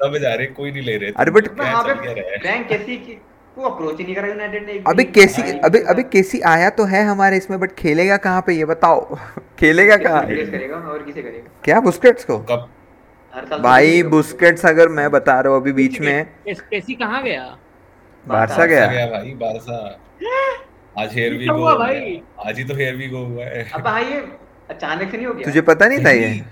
सब 0.00 0.16
जा 0.22 0.34
रहे 0.34 0.46
कोई 0.46 0.70
नहीं 0.70 0.82
ले 0.82 0.96
रहे 0.96 1.12
अरे 1.16 1.30
but- 1.30 1.48
क्या 1.48 1.72
वहाँ 1.72 1.82
चल 1.84 2.00
क्या 2.00 2.12
पे 2.14 2.20
रहा 2.20 2.38
फ्रैंक 2.38 2.68
कैसी 2.68 2.96
को 3.58 3.64
अप्रोच 3.64 3.98
ही 3.98 4.04
नहीं 4.04 4.14
करा 4.14 4.28
यूनाइटेड 4.28 4.66
ने 4.66 4.72
एक 4.72 4.88
अबे 4.88 5.04
भी। 5.04 5.12
केसी 5.12 5.42
अबे 5.58 5.78
अबे 5.78 6.02
केसी 6.02 6.40
आया 6.40 6.70
तो 6.70 6.84
है 6.84 7.04
हमारे 7.04 7.36
इसमें 7.36 7.60
बट 7.60 7.72
खेलेगा 7.72 8.16
कहाँ 8.16 8.42
पे 8.46 8.52
ये 8.52 8.64
बताओ? 8.64 9.14
खेलेगा 9.58 9.96
कहाँ? 9.96 10.26
करेगा? 10.26 10.76
और 10.76 11.02
किसे 11.02 11.22
करेगा? 11.22 11.50
क्या 11.64 11.80
बुस्केट्स 11.80 12.24
को? 12.24 12.38
कब? 12.38 12.68
भाई 13.60 14.02
तो- 14.02 14.10
बुस्केट्स 14.10 14.66
अगर 14.66 14.88
मैं 14.88 15.10
बता 15.10 15.40
रहा 15.40 15.52
हूँ 15.52 15.60
अभी 15.60 15.72
बीच 15.72 16.00
में। 16.00 16.26
केसी 16.48 16.94
कहाँ 16.94 17.22
गया? 17.22 17.56
बारसा 18.28 18.66
गया। 18.66 18.86
गया 18.86 19.06
भाई 19.06 19.30
बारसा 19.30 20.00
आज 20.98 21.14
हेयर 21.14 21.34
वी 21.34 21.46
गो 21.46 21.54
हुआ 21.54 21.74
भाई? 21.74 22.22
आज 22.46 22.58
ही 22.58 22.64
तो 22.64 22.74
हेयर 22.74 22.96
वी 22.96 23.08
गो 23.08 23.18
हुआ 23.18 23.44
है। 23.44 23.70
अब 23.74 23.80
भाई 23.80 24.04
ये 24.04 24.24
अचानक 24.70 25.10
से 25.10 25.16
नहीं 25.16 25.26
हो 25.26 25.34
गया? 25.34 25.44
तुझे 25.44 25.60
पता 25.60 25.88
नहीं 25.88 26.04
था 26.04 26.10
ये? 26.10 26.42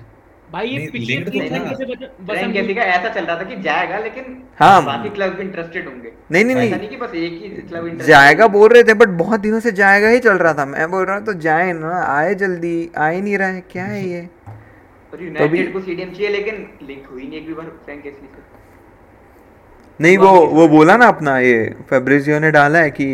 भाई 0.53 0.69
ये 0.69 0.89
पिछले 0.91 1.15
linked 1.15 1.27
तो 1.27 1.33
कैसे 1.33 2.53
कैसी 2.53 2.75
का 2.75 2.83
ऐसा 2.83 3.09
चल 3.09 3.25
रहा 3.25 3.37
था 3.37 3.43
कि 3.43 3.57
जाएगा 3.63 3.99
लेकिन 3.99 4.37
हाँ। 4.59 4.85
बाकी 4.85 5.09
क्लब 5.09 5.33
भी 5.33 5.43
इंटरेस्टेड 5.43 5.87
होंगे। 5.89 6.13
नहीं 6.33 6.45
नहीं 6.45 6.57
नहीं। 6.57 6.71
नहीं 6.71 6.89
कि 6.89 6.97
बस 6.97 7.15
एक 7.15 7.33
ही 7.43 7.49
क्लब 7.49 8.03
जाएगा 8.07 8.47
बोल 8.49 8.69
रहे 8.69 8.83
थे 8.83 8.95
बट 8.95 9.09
बहुत 9.19 9.41
दिनों 9.41 9.61
से 9.61 9.73
जाएगा 9.73 10.09
ही 10.09 10.19
चल 10.19 10.39
रहा 10.39 10.55
था। 10.55 10.67
मैं 10.67 10.91
बोल 10.91 11.05
रहा 11.05 11.17
हूँ 11.17 11.25
तो 11.27 11.33
जाए 11.41 11.73
ना 11.73 12.03
आए 12.09 12.35
जल्दी 12.35 12.91
आ 12.99 13.09
ही 13.09 13.21
नहीं 13.21 13.39
रहा 13.39 13.49
है 13.49 13.61
क्या 13.71 13.85
है 13.85 14.09
ये? 14.09 14.29
यूनाइटेड 15.21 15.73
को 15.73 15.81
सीडीएम 15.81 16.11
चाहिए 16.11 16.29
लेकिन 16.29 16.55
लिंक 16.83 17.07
हुई 17.13 17.23
नहीं 17.23 17.39
एक 17.39 17.47
भी 17.47 17.55
बार 17.55 17.67
फ्रैंक 17.85 18.03
कैसी 18.03 18.17
से। 18.17 18.45
नहीं 20.01 20.17
वो 20.19 20.31
वो 20.47 20.69
बोला 20.69 20.97
ना 20.97 21.07
अपना 21.07 21.39
ये 21.39 21.77
फेब्रिजियो 21.91 22.39
ने 22.39 22.51
डाला 22.51 22.79
है 22.79 22.91
कि 22.91 23.07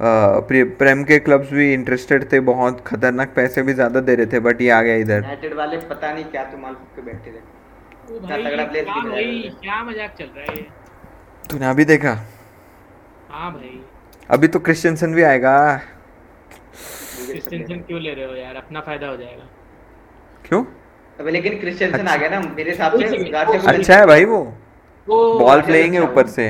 प्रेम 0.00 1.02
के 1.04 1.18
क्लब्स 1.18 1.52
भी 1.52 1.72
इंटरेस्टेड 1.74 2.24
थे 2.32 2.40
बहुत 2.48 2.82
खतरनाक 2.86 3.32
पैसे 3.36 3.62
भी 3.62 3.72
ज़्यादा 3.74 4.00
दे 4.00 4.14
रहे 4.14 4.26
थे 4.26 4.40
बट 4.40 4.60
ये 4.62 4.70
आ 4.70 4.80
गया 4.82 4.94
इधर। 4.96 5.16
यूनाइटेड 5.16 5.54
वाले 5.54 5.76
पता 5.88 6.12
नहीं 6.12 6.24
क्या 6.26 6.44
तो 6.44 6.58
माल 6.58 6.74
के 6.74 7.02
बैठे 7.02 7.30
थे। 7.30 7.40
क्या 8.08 9.74
है 9.74 9.84
मज़ाक 9.86 10.14
चल 10.18 10.28
रहा 10.36 10.44
है 10.44 10.62
तूने 11.44 11.66
अभी 11.66 11.84
देखा? 11.84 12.12
हाँ 13.30 13.50
भाई। 13.52 13.80
अभी 14.30 14.48
तो 14.48 14.58
क्रिश्चियनसन 14.60 15.14
भी 15.14 15.22
आएगा। 15.24 15.54
क्रिस्टियनसन 17.26 17.80
क्यों 17.86 18.00
ले 18.00 18.14
रहे 18.14 18.24
हो 18.24 18.34
यार? 18.34 18.54
अपना 18.56 18.80
फ़ायदा 18.80 19.06
हो 19.06 19.16
जाएगा। 19.16 19.44
क्यों? 20.44 20.64
अबे 21.18 21.30
लेकिन 21.30 21.58
क्रिश्चियनसन 21.60 21.98
अच्छा। 21.98 22.12
आ 22.12 22.16
गया 22.16 22.28
ना 22.30 22.40
मेरे 22.48 22.70
हिसाब 22.70 22.98
से 22.98 23.04
अच्छा। 23.06 23.44
को 23.44 23.68
अच्छा 23.68 23.96
है 23.96 24.06
भाई 24.06 24.24
वो। 24.26 24.42
बॉल 25.08 25.60
प्लेइंग 25.62 25.94
है 25.94 26.02
ऊपर 26.02 26.26
से। 26.28 26.48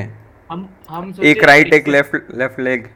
हम 0.50 0.68
हम 0.90 1.12
एक 1.24 1.44
राइट 1.44 1.74
एक 1.74 1.88
लेफ़्ट 1.88 2.34
लेफ़्ट 2.34 2.61
लेग। 2.61 2.88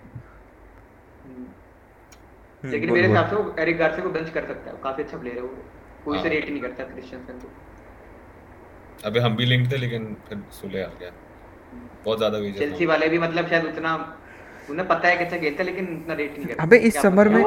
लेकिन 2.64 2.92
मेरे 2.92 3.07
हिसाब 3.09 3.29
से 3.31 3.37
वो 3.37 3.55
एरिक 3.59 3.79
गार्सिया 3.79 4.05
को 4.05 4.11
बेंच 4.11 4.31
कर 4.31 4.46
सकता 4.46 4.70
है। 4.70 4.77
काफ़ी 4.83 5.03
अच्छा 5.03 5.18
प्लेयर 5.18 5.37
है 5.37 5.42
वो। 5.42 5.48
कोई 6.05 6.18
से 6.18 6.22
हाँ। 6.22 6.31
रेट 6.31 6.48
नहीं 6.48 6.61
करता 6.62 6.85
क्रिश्चियनसन 6.85 7.38
को 7.38 7.48
अबे 9.07 9.20
हम 9.20 9.37
भी 9.37 9.44
लिंक 9.44 9.70
थे 9.72 9.77
लेकिन 9.77 10.14
फिर 10.29 10.42
सुले 10.53 10.83
आ 10.83 10.88
गया। 11.01 11.11
बहुत 12.05 12.18
ज़्यादा 12.18 12.38
वेजेस 12.38 12.59
चेल्सी 12.59 12.87
वाले 12.87 13.09
भी 13.09 13.18
मतलब 13.18 13.48
शायद 13.48 13.64
उतना 13.66 13.94
उन्हें 14.70 14.87
पता 14.88 15.09
है 15.09 15.16
कि 15.16 15.25
अच्छा 15.25 15.37
खेलता 15.37 15.62
है 15.62 15.68
लेकिन 15.70 15.87
उतना 15.96 16.14
रेट 16.14 16.37
नहीं 16.38 16.46
करता। 16.46 16.62
अबे 16.62 16.77
इस 16.88 16.96
समर 17.03 17.29
में 17.29 17.44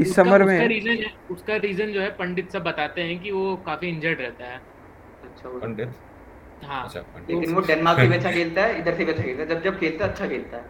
इस 0.00 0.14
समर 0.14 0.42
उसका 0.42 0.66
रीजन 0.66 0.96
है 0.96 1.12
उसका 1.30 1.56
रीजन 1.62 1.92
जो 1.92 2.00
है 2.00 2.10
पंडित 2.16 2.52
सब 2.52 2.62
बताते 2.62 3.02
हैं 3.02 3.18
कि 3.22 3.30
वो 3.30 3.56
काफ़ी 3.66 3.88
इंजर्ड 3.88 4.20
रहता 4.20 4.44
है। 4.44 4.60
अच्छा 5.24 5.48
पंडित? 5.58 5.94
हाँ। 6.64 6.84
अच्छा 6.84 7.00
पंडित। 7.00 7.30
लेकिन 7.30 7.54
वो 7.54 7.60
डेनमार्क 7.62 8.00
से 8.00 8.06
भी 8.08 8.14
अच्छा 8.16 8.30
खेलता 8.32 8.62
है 8.62 8.78
इधर 8.78 8.96
से 8.96 9.04
भी 9.04 9.12
अच्छा 9.12 9.22
खेलता 9.22 9.42
है। 9.42 9.48
जब 9.48 9.62
जब 9.62 9.78
खेलता 9.80 10.04
है 10.04 10.10
अच्छा 10.10 10.26
खेलता 10.26 10.56
है। 10.56 10.64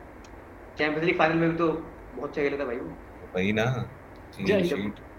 चैंपियंस 0.78 1.04
लीग 1.04 1.18
फाइनल 1.18 1.36
में 1.36 1.50
भी 1.50 1.56
तो 1.56 1.68
बहुत 1.68 2.28
अच्छा 2.28 2.42
खेला 2.42 2.58
था 2.58 2.64
भाई 2.64 2.76
वो। 2.76 2.96
वही 3.36 3.52
ना 3.52 3.64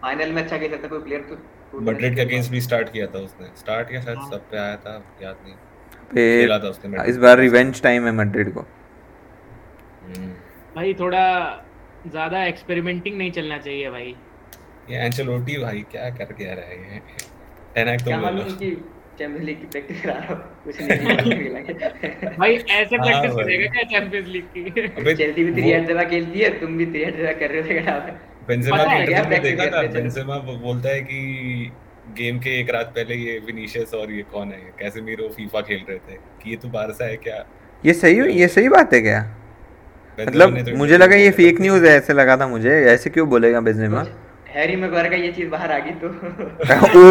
फाइनल 0.02 0.32
में 0.32 0.42
अच्छा 0.42 0.58
खेल 0.58 0.72
सकता 0.72 0.88
कोई 0.88 1.00
प्लेयर 1.00 1.22
तो 1.30 1.36
तो 1.72 1.80
मैड्रिड 1.82 2.16
के 2.16 2.22
अगेंस्ट 2.22 2.52
भी 2.52 2.62
स्टार्ट 2.62 2.92
किया 2.92 3.08
था 3.08 3.20
उसने। 3.20 3.48
स्टार्ट 3.58 3.90
किया 3.90 4.02
शायद 4.02 4.18
हाँ। 4.18 4.30
सब 4.30 4.50
पे 4.52 4.58
आया 4.58 4.76
था 4.78 4.94
याद 5.22 5.38
नहीं। 5.46 5.56
खेला 6.14 6.58
था 6.60 6.70
उसने 6.70 7.04
इस 7.10 7.18
बार 7.18 7.38
रिवेंज 7.38 7.82
टाइम 7.82 8.06
है 8.06 8.12
मैड्रिड 8.12 8.54
को। 8.54 8.62
हम्म। 10.04 10.30
भाई 10.76 10.94
थोड़ा 11.00 11.26
ज़्यादा 12.08 12.44
एक्सपेरिमेंटिंग 12.46 13.18
नहीं 13.18 13.32
चलना 13.32 13.58
चाहिए 13.58 13.90
भाई। 13.92 14.16
ये 14.90 15.06
एंचेलोटी 15.06 15.58
भाई 15.58 15.86
क्या 15.92 16.10
कर 16.12 16.34
क्या 16.34 16.54
रहा 16.54 16.66
है? 16.66 16.94
ये 16.94 17.02
टेनैक 17.76 18.02
क्या 18.02 18.16
तुम 18.16 18.26
ले 18.26 18.32
मालूम 18.32 18.56
कि 18.56 18.72
चैंपियंस 19.20 19.46
लीग 19.46 19.58
की 19.58 19.66
प्रैक्टिस 19.66 20.02
करा 20.02 20.14
रहा 20.14 20.34
हूँ। 20.34 20.42
कुछ 20.64 20.82
नहीं 20.82 21.38
मिलेंगे। 21.44 21.74
भाई 22.38 22.56
ऐसे 22.56 22.96
हाँ 22.96 23.06
प्रैक्टिस 23.06 23.36
करेगा 23.36 23.72
क्या 23.72 23.84
चैंपियंस 23.84 24.28
लीग 24.28 24.44
की? 24.58 24.82
अबे 25.02 25.16
चेल्सी 25.16 25.44
भी 25.44 25.62
थ्री 25.62 25.72
जगह 25.86 26.04
खेलती 26.04 26.40
है 26.40 26.50
तुम 26.60 26.78
भी 26.78 26.86
कर 26.86 27.50
रहे 27.50 27.62
हो 27.62 28.00
है 28.00 28.18
बेंजेमा 28.48 28.84
इंटरव्यू 28.84 29.30
में 29.30 29.42
देखा 29.42 29.66
था 29.66 29.82
बेंजेमा 29.88 30.38
बोलता 30.38 30.90
है 30.90 31.02
कि 31.02 31.72
गेम 32.18 32.40
के 32.40 32.60
एक 32.60 32.70
रात 32.70 32.86
पहले 32.96 33.16
ये 33.16 33.38
विनीशियस 33.46 33.94
और 33.94 34.12
ये 34.12 34.22
कौन 34.32 34.48
है? 34.48 34.62
कैसेमीरो 34.80 35.28
फीफा 35.28 35.62
खेल 35.62 35.84
रहे 35.90 35.98
थे। 35.98 36.18
कि 36.44 36.50
ये 36.50 36.56
तो 36.56 36.70
बारसा 36.70 37.06
है 37.06 37.18
क्या? 37.18 37.46
ये 37.86 37.94
सही 37.94 38.32
ये 38.40 38.48
सही 38.48 38.70
बात 38.70 38.94
है 38.94 39.02
क्या? 39.02 39.20
मतलब 40.20 40.58
तो 40.62 40.76
मुझे 40.76 40.98
लगा 40.98 41.16
ये 41.16 41.30
फेक 41.32 41.62
न्यूज़ 41.62 41.86
है 41.86 41.92
ऐसे 41.98 42.14
लगा 42.14 42.38
था 42.38 42.48
मुझे। 42.48 42.72
ऐसे 42.86 43.10
क्यों 43.10 43.28
बोलेगा 43.30 43.62
बेंजेमा 43.62 44.04
हैरी 44.54 44.76
मैगवायर 44.76 45.10
का 45.10 45.16
ये 45.16 45.32
चीज़ 45.32 45.50
बाहर 45.50 45.72
आ 45.72 45.78
गई 45.80 45.92
तो। 46.02 46.08
ओ 46.10 46.12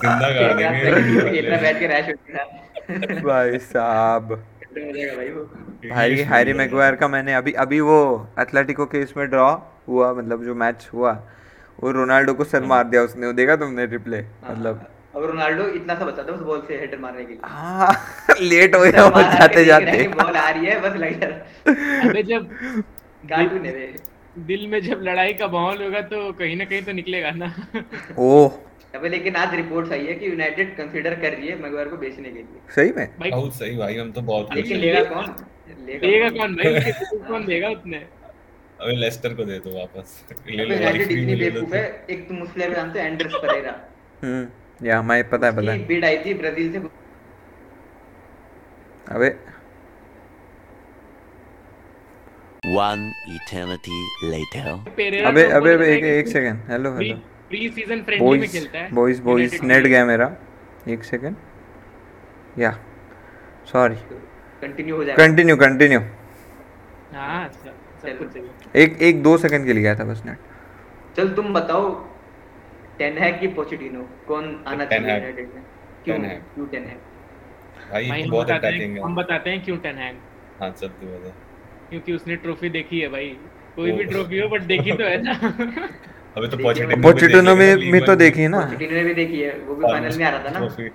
ज़िंदा 0.00 0.28
कर 0.30 0.54
देंगे 0.56 1.30
खेलना 1.30 1.56
बैठ 1.62 1.78
के 1.78 1.86
रैश 1.86 2.06
हो 2.08 2.14
गया। 2.28 3.20
भाई 3.22 3.58
साहब। 3.70 4.32
हो 4.32 5.44
भाई 5.90 6.16
हैरी 6.32 6.52
मैगवायर 6.54 6.94
का 6.96 7.08
मैंने 7.08 7.34
अभी 7.34 7.52
अभी 7.64 7.80
वो 7.82 7.96
एथलेटिको 8.40 8.86
के 8.86 9.00
इसमें 9.02 9.28
ड्रॉ 9.30 9.48
हुआ 9.88 10.12
मतलब 10.14 10.44
जो 10.44 10.54
मैच 10.64 10.88
हुआ 10.94 11.12
वो 11.78 11.90
रोनाल्डो 11.92 12.34
को 12.34 12.44
सर 12.44 12.62
मार 12.72 12.84
दिया 12.84 13.02
उसने। 13.02 13.26
वो 13.26 13.32
देखा 13.40 13.56
तुमने 13.56 13.86
रिप्ले 13.86 14.20
मतलब 14.50 14.86
अब 15.16 15.24
रोनाल्डो 15.24 15.64
इतना 15.76 15.94
सा 15.94 16.04
बचा 16.04 16.22
था 16.22 16.32
उस 16.32 16.40
बॉल 16.46 16.60
से 16.68 16.78
हेडर 16.80 16.98
मारने 16.98 17.24
के 17.24 17.32
लिए। 17.32 17.40
हाँ 17.44 17.92
लेट 18.40 18.74
हो 18.74 18.80
गया 18.82 19.04
वो 19.06 19.22
जाते। 19.22 19.64
जाते 19.64 20.06
बॉल 20.08 20.36
आ 20.36 20.48
रही 20.50 20.66
है 20.66 20.80
बस 20.80 20.96
लग 21.04 21.20
जा 21.20 21.28
अबे 22.08 22.22
जब 22.32 22.48
कार्टून 23.30 23.64
है 23.66 23.72
दिल 24.36 24.66
में 24.66 24.80
जब 24.82 25.00
लड़ाई 25.02 25.32
का 25.34 25.46
माहौल 25.48 25.82
होगा 25.82 26.00
तो 26.08 26.32
कहीं 26.38 26.56
ना 26.56 26.64
कहीं 26.64 26.82
तो 26.82 26.92
निकलेगा 26.92 27.30
ना। 27.32 27.52
ओह 28.18 28.58
अबे 28.94 29.08
लेकिन 29.08 29.36
आज 29.36 29.54
रिपोर्ट्स 29.54 29.92
आई 29.92 30.06
है 30.06 30.14
कि 30.14 30.26
यूनाइटेड 30.26 30.76
कंसीडर 30.76 31.14
कर 31.20 31.32
रही 31.32 31.48
है 31.48 31.58
मैगवायर 31.62 31.88
को 31.88 31.96
बेचने 31.96 32.28
के 32.28 32.34
लिए। 32.34 32.60
सही 32.74 32.92
में? 32.96 33.06
भाई 33.20 33.30
बहुत 33.30 33.54
सही 33.54 33.76
भाई 33.76 33.96
हम 33.96 34.12
तो 34.12 34.20
बहुत 34.22 34.46
खुश 34.48 34.56
लेकिन 34.56 34.76
हैं। 34.76 34.82
लेगा 34.82 35.02
कौन? 35.04 35.26
देगा 36.02 36.28
कौन? 36.38 36.54
भाई? 36.56 36.92
कौन 37.28 37.46
देगा 37.46 37.68
उतने 37.70 37.96
अबे 38.80 38.96
लेस्टर 38.96 39.34
को 39.34 39.44
दे 39.44 39.58
दो 39.58 39.76
वापस। 39.78 40.24
ले 40.48 40.62
अबे 40.62 40.64
लो 40.64 40.68
भाई 40.68 40.78
यूनाइटेड 40.78 41.10
इतनी 41.10 41.24
में 41.26 41.38
बेवकूफ़ 41.38 41.74
है 41.74 42.04
एक 42.10 42.28
तुम 42.28 42.42
उस 42.42 42.52
प्लेयर 42.52 42.74
जानते 42.74 43.00
हो 43.00 43.06
एंड्रेस 43.06 43.32
परेरा 43.42 43.74
हम्म 44.22 44.86
या 44.86 45.00
मैं 45.02 45.22
पता 45.28 45.46
है 45.46 45.56
पता 45.56 45.72
है। 45.72 45.86
बिड 45.86 46.04
आई 46.04 46.18
थी 46.24 46.34
ब्राज़ील 46.34 46.72
से। 46.72 46.78
अबे 49.14 49.28
One 52.66 53.02
eternity 53.28 53.96
later. 54.22 54.62
अबे 54.88 55.10
तो 55.10 55.56
अबे 55.56 55.72
अबे 55.74 55.86
एक 55.94 56.04
एक 56.04 56.28
second 56.28 56.70
hello 56.70 56.90
hello 56.96 57.16
preseason 57.76 58.02
friendly 58.02 58.38
में 58.38 58.48
खेलता 58.48 58.78
है? 58.78 58.88
बॉयज़ 58.94 59.20
बॉयज़ 59.22 59.54
नेट 59.62 59.84
गया 59.84 60.04
मेरा. 60.06 60.26
एक 60.88 61.04
सेकंड 61.04 61.36
या 62.58 62.72
सॉरी 63.72 63.94
कंटिन्यू 64.62 64.96
हो 64.96 65.04
जाएगा। 65.04 65.26
Continue 65.26 65.56
continue. 65.56 66.00
हाँ 67.14 67.48
सब 67.48 68.02
सब 68.02 68.76
एक 68.76 68.98
एक 69.02 69.22
दो 69.22 69.36
सेकंड 69.38 69.66
के 69.66 69.72
लिए 69.72 69.82
गया 69.82 69.94
था 69.94 70.04
बस 70.10 70.22
नेट 70.26 70.38
चल 71.16 71.32
तुम 71.34 71.54
बताओ 71.54 71.88
टेन 72.98 73.18
है 73.18 73.32
कि 73.32 73.46
पोचेटिनो 73.56 74.08
कौन 74.28 74.44
आना 74.66 74.84
चाहिए। 74.84 75.14
यूनाइटेड 75.14 75.54
में? 75.54 75.62
क्यों 76.04 76.18
क्यों 76.54 76.66
टेन 76.66 76.84
है 76.84 76.96
भाई 77.90 78.22
बहुत 78.30 78.50
अटैकिंग 78.50 78.96
है 78.96 79.02
हम 79.02 79.16
बताते 79.16 79.50
हैं 79.50 79.64
क्यों 79.64 79.76
टेन 79.86 79.98
हैग 79.98 80.16
हाँ 80.60 80.70
चल 80.70 80.88
तू 80.88 81.06
बता 81.06 81.45
क्योंकि 81.90 82.12
उसने 82.12 82.36
ट्रॉफी 82.36 82.68
देखी 82.70 83.00
है 83.00 83.08
भाई। 83.08 83.28
कोई 83.76 83.92
भी 83.92 84.04
ट्रॉफी 84.04 84.38
हो 84.38 84.48
बट 84.48 84.62
देखी 84.64 84.92
तो 84.92 85.04
है 85.04 85.22
ना। 85.22 85.32
अबे 86.36 86.48
तो 86.48 86.56
पोचेटिनो 86.56 87.02
पोचेटिनो 87.02 87.54
में 87.56 87.90
में 87.92 88.04
तो 88.04 88.16
देखी 88.16 88.42
है 88.42 88.48
ना। 88.48 88.60
पोचेटिनो 88.60 88.92
ने 88.92 89.04
भी 89.04 89.14
देखी 89.14 89.40
है 89.40 89.52
वो 89.58 89.74
भी 89.74 89.82
फाइनल 89.82 90.18
में 90.18 90.24
आ 90.24 90.30
रहा 90.30 90.40
था 90.44 90.58
ना। 90.58 90.88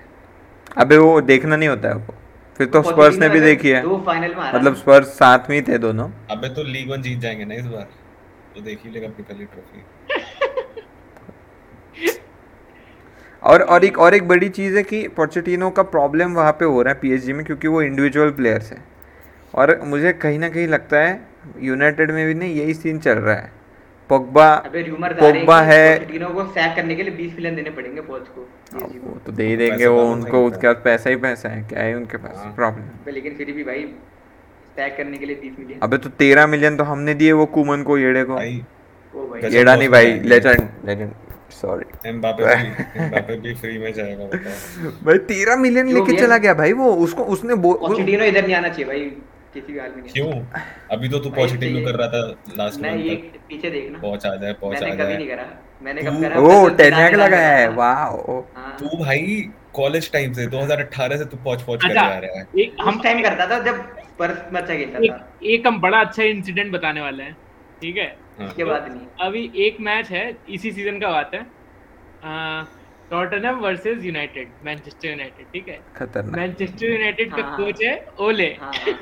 अबे 0.78 0.98
वो 0.98 1.22
देखना 1.22 1.56
नहीं 1.56 1.70
होता 1.70 1.90
है 1.90 2.20
फिर 2.60 2.68
तो 2.68 2.82
स्पर्स 2.84 3.18
ने 3.18 3.30
भी 3.30 3.40
देखी 3.40 3.70
है। 3.70 3.82
दो 3.82 3.98
फाइनल 4.06 4.36
में 4.36 4.54
मतलब 4.54 4.76
स्पर्स 4.76 5.08
साथ 5.16 5.50
में 5.50 5.56
ही 5.56 5.62
थे 5.62 5.78
दोनों। 5.78 6.10
अबे 6.32 6.50
तो 6.50 6.64
लीग 6.64 6.92
वन 6.92 7.02
जीत 7.02 7.20
जाएँगे 7.20 7.46
ना 7.46 7.56
इस 7.56 7.66
बार। 7.66 7.88
तो 8.56 8.62
देख 8.62 8.80
ही 8.86 8.92
लेगा 8.92 9.08
अपनी 9.08 9.24
पहली 9.24 9.46
ट्रॉफी 9.46 9.80
और 13.44 13.62
और 13.64 13.86
एक 13.86 13.98
और 14.00 14.14
एक 14.14 14.28
बड़ी 14.28 14.50
चीज़ 14.50 14.78
है 14.78 14.84
कि 14.84 15.08
पोचेटिनो 15.08 15.70
का 15.70 15.84
प्रॉब्लम 15.92 16.34
वहाँ 16.34 16.52
पे 16.52 16.66
हो 16.66 16.82
रहा 16.82 16.94
है 16.94 17.00
पीएसजी 17.00 17.34
में 17.34 17.46
क्योंकि 17.46 17.68
वो 17.68 17.82
इंडिविजुअल 17.82 18.32
प्लेयर्स 18.32 18.72
है। 18.72 18.91
और 19.54 19.80
मुझे 19.84 20.14
कहीं 20.14 20.40
ना 20.40 20.50
कहीं 20.50 20.68
लगता 20.68 21.00
है 21.00 21.20
यूनाइटेड 21.62 22.12
में 22.12 22.26
भी 22.28 22.34
नहीं 22.34 22.56
यही 22.56 22.74
सीन 22.74 23.00
चल 23.00 23.18
रहा 23.18 23.36
है। 23.36 23.52
पोग्बा 24.10 24.46
अबे 24.68 24.82
र्यूमर 24.82 25.14
पोग्बा 25.14 25.62
है 25.62 25.98
को 26.00 26.46
सैक 26.48 26.76
करने 26.76 26.96
के 26.96 27.04
लिए 27.04 27.14
20 27.18 27.36
मिलियन 27.36 27.56
देने 27.56 27.70
पड़ेंगे 27.70 28.02
कोच 28.02 28.28
को। 28.28 28.48
हाँ। 28.74 28.88
वो 29.04 29.20
तो 29.26 29.32
दे 29.32 29.46
ही 29.48 29.56
देंगे 29.58 29.88
वो 29.88 30.04
उनको 30.12 30.46
उसके 30.48 30.68
पास 30.68 30.82
पैसा 30.84 31.10
ही 31.10 31.16
पैसा 31.16 31.50
है 31.50 31.62
क्या 31.70 31.84
है 31.84 31.96
उनके 31.96 32.18
पास 32.18 32.36
हाँ। 32.38 32.52
प्रॉब्लम 32.56 33.12
लेकिन 33.14 33.36
फिर 33.36 33.52
भी 33.52 33.64
भाई 33.64 33.84
सैक 34.76 34.98
करने 34.98 35.18
के 35.18 35.26
लिए 35.26 35.36
20 35.36 35.60
मिलियन 35.60 35.80
अबे 35.84 35.98
तो 35.98 36.10
तेरह 36.20 36.48
मिलियन 36.48 36.78
तो 36.78 36.84
हमने 36.84 37.14
दिए 37.14 37.32
वो 37.32 37.46
कुमन 37.56 37.84
को 37.84 37.98
येड़े 37.98 38.24
को। 38.24 38.36
भाई 38.36 38.62
ओ 39.14 39.28
भाई। 39.28 39.42
गजब 39.42 39.54
येड़ा 39.54 39.76
नहीं 39.76 39.90
भाई 39.90 40.20
लेजेंड 40.26 40.68
लेजेंड 40.86 41.12
सॉरी 41.52 42.10
एम्बापे 42.10 42.44
भी 42.46 43.02
एम्बापे 43.04 43.36
भी 43.40 43.54
फ्री 43.56 43.78
में 43.78 43.92
जाएगा 43.94 44.26
भाई 45.06 45.18
तेरह 45.32 45.56
मिलियन 45.58 45.94
लेके 45.94 46.20
चला 46.20 46.38
गया 46.38 46.54
भाई 46.54 46.74
वो 46.74 46.94
उसको 47.06 47.24
उसने 47.36 47.56
पोचेटिनो 47.66 48.24
इधर 48.24 48.44
नहीं 48.46 48.56
आना 48.56 48.70
चाहिए 48.70 48.86
भाई। 48.86 49.12
किसी 49.54 49.74
भी 49.74 49.80
हाल 49.80 49.90
में 49.90 50.02
नहीं 50.04 50.12
क्यों? 50.14 50.32
अभी 50.92 51.10
तो 51.10 51.20
तू 51.20 51.30
पोचेटिनो 51.30 51.80
ये- 51.80 51.86
कर 51.88 51.96
रहा 51.96 52.08
था 52.08 52.54
लास्ट 52.58 52.80
मैं 52.82 52.96
ये 52.98 53.16
पीछे 53.50 53.70
देखना 53.70 54.00
पहुँच 54.00 54.26
आ 54.26 54.36
जाए 54.36 54.54
पहुँच 54.54 54.82
मैंने 54.82 54.92
आ 54.92 55.06
कभी 55.06 55.14
नहीं 55.18 55.28
करा। 55.28 55.46
मैंने 55.82 56.02
कब 56.02 56.22
करा? 56.22 56.40
ओ 56.40 56.48
मैं 56.48 56.70
तो 56.70 56.76
टेन 56.76 56.94
हैक 56.94 57.12
दिला 57.12 57.26
लगाया 57.26 57.56
है 57.58 57.68
वाह 57.74 57.96
हाँ। 57.96 58.76
तू 58.80 58.98
भाई 59.04 59.50
कॉलेज 59.74 60.12
टाइम 60.12 60.34
से 60.34 60.46
2018 60.48 61.18
से 61.18 61.26
तू 61.26 61.38
पहुँच 61.38 61.62
पहुँच 61.62 61.82
कर 61.82 61.90
अच्छा 61.90 62.10
जा 62.10 62.18
रहा 62.18 62.40
है। 62.40 62.46
एक 62.60 62.76
हम 62.82 63.00
टाइम 63.02 63.22
करता 63.24 63.46
था 63.48 63.60
जब 63.60 63.82
स्पर्स 64.04 64.54
में 64.54 64.62
अच्छा 64.62 64.76
खेलता 64.76 65.00
था। 65.08 65.38
एक 65.46 65.68
हम 65.68 65.80
बड़ा 65.82 66.00
अच्छा 66.00 66.24
इंसिडेंट 66.24 66.72
बताने 66.74 67.02
वाले 67.02 67.24
हैं 67.24 67.36
ठीक 67.82 67.98
है? 67.98 68.08
हाँ। 68.40 68.48
इसके 68.48 68.64
बाद 68.64 68.88
नहीं। 68.92 69.28
अभी 69.28 69.52
एक 69.66 69.78
मैच 69.82 70.10
है 70.10 70.26
इसी 70.50 70.72
सीज़न 70.72 71.00
का 71.00 71.10
बात 71.12 71.32
है। 71.36 71.46
Tottenham 73.12 73.60
versus 73.60 74.04
United 74.04 74.50
Manchester 74.66 75.08
United 75.10 75.46
ठीक 75.54 75.68
है? 75.68 75.80
खतरनाक। 75.96 76.36
मैनचेस्टर 76.36 76.86
यूनाइटेड 76.86 77.32
का। 77.32 77.42
कोच 77.58 77.82
है 77.84 77.96
ओले 78.20 78.48
हाँ 78.62 78.72
हाँ। 78.76 78.94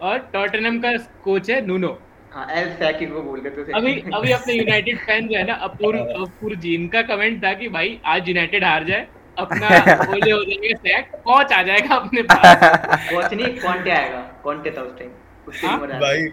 और 0.00 0.18
टॉटनहम 0.18 0.78
का 0.80 0.96
कोच 1.24 1.50
है 1.50 1.66
नूनो 1.66 1.98
हाँ 2.32 2.46
एल 2.50 2.68
सैकी 2.68 3.06
को 3.06 3.22
बोल 3.22 3.40
देते 3.40 3.72
अभी 3.72 4.02
अभी 4.14 4.32
अपने 4.32 4.54
यूनाइटेड 4.54 4.98
फ़ैन 4.98 5.28
जो 5.32 5.38
है 5.38 5.46
ना 5.46 5.54
अपूर्व 5.54 5.98
अपूर्व 5.98 6.56
जी 6.56 6.74
इनका 6.74 7.02
कमेंट 7.02 7.44
था 7.44 7.52
कि 7.52 7.68
भाई 7.68 8.00
आज 8.04 8.28
यूनाइटेड 8.28 8.64
हार 8.64 8.84
जाए 8.84 9.06
अपना 9.38 9.68
ओले 10.12 10.30
हो 10.30 10.44
जाएगा 10.44 10.76
सैक 10.76 11.10
कोच 11.24 11.52
आ 11.52 11.62
जाएगा 11.62 11.94
अपने 11.94 12.22
पास। 12.22 13.10
कोच 13.14 13.34
नहीं 13.34 13.58
कॉन्टे 13.58 13.90
आएगा। 13.90 14.18
कॉन्टे 14.44 14.70
था 14.70 14.80
उस 14.80 14.98
टाइम 14.98 15.10
हाँ? 15.66 15.78
रूमर 15.78 15.92
भाई। 15.92 16.26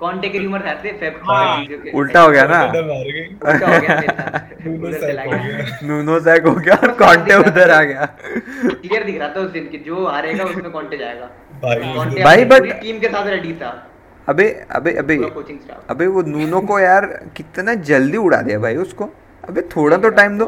कॉन्टे 0.00 0.28
के 0.28 0.38
रूमर 0.38 0.80
थे 0.84 0.92
फेब 0.92 1.20
हाँ। 1.24 1.66
उल्टा 1.94 2.20
हो 2.20 2.28
गया 2.28 2.46
ना? 2.46 2.64
उल्टा 2.64 3.66
हो 3.66 3.74
हो 3.74 5.30
गया 5.30 5.78
नूनो 5.82 6.20
सैक 6.20 6.42
हो 6.42 6.54
गया 6.54 6.74
और 6.74 6.92
कॉन्टे 6.92 7.34
उधर 7.34 7.70
आ 7.70 7.82
गया। 7.82 8.04
क्लियर 8.64 9.04
दिख 9.04 9.18
रहा 9.18 9.28
था 9.28 9.40
उस 9.40 9.50
दिन 9.50 9.68
की 9.68 9.78
जो 9.78 10.06
हारेगा 10.06 10.44
उसमें 10.44 10.70
कॉन्टे 10.70 10.96
जाएगा। 10.96 11.30
भाई 11.64 12.44
भाई, 12.44 12.44
पूरी 12.44 12.70
टीम 12.72 12.98
के 12.98 13.08
साथ 13.08 13.26
रेडी 13.26 13.52
था। 13.52 13.84
अबे 14.28 14.66
अबे 14.70 14.92
अबे 14.92 15.16
अबे 15.90 16.06
वो 16.06 16.22
नूनो 16.22 16.60
को 16.60 16.78
यार 16.80 17.06
कितना 17.36 17.74
जल्दी 17.74 18.16
उड़ा 18.16 18.40
दिया 18.42 18.58
भाई 18.58 18.76
उसको। 18.76 19.08
अबे 19.48 19.60
थोड़ा 19.60 19.96
तो 19.96 20.08
टाइम 20.10 20.38
दो। 20.38 20.46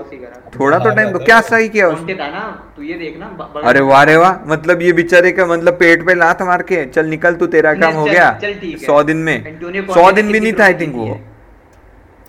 थोड़ा 0.61 0.79
तो 0.79 0.91
टाइम 0.91 1.11
दो। 1.11 1.19
क्या 1.19 1.41
सही 1.41 1.69
किया 1.69 1.89
उसने? 1.89 2.15
था 2.15 2.29
ना 2.29 2.73
तू 2.77 2.83
ये 2.83 2.95
देखना 2.95 3.27
ब- 3.29 3.53
बड़ा- 3.55 3.67
अरे 3.67 3.81
वाह 3.81 4.03
रे 4.03 4.17
वाह 4.17 4.51
मतलब 4.51 4.83
ये 4.83 4.93
बेचारे 4.93 5.33
का 5.33 5.47
मतलब 5.47 5.75
पेट 5.75 6.07
पे 6.07 6.15
लात 6.15 6.43
मार 6.43 6.63
के 6.63 6.85
चल 6.87 7.07
निकल 7.07 7.35
तू 7.35 7.47
तेरा 7.47 7.75
काम 7.75 7.95
हो 7.95 8.05
गया। 8.05 8.39
चल 8.43 8.55
ठीक 8.55 8.81
है। 8.81 8.87
सौ 8.87 9.03
दिन 9.03 9.17
में। 9.17 9.61
सौ 9.87 10.13
दिन 10.13 10.33
भी 10.33 10.41
नहीं 10.41 10.53
था 10.53 10.65
आई 10.65 10.75
थिंक 10.75 10.95
वो। 10.95 11.05
है? 11.07 11.25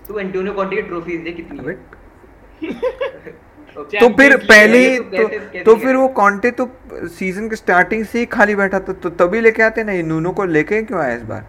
तू 0.08 0.20
एंटोनियो 0.20 0.54
कॉन्टे 0.54 0.76
की 0.76 0.82
ट्रॉफीज 0.82 1.22
दे 1.22 1.32
कितनी 1.32 1.60
तो 3.76 4.10
फिर 4.10 4.36
पहले 4.38 4.78
ही 4.78 4.98
तो 4.98 5.04
तो, 5.04 5.28
कैसे- 5.28 5.52
कैसे 5.52 5.64
तो 5.64 5.76
फिर 5.76 5.96
वो 5.96 6.08
कॉन्टे 6.08 6.52
तो 6.52 6.70
सीज़न 6.94 7.50
के 7.50 7.56
स्टार्टिंग 7.56 8.06
से 8.06 8.20
ही 8.20 8.26
खाली 8.26 8.56
बैठा 8.56 8.80
था 8.80 8.94
तो 8.94 9.10
तभी 9.10 9.42
लेके 9.42 9.64
आते 9.64 9.84
ना 9.84 9.92
ये 9.92 10.04
नूनो 10.04 10.32
को 10.32 10.46
लेके 10.46 10.82
क्यों 10.84 11.00
आया 11.02 11.16
इस 11.16 11.22
बार? 11.24 11.46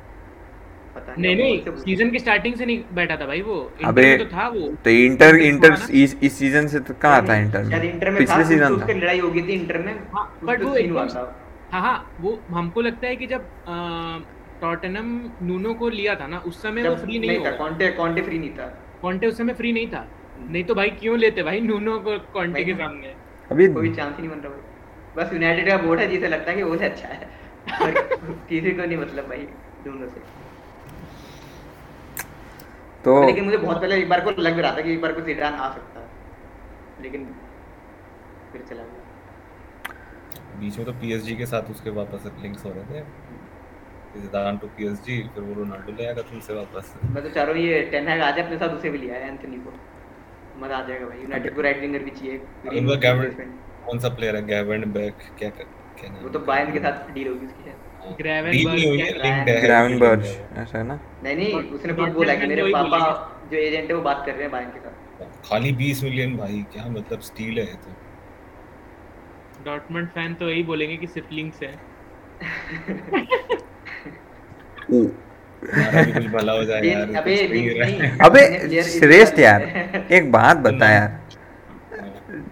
नहीं 1.19 1.37
नहीं 1.37 1.73
सीज़न 1.77 2.11
की 2.11 2.19
स्टार्टिंग 2.19 2.55
से 2.55 2.67
नहीं 2.67 2.83
बैठा 2.95 3.17
था 3.17 3.27
भाई 3.27 3.41
वो। 3.43 3.73
अबे 3.85 4.17
तो 4.19 4.25
था 4.25 4.49
वो। 4.49 4.69
तो 4.85 4.91
इंटर 4.91 5.37
इंटर 5.37 5.71
ना? 5.71 5.87
इस 5.91 6.17
इस 6.23 6.39
सीज़न 6.39 6.67
से 6.67 6.81
तो 6.81 6.95
कहाँ 6.95 7.27
था 7.29 7.37
इंटर 7.37 7.85
इंटर 7.85 8.11
में 8.11 8.19
पिछले 8.19 8.45
सीज़न 8.45 8.69
तो 8.69 8.79
था 8.79 8.85
उसकी 8.85 9.01
लड़ाई 9.01 9.19
हो 9.19 9.31
गई 9.31 9.43
थी 9.43 9.53
इंटर 9.53 9.79
में 9.79 9.99
हाँ 10.15 10.39
बट 10.45 10.63
तो 10.63 10.69
वो 10.69 10.99
हाँ 11.73 11.81
हाँ 11.83 12.17
वो 12.21 12.39
हमको 12.51 12.81
लगता 12.81 13.07
है 13.07 13.17
कि 13.17 13.27
जब 13.27 13.45
टॉटनम 14.61 15.21
नूनो 15.43 15.75
को 15.75 15.89
लिया 15.89 16.15
था 16.15 16.27
ना 16.27 16.39
उस 16.39 16.63
समय 16.63 16.89
वो 16.89 16.95
फ्री 16.95 17.19
नहीं 17.19 17.31
नहीं 17.31 17.47
था 17.47 17.51
कॉन्टे 17.51 17.89
कॉन्टे 17.89 18.23
फ्री 18.23 18.39
नहीं 18.39 18.51
था। 18.51 18.67
कॉन्टे 19.03 19.27
उस 19.27 19.39
समय 19.39 19.53
फ्री 19.53 19.73
नहीं 19.73 19.87
था। 19.87 20.07
नहीं 20.51 20.65
तो 20.65 20.75
भाई 20.75 20.91
क्यों 20.91 21.19
लेते 21.19 21.43
भाई 21.43 21.61
नूनो 21.61 21.99
को 21.99 22.19
कॉन्टे 22.19 22.65
के 22.65 22.75
सामने। 22.75 23.15
अभी 23.51 23.69
कोई 23.69 23.95
चांस 23.95 24.17
ही 24.17 24.27
नहीं 24.27 24.37
बन 24.37 24.43
रहा 24.43 24.53
भाई। 24.53 25.25
बस 25.25 25.33
यूनाइटेड 25.33 25.69
का 25.69 25.77
बोर्ड 25.77 26.01
है 26.01 26.07
जिसे 26.09 26.29
लगता 26.29 26.51
है 26.51 26.57
कि 26.57 26.63
वो 26.63 26.77
से 26.77 26.85
अच्छा 26.85 27.09
है। 27.09 27.29
और 27.83 27.91
किसी 28.49 28.71
को 28.71 28.85
नहीं 28.85 28.99
मतलब 28.99 29.29
भाई 29.29 29.39
दोनों 29.85 30.09
से। 30.09 30.21
तो 33.05 33.27
लेकिन 33.27 33.45
मुझे 33.45 33.57
बहुत 33.57 33.81
पहले 33.81 33.97
एक 33.97 34.09
बार 34.09 34.21
को 34.21 34.31
लग 34.31 34.55
भी 34.55 34.63
रहा 34.63 34.77
था 34.77 34.81
कि 34.81 34.93
एक 34.93 35.01
बार 35.01 35.13
को 35.13 35.21
जिडान 35.21 35.55
आ 35.55 35.75
सकता 35.75 36.01
है। 36.01 36.07
लेकिन 37.03 37.25
फिर 38.53 38.63
चला 38.63 38.83
गया। 38.83 39.01
बीच 40.61 40.77
में 40.77 40.87
तो 40.87 40.93
पीएसजी 40.93 41.37
के 41.37 41.47
साथ 41.47 41.71
उसके 41.71 41.91
वापस 41.91 42.31
लिंक्स 42.43 42.65
हो 42.65 42.71
रहे 42.71 42.85
थे। 42.85 43.05
जिदान 44.21 44.59
टू 44.59 44.67
पीएसजी 44.67 45.23
फिर 45.35 45.43
वो 45.43 45.55
रोनाल्डो 45.55 45.93
ले 45.93 46.07
आएगा 46.07 46.23
तुमसे 46.23 46.55
वापस। 46.55 46.95
मैं 47.05 47.23
तो 47.25 47.31
चाह 47.31 47.45
रहा 47.45 47.55
हूँ 47.55 47.63
ये 47.63 47.83
टेन 47.83 48.09
हैग 48.09 48.21
आ 48.21 48.31
जाए 48.31 48.45
अपने 48.45 48.59
साथ 48.59 48.69
उसे 48.69 48.91
भी 48.91 48.99
लिया 48.99 49.15
है 49.15 49.29
एंथनी 49.29 49.57
को। 49.57 49.73
मज़ा 50.63 50.77
आ 50.77 50.83
जाएगा 50.89 51.07
भाई। 51.07 51.21
यूनाइटेड 51.21 51.55
को 51.55 51.61
राइट 51.63 51.81
विंगर 51.81 52.03
भी 52.03 52.11
चाहिए। 52.11 52.81
वो 52.81 52.97
गैवन 52.97 53.31
कौन 53.87 53.99
सा 53.99 54.09
प्लेयर 54.09 54.37
है? 54.37 54.43
गैवन 54.47 54.85
बैक 54.93 55.15
क्या 55.39 55.49
क्या 55.51 56.11
नाम 56.11 56.23
वो 56.25 56.29
तो 56.29 56.39
बायर्न 56.51 56.73
के 56.73 56.79
साथ 56.79 57.11
डील 57.15 57.29
होगी 57.29 57.47
उसकी 57.47 57.71
है 57.71 57.75
ऐसा 60.63 60.79
है 60.79 60.85
ना? 60.85 60.99
नहीं 61.25 61.37
नहीं 61.37 61.71
उसने 61.71 61.95
खुद 61.95 62.09
बोला 62.09 62.35
कि 62.35 62.47
मेरे 62.47 62.63
पापा 62.73 62.99
जो 63.53 63.57
एजेंट 63.59 63.91
है 63.91 63.97
वो 63.97 64.03
बात 64.03 64.23
कर 64.27 64.33
रहे 64.33 64.43
हैं 64.43 64.51
बायर्न 64.53 64.71
के 64.71 64.81
साथ। 64.81 65.49
खाली 65.49 65.73
20 65.73 66.03
मिलियन 66.05 66.37
भाई 66.37 66.59
क्या 66.73 66.87
मतलब 66.89 67.21
स्टील 67.21 67.59
है 67.59 67.67
तो? 67.85 67.91
डॉटमंड 69.65 70.09
फ़ैन 70.09 70.35
तो 70.35 70.51
यही 70.51 70.63
बोलेंगे 70.63 70.97
कि 70.97 71.07
सिर्फ़ 71.07 71.35
लिंक्स 71.35 71.63
है। 71.63 71.75
हो 75.63 76.59
अबे 78.27 78.41
है। 78.41 78.83
श्रेष्ठ 78.83 79.39
यार 79.39 79.63
एक 80.13 80.31
बात 80.33 80.57
बता 80.57 80.91
यार। 80.91 81.21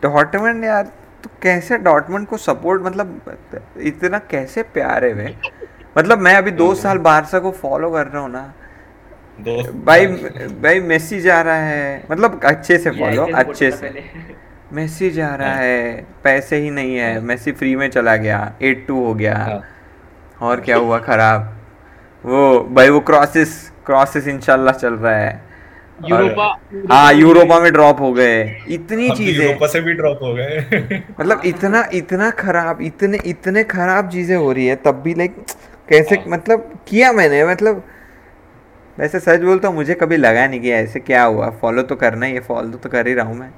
डॉटमंड 0.03 0.65
यार 0.65 0.85
तो 1.25 1.31
कैसे 1.43 1.79
डॉटमंड 1.79 2.27
को 2.27 2.37
सपोर्ट 2.37 2.83
मतलब 2.83 3.39
इतना 3.81 4.19
कैसे 4.19 4.63
प्यार 4.63 5.05
है 5.05 5.13
वे? 5.13 5.35
मतलब 5.99 6.19
मैं 6.19 6.35
अभी 6.35 6.51
दो 6.51 6.75
साल 6.75 6.99
बारसा 6.99 7.39
को 7.39 7.51
फॉलो 7.51 7.91
कर 7.91 8.07
रहा 8.07 8.23
हूँ 8.23 8.31
ना। 8.31 8.53
दोस्त 9.41 9.71
भाई 9.87 10.07
भाई 10.63 10.81
मेसी 10.81 11.21
जा 11.21 11.41
रहा 11.43 11.55
है। 11.55 12.07
मतलब 12.11 12.41
अच्छे 12.45 12.79
से 12.79 12.91
फॉलो 12.91 13.27
अच्छे 13.35 13.71
से। 13.71 14.05
मेसी 14.73 15.11
जा 15.11 15.35
रहा 15.35 15.55
है। 15.55 16.07
पैसे 16.25 16.57
ही 16.57 16.71
नहीं 16.71 16.97
है। 16.97 17.21
मेसी 17.21 17.53
फ्री 17.53 17.77
में 17.77 17.89
चला 17.91 18.17
गया 18.17 18.53
एट 18.63 18.87
टू 18.89 19.05
हो 19.05 19.15
गया। 19.15 19.37
हाँ, 19.37 19.63
और 20.41 20.61
क्या 20.61 20.77
हुआ 20.77 20.99
खराब? 20.99 21.60
वो 22.25 22.61
भाई 22.71 22.89
वो 22.91 23.01
क्रॉसेस 23.03 23.71
क्रॉसेस 23.87 24.27
इंशाल्लाह 24.29 24.75
चल 24.75 24.95
रहा 24.95 25.17
है। 25.17 25.49
यूरोपा 26.01 26.45
हाँ 26.91 27.13
यूरोपा 27.15 27.59
में 27.61 27.73
ड्रॉप 27.73 28.01
हो 28.01 28.13
गए। 28.13 28.43
इतनी 28.71 29.09
चीज़ें। 29.11 29.45
यूरोपा 29.45 29.67
से 29.67 29.81
भी 29.81 29.93
ड्रॉप 29.95 30.23
हो 30.23 30.33
गए। 30.35 31.03
मतलब 31.21 31.43
इतना 31.47 31.85
इतना 31.95 32.31
खराब 32.39 32.81
इतने 32.83 33.19
इतने 33.27 33.65
खराब 33.67 34.09
चीज़ें 34.11 34.37
हो 34.37 34.53
रही 34.53 34.67
है 34.67 34.77
तब 34.85 35.01
भी 35.03 35.15
लाइक 35.15 35.37
कैसे 35.89 36.15
हाँ। 36.15 36.25
मतलब 36.29 36.73
किया 36.89 37.13
मैंने 37.13 37.45
मतलब 37.47 37.83
वैसे 38.99 39.21
सच 39.21 39.41
बोलता 39.43 39.69
हूँ 39.69 39.77
मुझे 39.77 39.95
कभी 39.97 40.17
लगा 40.17 40.47
नहीं 40.47 40.61
कि 40.61 40.71
ऐसे 40.73 41.01
क्या 41.01 41.23
हुआ। 41.25 41.51
फॉलो 41.61 41.83
तो 41.83 41.97
करना 41.97 42.27
ही 42.27 42.35
है 42.35 42.41
फॉलो 42.43 42.79
तो 42.79 42.89
कर 42.89 43.07
ही 43.09 43.15
रहा 43.15 43.27
हूँ 43.27 43.37
मैं। 43.37 43.51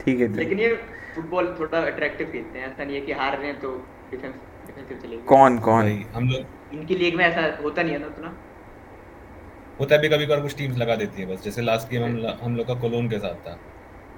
ठीक 0.00 0.20
है 0.20 0.32
लेकिन 0.34 0.58
ये 0.58 0.72
फुटबॉल 1.14 1.54
थोड़ा 1.60 1.78
अट्रैक्टिव 1.80 2.26
खेलते 2.32 2.58
हैं। 2.58 2.66
ऐसा 2.66 2.84
नहीं 2.84 2.94
है 2.94 3.00
कि 3.02 3.12
हार 3.12 3.36
रहे 3.38 3.46
हैं 3.46 3.58
तो 3.60 3.70
डिफेंस 4.10 4.34
डिफेंसिव 4.66 4.98
चलेगी। 4.98 5.22
कौन 5.26 5.58
कौन? 5.60 5.90
हम 6.14 6.28
लोग 6.28 6.44
इनकी 6.74 6.94
लीग 6.94 7.14
में 7.16 7.24
ऐसा 7.24 7.62
होता 7.62 7.82
नहीं 7.82 7.92
है 7.92 7.98
ना 8.00 8.06
उतना। 8.06 8.36
होता 9.80 9.94
है 9.94 10.00
भी 10.00 10.08
कभी 10.08 10.26
कभार 10.26 10.40
कुछ 10.40 10.56
टीम्स 10.56 10.78
लगा 10.78 10.96
देती 10.96 11.22
है 11.22 11.34
बस। 11.34 11.44
जैसे 11.44 11.62
लास्ट 11.62 11.90
गेम 11.90 12.02
हम 12.02 12.38
हम 12.42 12.56
लोग 12.56 12.66
का 12.66 12.74
कोलोन 12.74 13.08
के 13.08 13.18
साथ 13.18 13.34
था। 13.34 13.58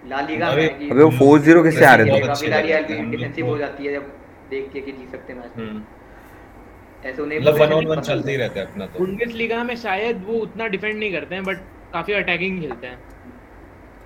ला 0.09 0.21
लीगा 0.21 0.47
अबे- 0.47 0.81
में 0.81 0.91
अबे 0.91 1.03
वो 1.03 1.11
4-0 1.11 1.63
कैसे 1.63 1.85
आ 1.85 1.95
रहे 1.95 2.07
थे? 2.07 2.11
भी 2.13 2.99
हम 2.99 3.03
लोग 3.03 3.11
डिफेंसिव 3.11 3.47
हो 3.47 3.59
जाती 3.59 3.87
है 3.87 3.93
जब 3.93 4.03
देख 4.51 4.71
के 4.73 4.81
कि 4.81 4.93
जीत 4.93 5.11
सकते 5.11 5.33
हैं 5.33 5.41
मैच 5.41 5.51
हम्म। 5.57 5.83
ऐसे 7.09 7.23
उन्हें 7.23 7.41
मतलब 7.41 7.61
वन 7.61 7.73
ऑन 7.73 7.87
वन 7.87 8.01
चलते 8.01 8.31
ही। 8.31 8.37
रहता 8.37 8.61
है 8.61 8.67
अपना 8.67 8.87
तो। 8.87 8.99
बुंडेसलीगा 8.99 9.65
में 9.65 9.77
शायद 9.77 10.25
वो 10.27 10.35
उतना 10.35 10.67
डिफेंड 10.67 10.99
नहीं 10.99 11.13
करते 11.13 11.35
हैं 11.35 11.45
बट 11.45 11.57
काफ़ी 11.93 12.13
अटैकिंग 12.15 12.61
खेलते 12.61 12.87
हैं। 12.87 12.99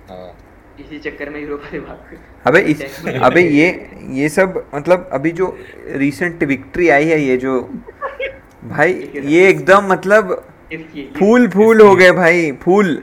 हाँ। 0.09 0.37
इसी 0.79 0.99
चक्कर 0.99 1.29
में 1.29 1.39
यूरोपा 1.41 1.69
से 1.69 1.79
भाग 1.79 2.17
अबे 2.47 2.59
इस 2.61 3.05
अबे 3.21 3.41
ये 3.59 3.67
ये 4.11 4.29
सब 4.29 4.69
मतलब 4.75 5.09
अभी 5.13 5.31
जो 5.31 5.57
रिसेंट 5.87 6.43
विक्ट्री 6.43 6.89
आई 6.89 7.05
है 7.05 7.21
ये 7.21 7.37
जो 7.37 7.69
भाई 8.63 8.93
ये 9.25 9.47
एकदम 9.49 9.85
मतलब 9.91 10.33
फूल 11.19 11.47
फूल 11.49 11.81
हो 11.81 11.95
गए 11.95 12.11
भाई 12.11 12.51
fool. 12.61 13.01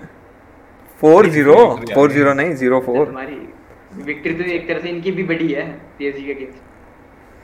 Four 1.02 1.26
zero 1.30 1.54
four 1.94 2.12
zero 2.12 2.32
नहीं 2.34 2.54
ज़ीरो 2.54 2.80
फोर। 2.86 3.12
विक्ट्री 4.06 4.32
तो 4.34 4.44
एक 4.52 4.66
तरह 4.68 4.80
से 4.80 4.88
इनकी 4.88 5.10
भी 5.12 5.22
बड़ी 5.22 5.52
है 5.52 5.62
पीएसजी 5.98 6.24
के 6.24 6.32
अगेंस्ट 6.32 6.58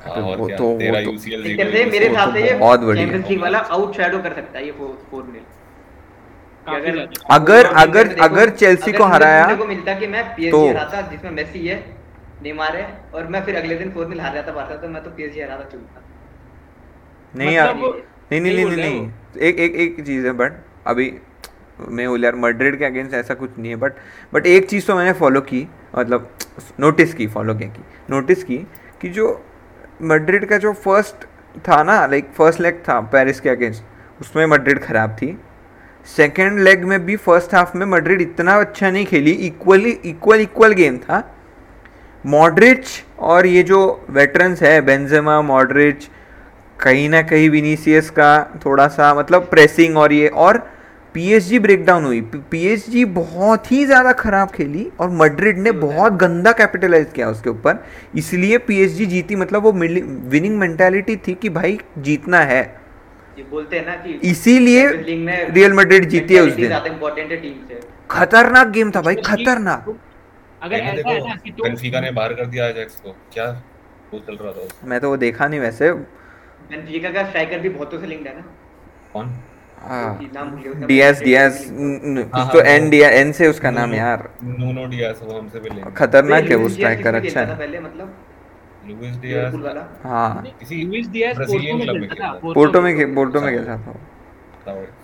हाँ, 0.07 0.15
और 0.15 0.37
वो 0.39 0.49
तो- 0.49 0.61
वो 0.61 0.67
तो- 0.69 0.81
तरह 0.81 1.71
से 1.73 1.85
मेरे 1.85 2.09
हिसाब 2.09 2.35
से 2.35 2.43
ये 2.43 2.53
बहुत 2.55 2.81
बढ़िया। 2.81 3.05
चैंपियंस 3.05 3.29
लीग 3.31 3.41
वाला 3.43 3.59
आउटशैडो 3.77 4.19
कर 4.19 4.33
सकता 4.33 4.59
है 4.59 4.65
ये 4.67 4.73
4 4.73 5.23
मिल 5.33 5.43
अगर 6.67 6.99
अगर 7.33 7.67
अगर 7.83 8.15
अगर 8.23 8.51
चेल्सी 8.63 8.93
को 8.93 9.05
हराया 9.05 9.55
को 9.57 9.65
मिलता 9.67 9.95
कि 9.99 10.07
मैं 10.07 10.25
पीएसजी 10.37 10.51
तो- 10.51 10.69
हराता 10.69 11.01
जिसमें 11.11 11.31
मेसी 11.31 11.67
है 11.67 11.77
नेमार 12.43 12.77
है 12.77 12.87
और 13.15 13.27
मैं 13.27 13.45
फिर 13.45 13.57
अगले 13.57 13.75
दिन 13.75 13.93
4 13.93 14.07
मिल 14.09 14.21
हार 14.21 14.35
जाता 14.35 14.53
बारसा 14.53 14.77
तो 14.77 14.89
मैं 14.89 15.03
तो 15.05 15.11
पीएसजी 15.11 15.41
हराता 15.41 15.69
चुनता 15.73 16.03
नहीं 17.37 17.55
यार 17.55 17.75
मतलब 17.75 18.03
नहीं 18.33 18.41
नहीं 18.41 18.67
नहीं 18.67 18.77
नहीं 18.77 19.11
एक 19.41 19.59
एक 19.59 19.75
एक 19.77 20.05
चीज़ 20.07 20.27
है 20.27 20.33
बट 20.33 20.53
अभी 20.87 21.13
मैं 21.89 22.09
बोल 22.09 22.25
यार 22.25 22.35
मड्रिड 22.35 22.79
के 22.79 22.85
अगेंस्ट 22.85 23.15
ऐसा 23.15 23.35
कुछ 23.35 23.59
नहीं 23.59 23.71
है 23.71 23.77
बट 23.77 23.93
बट 24.35 24.47
एक 24.47 24.69
चीज़ 24.69 24.87
तो 24.87 24.95
मैंने 24.97 25.13
फॉलो 25.13 25.41
की 25.41 25.67
मतलब 25.97 26.31
नोटिस 26.81 27.15
की 27.15 27.27
फॉलो 27.27 27.55
क्या 27.55 27.69
की 27.69 27.83
नोटिस 28.11 28.45
की 28.45 28.59
कि 29.01 29.09
जो 29.09 29.27
मड्रिड 30.03 30.45
का 30.45 30.57
जो 30.59 30.73
फ़र्स्ट 30.85 31.25
था 31.69 31.83
ना 31.83 32.07
लाइक 32.07 32.31
फ़र्स्ट 32.37 32.61
लेग 32.61 32.83
था 32.89 33.01
पेरिस 33.13 33.41
के 33.41 33.51
अगेंस्ट 33.51 34.21
उसमें 34.21 34.45
मड्रिड 34.47 34.83
ख़राब 34.83 35.17
थी। 35.23 35.37
सेकेंड 36.07 36.59
लेग 36.61 36.85
में 36.85 37.05
भी 37.05 37.17
फ़र्स्ट 37.17 37.55
हाफ़ 37.55 37.77
में 37.79 37.87
मड्रिड 37.87 38.21
इतना 38.21 38.55
अच्छा 38.61 38.91
नहीं 38.91 39.07
खेली 39.07 39.31
इक्वली 39.47 39.91
इक्वल 39.91 40.41
इक्वल 40.41 40.73
गेम 40.73 40.99
था। 40.99 41.23
मॉडरिच 42.25 42.87
और 43.19 43.47
ये 43.47 43.63
जो 43.63 43.81
वेटरन्स 44.11 44.63
है 44.63 44.81
बेंजेमा 44.81 45.41
मॉडरिच 45.43 46.09
कहीं 46.79 47.09
ना 47.09 47.21
कहीं 47.23 47.49
विनीसियस 47.51 48.11
का 48.11 48.31
थोड़ा 48.65 48.87
सा 48.89 49.13
मतलब 49.15 49.47
प्रेसिंग 49.51 49.97
और 49.97 50.13
ये 50.13 50.29
और 50.29 50.59
पीएसजी 51.15 51.59
ब्रेकडाउन 51.59 52.05
हुई। 52.05 52.21
पीएसजी 52.51 53.05
बहुत 53.13 53.71
ही 53.73 53.85
ज़्यादा 53.85 54.13
खराब 54.15 54.51
खेली 54.51 54.87
और 55.01 55.11
मड्रिड 55.13 55.59
ने 55.59 55.73
बहुत 55.75 56.13
गंदा 56.15 56.53
कैपिटलाइज 56.53 57.07
किया 57.15 57.29
उसके 57.29 57.51
ऊपर। 57.51 57.85
इसलिए 58.17 58.59
पीएसजी 58.61 59.07
जीती 59.07 59.37
मतलब 59.37 59.63
वो 59.63 59.73
विनिंग 59.73 60.59
मेंटालिटी 60.59 61.17
थी 61.19 61.35
कि 61.35 61.49
भाई 61.51 61.79
जीतना 62.01 62.41
है। 62.43 62.61
ये 63.39 63.45
बोलते 63.51 63.79
हैं 63.79 63.87
ना 63.87 63.95
कि 63.97 64.13
इसीलिए 64.25 64.87
रियल 64.89 65.73
मड्रिड 65.73 66.09
जीती 66.09 66.35
है 66.35 66.41
उस 66.41 66.53
दिन। 66.53 66.67
ज़्यादा 66.67 66.91
इंपॉर्टेंट 66.91 67.31
है 67.31 67.37
टीम 67.37 67.55
से। 67.69 67.81
खतरनाक 68.11 68.69
गेम 68.69 68.91
था 68.91 69.01
भाई 69.03 69.15
खतरनाक। 69.27 69.89
अगर 70.63 70.77
ऐसा 70.77 71.11
है 71.11 71.19
ना 71.21 71.35
कि 71.37 71.51
देखो 71.53 72.01
ने 72.01 72.11
बाहर 72.13 72.35
कर 72.35 72.47
दिया 72.47 72.69
अजैक्स 72.69 73.01
को। 73.01 73.17
क्या 73.33 73.47
वो 74.13 74.19
चल 74.21 74.37
रहा 74.37 74.53
था 74.53 74.89
मैं 74.89 75.01
तो 75.01 75.11
वो 75.11 75.17
देखा 75.19 75.49
नहीं 75.49 75.61
वैसे। 75.61 75.91
बेनफिका 76.71 77.11
का 77.11 77.25
स्ट्राइकर 77.27 77.59
भी 77.59 77.69
बहुतों 77.69 78.01
से 78.01 78.07
लिंक्ड 78.07 78.27
है 78.27 78.35
ना। 78.37 78.45
कौन? 79.13 79.35
हाँ। 79.81 80.17
कि 80.19 80.31
नाम 80.35 80.51
भूल 80.51 80.61
गया 80.63 80.73
उसका। 80.73 80.87
डीएस 80.87 81.21
डीएस 81.23 81.67
हाँ, 82.35 82.49
तो 82.53 82.59
हाँ, 82.59 82.67
एन 82.67 82.89
डीएस 82.91 83.13
एन 83.13 83.33
से 83.33 83.49
उसका 83.49 83.71
नाम 83.71 83.95
यार। 83.95 84.29
नूनो 84.45 84.87
डियास 84.87 85.21
वो 85.23 85.39
हमसे 85.39 85.61
भी 85.61 85.69
लेंगे 85.69 85.91
खतरनाक 85.97 86.45
है 86.45 86.57
वो 86.57 86.69
स्ट्राइकर 86.69 87.15
अच्छा। 87.15 87.41
है 87.41 87.59
पहले 87.59 87.81
मतलब? 87.81 88.15
लुइस 88.89 89.17
डियास 89.17 89.55
हाँ। 90.05 90.43
किसी 90.61 90.83
लुइस 90.83 91.07
पोर्टो 91.39 91.73
में 91.77 91.85
क्लब 91.85 91.95
में 91.95 92.09
खेलता 92.09 92.25
था 92.25 92.33
पोर्टो 92.53 92.81
में 92.81 93.15
पोर्टो 93.15 93.41
में 93.41 93.51
खेला 93.59 93.77
था 93.77 93.95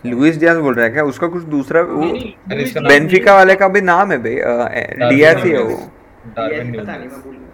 लुइस 0.07 0.43
बोल 0.43 0.75
रहा 0.75 0.85
है 0.85 0.91
क्या? 0.91 1.05
उसका 1.05 1.27
कुछ 1.27 1.43
दूसरा 1.45 1.83
वो 1.83 2.07
बेनफिका 2.89 3.35
वाले 3.35 3.55
का 3.55 3.69
भी 3.69 3.81
नाम 3.81 4.13
है 4.13 4.19
भाई 4.19 5.09
डियाज 5.09 5.45
ही 5.45 5.51
है 5.51 5.63
वो। 5.63 5.77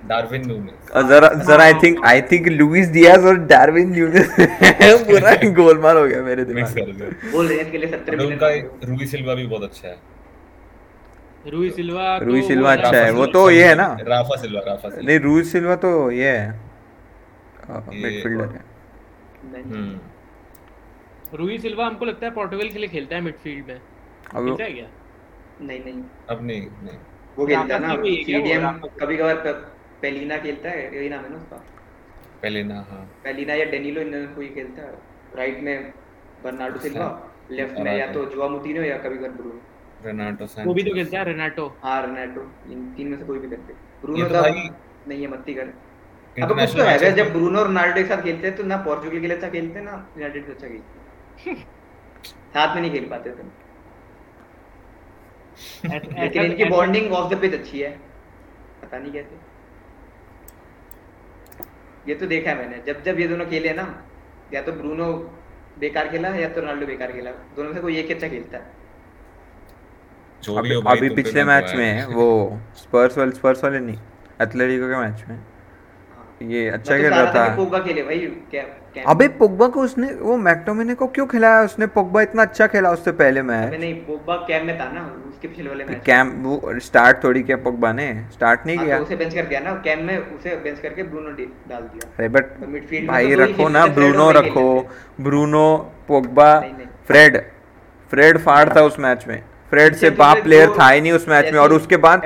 डार्विन 0.09 0.71
और 0.95 1.09
जरा 1.09 1.29
जरा 1.29 1.65
I 1.65 1.75
think 1.75 2.05
I 2.05 2.23
think 2.23 2.49
Luis 2.49 2.91
Diaz 2.91 3.25
और 3.25 3.37
डार्विन 3.37 3.91
न्यूनेस। 3.93 4.37
पूरा 4.83 5.35
गोलमाल 5.53 5.97
हो 5.97 6.07
गया 6.07 6.23
मेरे 6.23 6.45
दिमाग 6.45 6.79
में। 6.79 7.11
बोल 7.33 7.49
रहे 7.49 7.59
इसके 7.59 7.79
लिए 7.79 7.91
70 7.91 8.17
मिलियन 8.17 8.91
उनका 8.91 9.07
सिल्वा 9.07 9.35
भी 9.35 9.47
बहुत 9.47 9.63
अच्छा 9.63 9.89
है। 9.89 10.19
रूई 11.49 11.71
सिल्वा 11.71 12.17
रूई 12.17 12.41
तो 12.41 12.47
सिल्वा 12.47 12.73
अच्छा 12.73 12.97
है, 12.97 13.11
वो 13.11 13.27
तो 13.27 13.51
ये 13.51 13.65
है 13.65 13.75
ना? 13.75 13.97
Rafa 14.01 14.37
Silva 14.37 14.61
Rafa 14.61 14.89
Silva. 14.89 15.19
नहीं 15.19 15.43
सिल्वा 15.43 15.77
तो 15.77 16.11
ये 16.11 16.29
है। 16.29 16.69
मिडफील्डर 17.71 18.45
है। 18.45 18.65
हम्म। 19.63 20.01
रूई 21.37 21.59
सिल्वा 21.59 21.87
हमको 21.87 22.05
लगता 22.05 22.27
है 22.27 22.33
पोर्टुगल 22.33 22.69
के 22.69 22.79
लिए 22.79 22.89
खेलता 22.89 23.17
है 23.17 23.21
मिडफील्ड 23.21 23.67
में। 23.69 23.79
खेलता 23.79 24.65
है 24.65 24.73
क्या? 24.73 24.87
नहीं 25.61 25.85
नहीं। 25.85 26.03
अब 26.31 26.47
नहीं 26.47 26.61
नहीं। 26.61 26.99
वो 27.39 27.47
खेलता 27.47 27.79
ना। 27.79 27.89
सीडीएम 27.89 28.25
सीडीएम 28.25 28.71
कभी 28.71 29.17
कभार 29.17 29.35
पेलिना 30.03 30.37
खेलता 30.39 30.71
है 30.71 30.83
यही 30.97 31.09
नाम 31.09 31.25
है 31.25 31.31
ना 31.31 31.37
उसका? 31.37 31.57
पहले 32.43 32.63
ना 32.65 32.75
हाँ। 32.91 33.01
पेलिना 33.25 33.55
या 33.55 33.65
डेनिलो 33.71 34.01
इन 34.01 34.09
में 34.15 34.35
कोई 34.35 34.49
खेलता 34.55 34.83
है? 34.83 34.93
राइट 35.37 35.61
में 35.63 35.93
बर्नार्डो 36.45 36.81
सिल्वा 36.81 37.09
लेफ़्ट 37.51 37.79
में 37.81 37.93
या 37.97 38.07
तो 38.13 38.25
जोआ 38.35 38.49
मुतीनो 38.49 38.83
या 38.83 38.97
कभी 38.99 39.17
कभार 39.19 39.31
ब्रूनो 39.31 39.61
रेनाटो 40.05 40.47
वो 40.67 40.75
भी 40.75 40.83
तो 40.83 40.95
खेलता 40.95 41.19
है 41.19 41.25
रेनाटो 41.25 41.67
हाँ 41.83 42.01
रोनाल्डो 42.03 42.43
इन 42.73 42.85
तीन 42.97 43.09
में 43.09 43.17
से 43.19 43.25
कोई 43.25 43.39
भी 43.39 43.49
करते 43.51 43.73
ब्रूनो 44.03 44.29
तो 44.29 44.43
भाई 44.43 44.69
नहीं 45.09 45.21
है 45.23 45.29
मत्ती 45.31 45.55
कर। 45.55 45.73
अब 46.37 46.53
कुछ 46.59 46.77
तो 46.77 46.83
है 46.85 47.13
जब 47.15 47.33
ब्रूनो 47.33 47.59
और 47.59 47.67
रोनाल्डो 47.67 48.01
एक 48.01 48.07
साथ 48.07 48.23
खेलते 48.23 48.47
हैं 48.47 48.57
तो 48.57 48.63
ना 48.65 48.77
पोर्चुगल 48.85 49.21
के 49.21 49.27
लिए 49.27 49.37
अच्छा 49.37 49.49
खेलते 49.49 49.79
हैं 49.79 49.85
ना 49.87 49.97
यूनाइटेड 50.17 50.47
से 50.47 50.53
अच्छा 50.53 50.69
खेलते 50.69 51.51
हैं। 51.51 51.57
साथ 52.55 52.75
में 52.75 52.81
नहीं 52.83 52.93
खेल 52.93 53.09
पाते 53.11 53.31
थे 53.31 53.47
लेकिन 56.21 56.43
इनकी 56.43 56.65
बॉन्डिंग 56.71 57.13
ऑफ़ 57.13 57.35
द 57.35 57.39
पिच 57.41 57.55
अच्छी 57.55 57.81
है। 57.81 57.91
पता 58.83 58.99
नहीं 58.99 59.13
कैसे। 59.13 59.39
ये 62.09 62.15
तो 62.15 62.27
देखा 62.27 62.51
है 62.51 62.57
मैंने। 62.59 62.83
जब 62.87 63.03
जब 63.05 63.21
ये 63.21 63.29
दोनों 63.29 63.47
खेले 63.47 63.73
ना 63.73 63.85
या 64.55 64.63
तो 64.63 64.73
ब्रूनो 64.73 65.13
बेकार 65.81 66.09
खेला 66.09 66.29
या 66.37 66.49
तो 66.49 66.61
रोनाल्डो 66.61 66.87
बेकार 66.87 67.13
खेला। 67.13 67.31
दोनों 67.57 67.69
में 67.69 67.75
से 67.75 67.81
कोई 67.83 67.97
एक 67.97 68.11
अच्छा 68.11 68.29
खेलता 68.29 68.59
है। 68.59 68.77
जो 70.43 70.53
भी 70.53 70.59
अभी 70.59 70.75
हो 70.75 70.81
अभी 70.91 71.09
पिछले 71.15 71.45
मैच 71.45 71.71
तो 71.71 71.79
में 71.79 72.05
वो 72.15 72.27
स्पर्स 72.77 73.19
वाले 73.19 73.33
स्पर्स 73.33 73.65
वाले 73.65 73.81
नहीं 73.81 73.99
एथलेटिको 74.43 74.89
के 74.89 74.97
मैच 74.99 75.25
में। 75.29 75.39
ये 76.51 76.69
अच्छा 76.69 76.97
तो 76.97 77.03
खेल 77.03 77.13
रहा 77.13 77.33
था। 77.35 77.57
पोगा 77.57 77.79
के 77.79 77.93
लिए 77.93 78.05
खेले 78.05 78.17
भाई 78.19 78.27
क्या? 78.51 78.63
अबे 79.07 79.29
पोग्बा 79.39 79.67
को 79.69 79.81
उसने 79.81 80.07
वो 80.13 80.37
मैक्टोमिने 80.39 80.95
को 80.95 81.07
क्यों 81.09 81.27
खिलाया? 81.27 81.63
उसने 81.63 81.87
पोग्बा 81.89 82.23
इतना 82.23 82.43
अच्छा 82.43 82.67
खेला 82.67 82.91
उससे 82.91 83.13
पहले 83.13 83.43
मैच। 83.43 83.73
नहीं 83.73 83.95
पोग्बा 84.07 84.37
कैम 84.49 84.67
में 84.67 84.79
था 84.81 84.91
ना 84.93 85.03
उसके 85.29 85.49
पिछले 85.49 85.69
वाले 85.69 85.85
मैच। 85.85 86.03
कैम 86.07 86.31
वो 86.43 86.79
स्टार्ट 86.79 87.23
थोड़ी 87.25 87.43
किया 87.43 87.57
पोग्बा 87.57 87.93
ने। 87.93 88.07
स्टार्ट 88.33 88.67
नहीं 88.67 88.77
हाँ, 88.77 88.87
किया। 88.87 88.99
तो 88.99 89.05
उसे 89.05 89.17
बेंच 89.17 89.35
कर 89.35 89.43
दिया 89.43 89.61
ना 89.61 89.73
कैम 89.85 90.05
में 90.05 90.17
उसे 90.19 90.57
बेंच 90.57 90.79
करके 90.81 91.03
ब्रूनो 91.03 91.31
डाल 91.31 91.83
दिया। 91.83 92.11
अरे 92.19 92.29
बट 92.29 92.45
तो 92.45 92.67
midfield 92.67 92.93
में 92.93 93.07
भाई 93.07 93.35
तो 93.35 93.41
रखो 93.43 93.69
ना 93.69 93.87
ब्रूनो 93.89 94.31
रखो। 94.31 94.89
Bruno 95.21 95.77
Pogba. 96.09 96.59
फ्रेड 97.07 97.41
फ्रेड 98.11 98.39
फाड़ 98.39 98.69
था 98.77 98.83
उस 98.83 98.99
मैच 99.01 99.25
में। 99.29 99.43
फ्रेड 99.71 99.95
से 99.95 100.11
बाप 100.11 100.39
प्लेयर 100.43 100.71
था 100.79 100.89
ही 100.89 101.01
नहीं 101.01 101.13
उस 101.13 101.29
मैच 101.29 101.53
में 101.53 101.59
और 101.61 101.73
उसके 101.73 101.97
बाद 101.97 102.23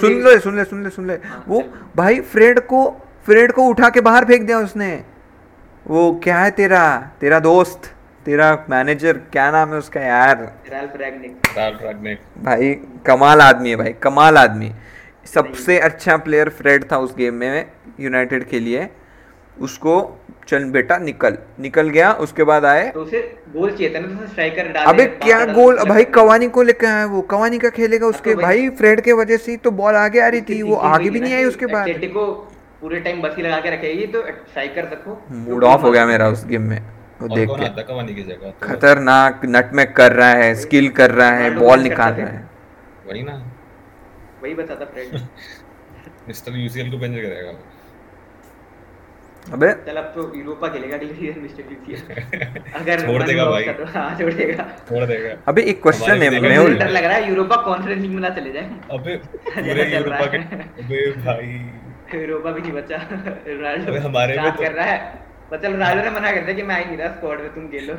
सुन 0.00 0.22
ले 0.24 0.38
सुन 0.38 0.56
ले 0.56 0.64
सुन 0.64 0.82
ले 0.84 0.90
सुन 0.90 1.06
ले। 1.06 1.14
हाँ, 1.14 1.44
वो 1.48 1.62
भाई 1.96 2.20
फ्रेड 2.32 2.60
को 2.66 2.84
फ्रेड 3.26 3.52
को 3.52 3.62
उठा 3.62 3.88
के 3.90 4.00
बाहर 4.00 4.24
फेंक 4.24 4.46
दिया 4.46 4.58
उसने। 4.58 4.90
वो 5.92 6.20
क्या 6.24 6.38
है 6.38 6.50
तेरा? 6.50 7.10
तेरा 7.20 7.38
दोस्त 7.38 7.94
तेरा 8.26 8.66
मैनेजर 8.70 9.12
क्या 9.12 9.50
नाम 9.50 9.68
है 9.68 9.74
उसका 9.74 10.00
यार? 10.00 10.52
भाई 12.44 12.74
कमाल 13.06 13.40
आदमी 13.40 13.70
है 13.70 13.76
भाई 13.76 13.92
कमाल 13.92 14.36
आदमी। 14.36 14.72
सबसे 15.34 15.78
अच्छा 15.78 16.16
प्लेयर 16.16 16.48
फ्रेड 16.48 16.92
था 16.92 16.96
उस 16.98 17.16
गेम 17.16 17.34
में 17.34 17.70
यूनाइटेड 18.00 18.44
के 18.44 18.60
लिए। 18.60 18.88
उसको 19.60 20.20
चल 20.48 20.64
बेटा 20.64 20.98
निकल। 20.98 21.38
निकल 21.60 21.88
गया 21.88 22.12
उसके 22.12 22.44
बाद 22.44 22.64
आए। 22.64 22.90
तो 22.90 23.00
उसे 23.00 23.38
गोल 23.56 23.70
चाहिए 23.70 23.94
था 23.94 24.00
ना 24.00 24.20
तो 24.20 24.26
स्ट्राइकर 24.26 24.68
डाले 24.68 24.86
अबे 24.86 25.06
क्या 25.06 25.44
गोल 25.54 25.74
भाई 25.88 26.04
कवानी 26.04 26.48
को 26.48 26.62
लेकर 26.62 26.86
आया 26.86 27.06
वो। 27.06 27.22
कवानी 27.22 27.58
का 27.58 27.68
खेलेगा 27.68 28.06
उसके 28.06 28.34
तो 28.34 28.40
भाई- 28.40 28.60
भाई 28.60 28.68
फ्रेड 28.68 29.00
के 29.00 29.12
वजह 29.12 29.36
से 29.36 29.50
ही 29.50 29.56
तो 29.56 29.70
बॉल 29.70 29.94
आगे 29.94 30.20
आ 30.20 30.28
रही 30.28 30.40
थी 30.40 30.62
वो 30.62 30.74
आगे 30.74 31.10
भी 31.10 31.20
नहीं 31.20 31.34
आई 31.34 31.44
उसके 31.44 31.66
बाद। 31.66 31.86
पूरे 32.82 33.00
टाइम 33.00 33.20
बसी 33.22 33.42
लगा 33.42 33.58
के 33.60 33.70
रखेगी 33.70 34.06
तो 34.06 34.22
स्ट्राइकर 34.26 34.84
रखो 34.84 35.12
मूड 35.32 35.64
ऑफ़ 35.64 35.82
हो 35.82 35.90
गया 35.90 36.06
मेरा 36.06 36.28
उस 36.28 36.44
गेम 36.46 36.62
में 36.62 36.78
वो 37.20 37.28
देख 37.34 37.48
के। 37.48 37.68
तो 38.32 38.52
खतरनाक 38.62 39.44
कर 39.96 40.12
रहा 40.12 40.30
है 40.30 40.54
स्किल 40.54 40.88
कर 40.88 41.10
रहा 41.10 41.30
है 41.32 41.50
बॉल 41.58 41.80
निकाल 41.80 42.12
रहा 42.14 42.28
है। 42.28 42.40
वही 43.08 43.22
ना। 43.22 43.34
वही 44.42 44.54
था 44.54 44.84
फ्रेड 44.84 45.20
मिस्टर 46.28 46.56
यूसीएल 46.56 46.90
को 46.90 46.98
बेंच 46.98 47.14
करेगा 47.14 47.52
अबे। 49.52 49.68
चल 49.86 49.96
अब 49.96 50.04
तो 50.14 50.24
यूरोपा 50.36 50.68
खेलेगा 50.68 50.96
अगले 50.96 51.14
सीज़न 51.14 51.40
मिस्टर 51.40 51.72
यूसीएल 51.72 52.00
अगर 52.80 53.00
छोड़ 53.06 53.22
देगा 53.22 53.44
भाई। 53.50 53.64
तो 53.78 53.84
हाँ 53.94 54.18
छोड़ 54.18 54.32
देगा। 54.32 54.66
छोड़ 54.88 55.04
देगा। 55.04 55.34
अबे 55.48 55.62
एक 55.72 55.82
क्वेश्चन 55.82 56.22
है 56.22 56.40
मेहुल 56.40 56.76
लग 56.76 57.04
रहा 57.04 57.14
है 57.14 57.28
यूरोपा 57.28 57.56
कॉन्फ्रेंस 57.62 58.00
लीग 58.02 58.10
में 58.10 58.20
ना 58.20 58.30
चले 58.36 58.52
जाए। 58.52 58.70
अबे 58.98 59.16
पूरे 59.48 59.88
यूरोपा 59.94 60.26
के 60.26 60.38
अबे 60.82 61.00
भाई। 61.24 61.48
यूरोपा 62.14 62.50
भी 62.50 62.60
नहीं 62.60 62.72
बचा। 62.72 62.96
रोनाल्डो 63.46 63.98
हमारे 64.08 64.36
में 64.38 64.50
तो- 64.52 64.62
कर 64.64 64.72
रहा 64.72 64.86
है। 64.86 64.98
पर 65.50 65.58
चल 65.60 65.72
रोनाल्डो 65.72 66.02
ने 66.04 66.10
मना 66.10 66.32
कर 66.32 66.40
दिया 66.40 66.56
कि 66.56 66.62
मैं 66.62 66.74
आ 66.74 66.78
ही 66.78 66.84
नहीं 66.84 66.96
रहा 66.96 67.08
स्क्वाड 67.14 67.40
में 67.40 67.54
तुम 67.54 67.66
खेलो। 67.68 67.94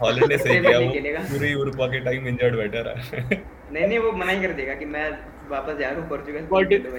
हॉलैंड 0.00 0.24
ने 0.32 0.38
सही 0.38 0.58
किया 0.66 0.78
वो 0.78 0.90
पूरे 1.32 1.50
यूरोपा 1.50 1.86
के 1.86 2.00
टाइम 2.00 2.26
इंजर्ड 2.28 2.56
बैठा 2.56 2.80
रहा 2.80 3.28
नहीं 3.72 3.86
नहीं 3.86 3.98
वो 3.98 4.12
मना 4.12 4.32
ही 4.32 4.42
कर 4.42 4.52
देगा 4.52 4.74
कि 4.74 4.84
मैं 4.84 5.08
वापस 5.50 5.78
जा 5.78 5.88
रहा 5.88 6.00
हूँ 6.00 6.08
पोर्चुगल। 6.08 6.46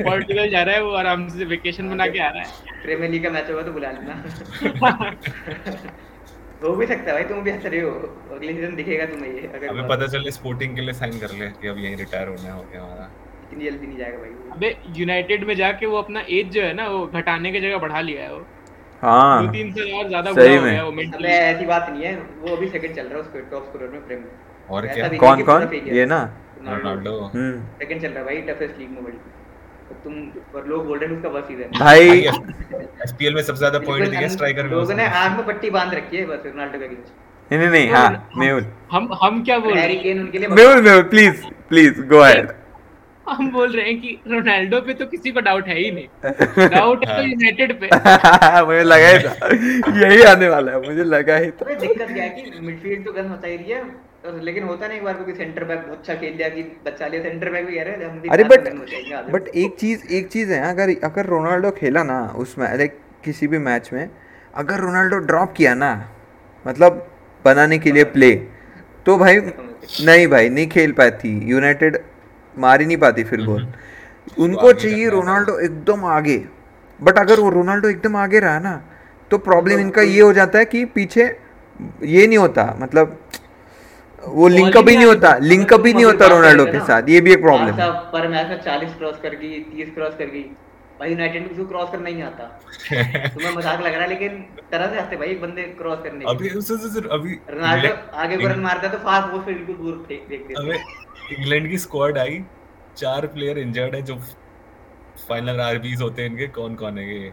पोर्टुगल 0.03 0.49
जा 0.49 0.61
रहा 0.63 0.75
है 0.75 0.81
वो 0.83 0.91
आराम 0.95 1.27
से 1.29 1.45
वेकेशन 1.45 1.89
बना 1.89 2.07
के 2.07 2.19
आ 2.19 2.29
रहा 2.29 2.43
है। 2.43 2.81
प्रीमियर 2.83 3.11
लीग 3.11 3.23
का 3.23 3.29
मैच 3.29 3.49
होगा 3.51 3.61
तो 3.61 3.71
बुला 3.71 3.91
लेना। 3.91 5.09
हो 6.63 6.75
भी 6.75 6.85
सकता 6.85 7.07
है 7.07 7.13
भाई 7.13 7.23
तुम 7.23 7.41
भी 7.43 7.51
हंस 7.51 7.65
रहे 7.65 7.79
हो। 7.81 7.89
अगले 8.35 8.53
सीज़न 8.53 8.75
दिखेगा 8.75 9.05
तुम्हें 9.05 9.33
ये 9.33 9.47
अगर 9.55 9.67
हमें 9.67 9.87
पता 9.87 10.07
चले 10.07 10.31
स्पोर्टिंग 10.31 10.75
के 10.75 10.81
लिए 10.81 10.93
साइन 10.93 11.19
कर 11.19 11.31
ले 11.39 11.47
कि 11.61 11.67
अब 11.67 11.77
यहीं 11.77 11.95
रिटायर 11.95 12.27
होना 12.27 12.53
हो 12.53 12.63
गया 12.63 12.81
हमारा। 12.81 13.09
तो। 13.49 13.55
इतनी 13.55 13.69
जल्दी 13.69 13.87
नहीं 13.87 13.97
जाएगा 13.97 14.17
भाई 14.17 14.29
अबे 14.53 14.75
यूनाइटेड 14.97 15.43
में 15.47 15.55
जाके 15.55 15.85
वो 15.85 15.97
अपना 15.97 16.23
एज 16.29 16.51
जो 16.53 16.61
है 16.61 16.73
ना 16.73 16.87
वो 16.89 17.05
घटाने 17.13 17.51
की 17.51 17.59
जगह 17.61 17.77
बढ़ा 17.79 18.01
लिया 18.01 18.23
है 18.23 18.33
वो। 18.33 18.39
दो 18.39 18.45
हाँ 19.01 19.51
तीन 19.51 19.71
साल 19.73 19.91
और 19.93 20.07
ज़्यादा 20.07 20.31
बुरा 20.31 20.57
हो 20.57 20.63
गया 20.63 20.83
वो 20.83 20.91
अबे 20.91 21.27
ऐसी 21.29 21.65
बात 21.65 21.89
नहीं 21.89 22.03
है। 22.03 22.13
वो 22.41 22.55
अभी 22.55 22.67
सेकंड 22.69 22.95
चल 22.95 23.03
रहा 23.03 23.15
है 23.15 23.21
उसके 23.21 23.41
टॉप 23.51 23.65
स्कोरर 23.65 23.89
में 23.89 24.05
प्रीमियर 24.07 24.27
में 24.27 24.77
और 24.77 24.87
क्या? 24.87 25.07
कौन 25.17 25.43
कौन? 25.43 25.61
ये 25.93 26.05
ना। 26.05 26.19
रोनाल्डो। 26.61 27.11
हम्म। 27.33 27.59
सेकंड 27.79 28.01
चल 28.01 28.07
रहा 28.07 28.19
है 28.19 28.25
भाई 28.25 28.41
टफेस्ट 28.49 28.79
लीग 28.79 28.89
में 28.89 29.01
वर्ल्ड 29.01 29.19
तो 29.89 29.95
तुम 30.03 30.15
और 30.55 30.67
लोग 30.67 30.85
बोल 30.87 30.97
रहे 30.99 31.09
हैं 31.09 31.15
उसका 31.17 31.29
वर्स्ट 31.29 31.47
सीज़न 31.47 31.79
भाई। 31.79 32.09
एसपीएल 33.03 33.35
में 33.35 33.41
सबसे 33.41 33.57
ज़्यादा 33.59 33.79
पॉइंट 33.85 34.09
दिए 34.09 34.29
स्ट्राइकर 34.29 34.63
में 34.63 34.71
लोगों 34.71 34.95
ने 34.95 35.05
आँख 35.21 35.37
में 35.37 35.45
पट्टी 35.47 35.69
बाँध 35.77 35.93
रखी 35.93 36.17
है 36.17 36.25
बस 36.25 36.45
रोनाल्डो 36.45 36.79
के 36.79 36.85
अगेंस्ट 36.85 37.51
नहीं 37.51 37.59
नहीं 37.59 37.69
नहीं 37.71 37.89
हाँ 37.91 38.29
मेहुल 38.37 38.65
हम 38.91 39.09
हम 39.21 39.43
क्या 39.43 39.57
बोल 39.59 39.73
रहे 39.73 39.83
हैं? 39.83 40.19
उनके 40.19 40.37
लिए 40.37 40.47
Mehul 40.49 40.81
Mehul 40.81 41.03
please 41.13 41.45
please 41.69 42.01
go 42.07 42.19
ahead 42.19 42.51
हम 43.29 43.49
बोल 43.51 43.71
रहे 43.75 43.85
हैं 43.85 43.99
कि 44.01 44.17
रोनाल्डो 44.27 44.79
पे 44.81 44.93
तो 44.93 45.05
किसी 45.05 45.31
को 45.31 45.41
डाउट 45.41 45.67
है 45.67 45.77
ही 45.79 45.89
नहीं। 45.91 46.67
डाउट 46.69 47.05
है 47.05 47.15
तो 47.15 47.21
हाँ। 47.21 47.23
यूनाइटेड 47.23 47.73
पे। 47.79 47.89
मुझे 48.67 48.83
लगा 48.83 49.07
ही 49.07 49.19
था। 49.23 50.03
यही 50.05 50.21
आने 50.31 50.49
वाला 50.49 50.71
है 50.71 50.81
मुझे 50.87 51.03
लगा 51.03 51.37
ही 51.37 51.51
था। 51.51 51.73
दिक्कत 51.73 52.07
क्या 52.13 52.23
है 52.23 52.29
कि 52.29 52.59
मिडफील्ड 52.61 53.05
तो 53.05 53.11
गन 53.13 53.27
होता 53.29 53.47
ही 53.47 53.55
रही 53.57 53.71
है 53.71 53.83
लेकिन 54.43 54.63
होता 54.63 54.87
नहीं 54.87 54.97
एक 54.97 55.03
बार 55.03 55.13
कोई 55.13 55.33
सेंटर 55.33 55.63
बैक 55.63 55.79
बहुत 55.79 55.97
अच्छा 55.99 56.13
खेल 56.13 56.33
दिया 56.37 56.47
कि 56.49 56.63
बचा 56.85 57.07
लिया 57.07 57.21
सेंटर 57.23 57.49
बैक 57.49 57.65
भी 57.65 57.75
कह 57.75 57.83
रहे 57.83 57.93
हैं 57.95 58.09
हम 58.09 58.21
अरे 58.31 58.43
बट 58.43 58.67
हो। 58.67 59.21
बट 59.31 59.47
एक 59.57 59.75
चीज़ 59.79 60.07
एक 60.13 60.27
चीज़ 60.27 60.51
है 60.53 60.59
अगर 60.69 60.89
अगर 61.03 61.25
रोनाल्डो 61.25 61.71
खेला 61.71 62.03
ना 62.03 62.17
उसमें 62.35 62.67
लाइक 62.77 62.97
किसी 63.25 63.47
भी 63.47 63.57
मैच 63.67 63.89
में 63.93 64.09
अगर 64.53 64.79
रोनाल्डो 64.79 65.17
ड्रॉप 65.29 65.53
किया 65.57 65.73
ना 65.73 65.91
मतलब 66.65 67.05
बनाने 67.45 67.77
के 67.79 67.91
लिए 67.91 68.03
प्ले 68.15 68.31
तो 69.05 69.17
भाई 69.17 69.37
नहीं 69.37 70.27
भाई 70.27 70.49
नहीं 70.49 70.67
खेल 70.67 70.91
पाती 70.91 71.29
यूनाइटेड 71.49 71.97
मार 72.59 72.81
ही 72.81 72.85
नहीं 72.87 72.97
पाती 72.97 73.23
फिर 73.23 73.45
गोल। 73.45 73.67
उनको 74.37 74.71
चाहिए 74.73 75.09
रोनाल्डो 75.09 75.59
एकदम 75.59 76.05
आगे। 76.05 76.37
बट 76.99 77.17
अगर 77.17 77.39
वो 77.39 77.49
रोनाल्डो 77.49 77.89
एकदम 77.89 78.15
आगे 78.15 78.39
रहा 78.39 78.59
ना 78.59 78.81
तो 79.31 79.37
प्रॉब्लम 79.37 79.79
इनका 79.79 80.01
ये 80.01 80.21
हो 80.21 80.33
जाता 80.33 80.59
है 80.59 80.65
कि 80.65 80.85
पीछे 80.85 81.23
ये 82.03 82.27
नहीं 82.27 82.37
होता 82.37 82.75
मतलब 82.79 83.17
वो 84.23 84.47
लिंकअप 84.47 84.87
ही 84.87 84.91
ही 84.91 84.97
नहीं 84.97 85.05
होता 85.07 85.29
अगर 85.29 85.41
लिंकअप 85.41 85.85
ही 85.85 85.93
नहीं 85.93 86.05
होता 86.05 86.27
रोनाल्डो 86.27 86.65
के 86.65 86.79
साथ 86.87 87.09
ये 87.09 87.21
भी 87.21 87.33
एक 87.33 87.41
प्रॉब्लम 87.41 87.73
है। 87.73 87.89
पर 88.13 88.27
मैच 88.27 88.47
में 88.47 88.61
40 88.63 88.97
क्रॉस 88.97 89.19
कर 89.23 89.35
गई 89.35 89.59
30 89.71 89.93
क्रॉस 89.93 90.13
कर 90.13 90.25
गई 90.25 90.43
भाई 90.99 91.09
यूनाइटेड 91.09 91.57
को 91.57 91.65
क्रॉस 91.65 91.89
करना 91.91 92.09
ही 92.09 92.21
आता। 92.21 92.43
तुम्हें 93.33 93.55
मज़ाक 93.55 93.81
लग 93.81 93.93
रहा 93.93 94.01
है 94.01 94.09
लेकिन 94.09 94.45
तरह 94.71 94.87
से 94.87 94.99
आते 94.99 95.15
भाई 95.15 95.35
बंदे 95.35 95.61
क्रॉस 95.77 95.99
करने 96.03 96.25
अभी 96.25 96.49
उसे- 96.49 97.05
अभी 97.11 97.39
रोनाल्डो 97.49 97.93
आगे 98.17 98.37
को 98.37 98.47
रन 98.47 98.59
मारता 98.59 98.87
है 98.87 98.93
तो 98.93 98.99
फास्ट 98.99 99.31
पोस्ट 99.31 99.45
पे 99.45 99.53
बिल्कुल 99.53 99.75
दूर 99.75 100.03
फेंक 100.07 100.27
देता 100.29 100.61
है। 100.63 100.79
इंग्लैंड 101.31 101.69
की 101.69 101.77
स्क्वाड 101.77 102.17
आई 102.17 102.43
चार 102.97 103.27
प्लेयर 103.27 103.57
इंजर्ड 103.59 103.95
है 103.95 104.01
जो 104.01 104.15
फाइनल 105.29 105.59
आरबीज 105.61 106.01
होते 106.01 106.21
हैं 106.21 106.29
इनके 106.29 106.47
कौन 106.57 106.75
कौन 106.75 106.97
है 106.97 107.05
ये? 107.13 107.31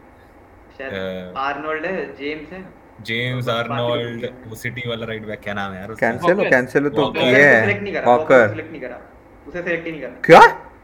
आर्नोल्ड 1.39 1.85
है 1.87 1.95
जेम्स 2.17 2.53
है। 2.53 2.65
जेम्स 3.03 3.49
आर्नोल्ड 3.49 4.25
वो 4.47 4.55
सिटी 4.57 4.89
वाला 4.89 5.07
राइट 5.07 5.27
बैक 5.27 5.41
क्या 5.41 5.55
नाम 5.55 5.73
है 5.73 5.81
यार 5.81 5.91
उसका? 5.91 6.11
Cancelo 6.11 6.35
Walker. 6.35 6.51
कैंसिलो 6.51 6.89
तो. 6.89 7.13
ये 7.17 7.45
है 7.45 7.61
सेलेक्ट 7.61 7.83
नहीं 7.83 7.93
करा 7.95 8.13
वॉकर 8.13 8.49
सेलेक्ट 8.49 8.71
नहीं 8.71 8.81
करा। 8.81 9.01
उसे 9.49 9.63
सेलेक्ट 9.63 9.87
ही 9.87 9.91
नहीं 9.93 10.01
करा 10.03 10.21
क्या? 10.25 10.41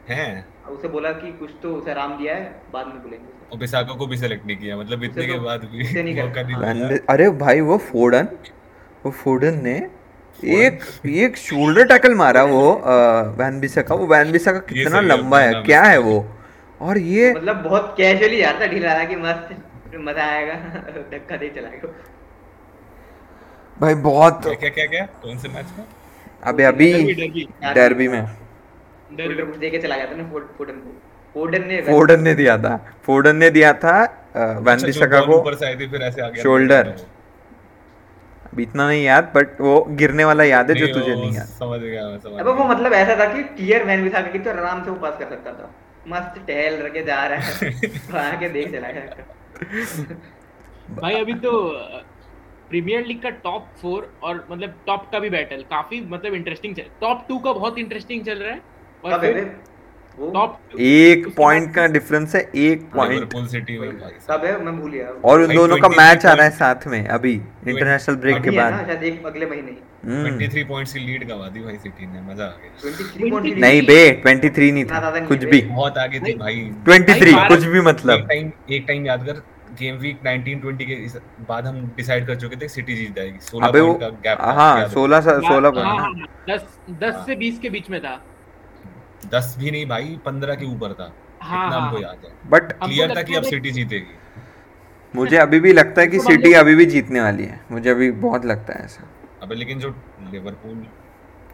है? 0.09 0.45
उसे 0.71 0.89
बोला 0.89 1.11
कि 1.13 1.33
कुछ 1.33 1.51
तो 1.63 1.75
उसे 1.75 1.91
आराम 1.91 2.17
दिया 2.19 2.35
है 2.35 2.45
बाद 2.73 2.87
में 2.87 3.03
बोलेंगे 3.03 3.27
और 3.53 3.59
बिसाको 3.59 3.95
को 3.95 4.07
भी 4.07 4.17
सेलेक्ट 4.17 4.47
नहीं 4.47 4.57
किया 4.57 4.77
मतलब 4.77 5.05
इतने 5.05 5.27
के 5.27 5.33
तो- 5.33 5.43
बाद 5.45 5.65
भी 5.65 6.03
नहीं 6.03 6.99
अरे 7.11 7.29
भाई 7.41 7.61
वो 7.61 7.77
फोर्डन 7.91 8.29
वो 9.05 9.11
फोर्डन 9.11 9.61
ने 9.65 9.75
एक 10.39 10.85
एक 11.07 11.37
शोल्डर 11.39 11.85
टैकल 11.87 12.15
मारा 12.15 12.43
वो 12.45 12.63
वैन 13.39 13.61
बिसाका 13.61 13.95
वो 13.95 14.07
वैन 14.07 14.33
बिसाका 14.33 14.59
ये 14.59 14.65
कितना 14.75 15.01
लंबा 15.03 15.41
है 15.41 15.63
क्या 15.65 15.83
है 15.83 15.99
वो? 16.01 16.25
और 16.81 16.99
ये 16.99 17.33
मतलब 17.33 17.63
बहुत 17.63 17.95
कैजुअली 17.99 18.41
यार 18.43 18.59
था 18.61 18.67
ढीला 18.67 18.93
रहा 18.93 19.05
कि 19.05 19.17
मस्त 19.17 19.49
मज़ा 20.01 20.25
आएगा। 20.25 20.55
धक्का 21.13 21.37
दे 21.37 21.49
चलाएगा 21.57 21.89
भाई 23.77 23.95
बहुत 24.03 24.43
क्या 24.45 24.69
क्या 24.71 24.87
क्या 24.87 25.05
कौन 25.23 25.39
से 25.39 25.49
मैच 25.49 25.67
में? 25.79 25.85
अबे 26.43 26.65
अभी 26.65 26.91
डरबी 27.75 28.09
में। 28.09 28.27
शोल्डर 28.27 29.35
डरबी 29.35 29.59
देके 29.59 29.79
चला 29.79 29.97
गया 29.97 30.07
था 30.07 30.17
ना 30.17 30.25
फोर्डन 30.31 30.75
को। 30.75 30.91
फोर्डन 31.35 31.67
ने 31.69 31.81
फोर्डन 31.83 32.23
ने 32.23 32.35
दिया 32.35 32.57
था। 32.59 32.77
फोर्डन 33.07 33.37
ने 33.37 33.51
दिया 33.51 33.73
था 33.75 33.97
वैन 34.37 34.83
बिसाका 34.85 35.21
बॉल 35.21 35.27
को 35.27 35.39
ऊपर 35.41 35.55
गया 38.55 38.63
इतना 38.63 38.87
नहीं 38.89 39.05
याद 39.05 39.33
बट 39.37 39.61
वो 39.61 39.75
गिरने 40.01 40.25
वाला 40.25 40.45
याद 40.45 40.71
है 40.71 40.77
जो 40.77 40.87
तुझे 40.95 41.15
नहीं 41.15 41.33
याद। 41.33 41.47
समझ 41.59 41.81
गया 41.81 42.09
मैं 42.09 42.19
समझ 42.21 42.41
अब 42.41 42.49
वो 42.49 42.65
मतलब 42.65 42.93
ऐसा 42.93 43.17
था 43.19 43.33
कि 43.35 43.43
टीयर 43.57 43.85
मैन 43.85 44.03
भी 44.03 44.11
था 44.11 44.21
कि 44.27 44.39
तो 44.39 44.51
आराम 44.51 44.83
से 44.85 44.91
वो 44.91 44.97
पास 44.97 45.19
कर 45.19 45.29
सकता 45.29 45.53
था। 45.53 45.71
मस्त 46.09 46.41
टहल 46.47 46.83
रखे 46.83 47.03
जा 47.03 47.25
रहा 47.27 47.39
है 47.41 47.71
तो 47.89 48.17
आके 48.19 48.49
देख 48.49 48.73
चला 48.73 48.91
गया 48.91 50.15
भाई 51.01 51.15
अभी 51.15 51.35
तो 51.41 51.51
प्रीमियर 52.71 53.05
लीग 53.07 53.23
का 53.23 53.31
टॉप 53.45 53.67
फोर 53.83 54.13
और 54.23 54.47
मतलब 54.51 54.75
टॉप 54.87 55.09
का 55.13 55.19
भी 55.19 55.31
बैटल 55.31 55.63
काफ़ी 55.71 56.01
मतलब 56.09 56.35
इंटरेस्टिंग 56.35 56.75
चल 56.77 56.91
टॉप 57.01 57.25
टू 57.29 57.39
का 57.39 57.53
बहुत 57.53 57.79
इंटरेस्टिंग 57.79 58.25
चल 58.25 58.39
रहा 58.39 58.53
है। 58.53 58.61
और 59.05 59.13
एक 60.81 61.35
पॉइंट 61.37 61.75
का 61.75 61.87
डिफरेंस 61.87 62.35
है 62.35 62.51
एक 62.57 62.83
पॉइंट 62.83 63.13
लिवरपूल 63.15 63.47
सिटी 63.47 63.79
में 63.79 64.01
भाई 64.01 64.11
साहब। 64.11 64.41
कब 64.41 64.47
है। 64.47 64.65
मैं 64.65 64.81
भूल 64.81 64.91
गया। 64.91 65.07
और 65.25 65.41
उन 65.41 65.55
दोनों 65.55 65.77
का 65.77 65.89
मैच 65.89 66.27
आ 66.27 66.33
रहा 66.33 66.45
है 66.45 66.51
साथ 66.51 66.87
में 66.87 67.07
अभी 67.07 67.33
इंटरनेशनल 67.69 68.17
ब्रेक 68.17 68.43
के 68.43 68.51
बाद। 68.51 68.87
शायद 68.87 69.03
एक 69.03 69.27
अगले 69.27 69.47
महीने। 69.47 69.77
हम्म, 70.05 70.39
23 70.39 70.65
पॉइंट्स 70.65 70.93
की 70.93 71.01
लीड 71.01 71.29
गवा 71.29 71.49
दी 71.49 71.61
भाई 71.61 71.77
सिटी 71.77 72.07
ने 72.07 72.33
मज़ा 72.33 72.45
आ 72.45 72.49
गया। 72.49 72.81
23 72.83 73.61
नहीं 73.61 73.81
lead 73.81 73.87
बे 73.87 74.23
23 74.27 74.73
नहीं 74.73 74.85
था 74.85 75.27
कुछ 75.27 75.45
भी। 75.45 75.61
बहुत 75.63 75.99
आगे 75.99 76.21
थी 76.21 76.35
भाई। 76.35 76.71
23 76.89 77.35
भाई, 77.35 77.49
कुछ 77.49 77.65
भी 77.65 77.79
एक 77.79 77.85
मतलब। 77.85 78.29
टाइम 78.29 78.53
एक 78.71 78.85
टाइम 78.89 79.07
याद 79.07 79.27
कर 79.27 79.43
गेम 79.81 79.97
वीक 79.97 80.19
19 80.23 80.61
20 80.61 80.85
के 80.85 81.19
बाद 81.45 81.67
हम 81.67 81.93
डिसाइड 81.97 82.27
कर 82.27 82.35
चुके 82.35 82.57
थे 82.57 82.69
सिटी 82.69 82.95
जीत 82.95 83.17
जाएगी। 83.17 83.39
16 83.41 83.69
अबे 83.69 83.81
वो 83.81 83.95
पॉइंट 83.95 84.17
का 84.17 84.31
गैप 84.31 84.39
हाँ 84.41 84.89
16 84.89 85.21
16 85.21 85.49
हाँ, 85.49 85.73
पॉइंट 85.73 85.77
हाँ, 85.77 85.97
हाँ, 85.99 86.15
दस 86.51 86.79
दस 86.91 87.15
हाँ। 87.15 87.27
से 87.27 87.37
बीस 87.37 87.59
के 87.59 87.71
बीच 87.71 87.91
में 87.91 88.01
था। 88.01 88.25
10 89.35 89.57
भी 89.59 89.71
नहीं 89.71 89.87
भाई 89.87 90.19
15 90.25 90.55
के 90.55 90.67
ऊपर 90.67 90.93
था। 90.93 91.13
हाँ, 91.43 91.67
इतना 91.67 91.79
हाँ, 91.79 91.89
हमको 91.89 91.97
हाँ। 91.97 92.03
याद 92.03 92.25
है। 92.25 92.51
बट 92.51 92.73
क्लियर 92.73 93.17
था 93.17 93.23
कि 93.23 93.35
अब 93.35 93.43
सिटी 93.43 93.71
जीतेगी। 93.71 94.15
मुझे 95.17 95.37
अभी 95.37 95.61
भी 95.61 95.73
लगता 95.73 96.01
है 96.01 96.07
कि 96.07 96.17
तो 96.17 96.23
सिटी 96.23 96.43
मतलब- 96.43 96.61
अभी 96.61 96.75
भी 96.75 96.85
जीतने 96.85 97.21
वाली 97.21 97.45
है। 97.45 97.61
मुझे 97.71 97.91
अभी 97.91 98.11
बहुत 98.11 98.45
लगता 98.45 98.73
है 98.73 98.85
ऐसा। 98.85 99.09
अबे 99.43 99.55
लेकिन 99.55 99.79
जो 99.79 99.95
लिवरपूल 100.33 100.87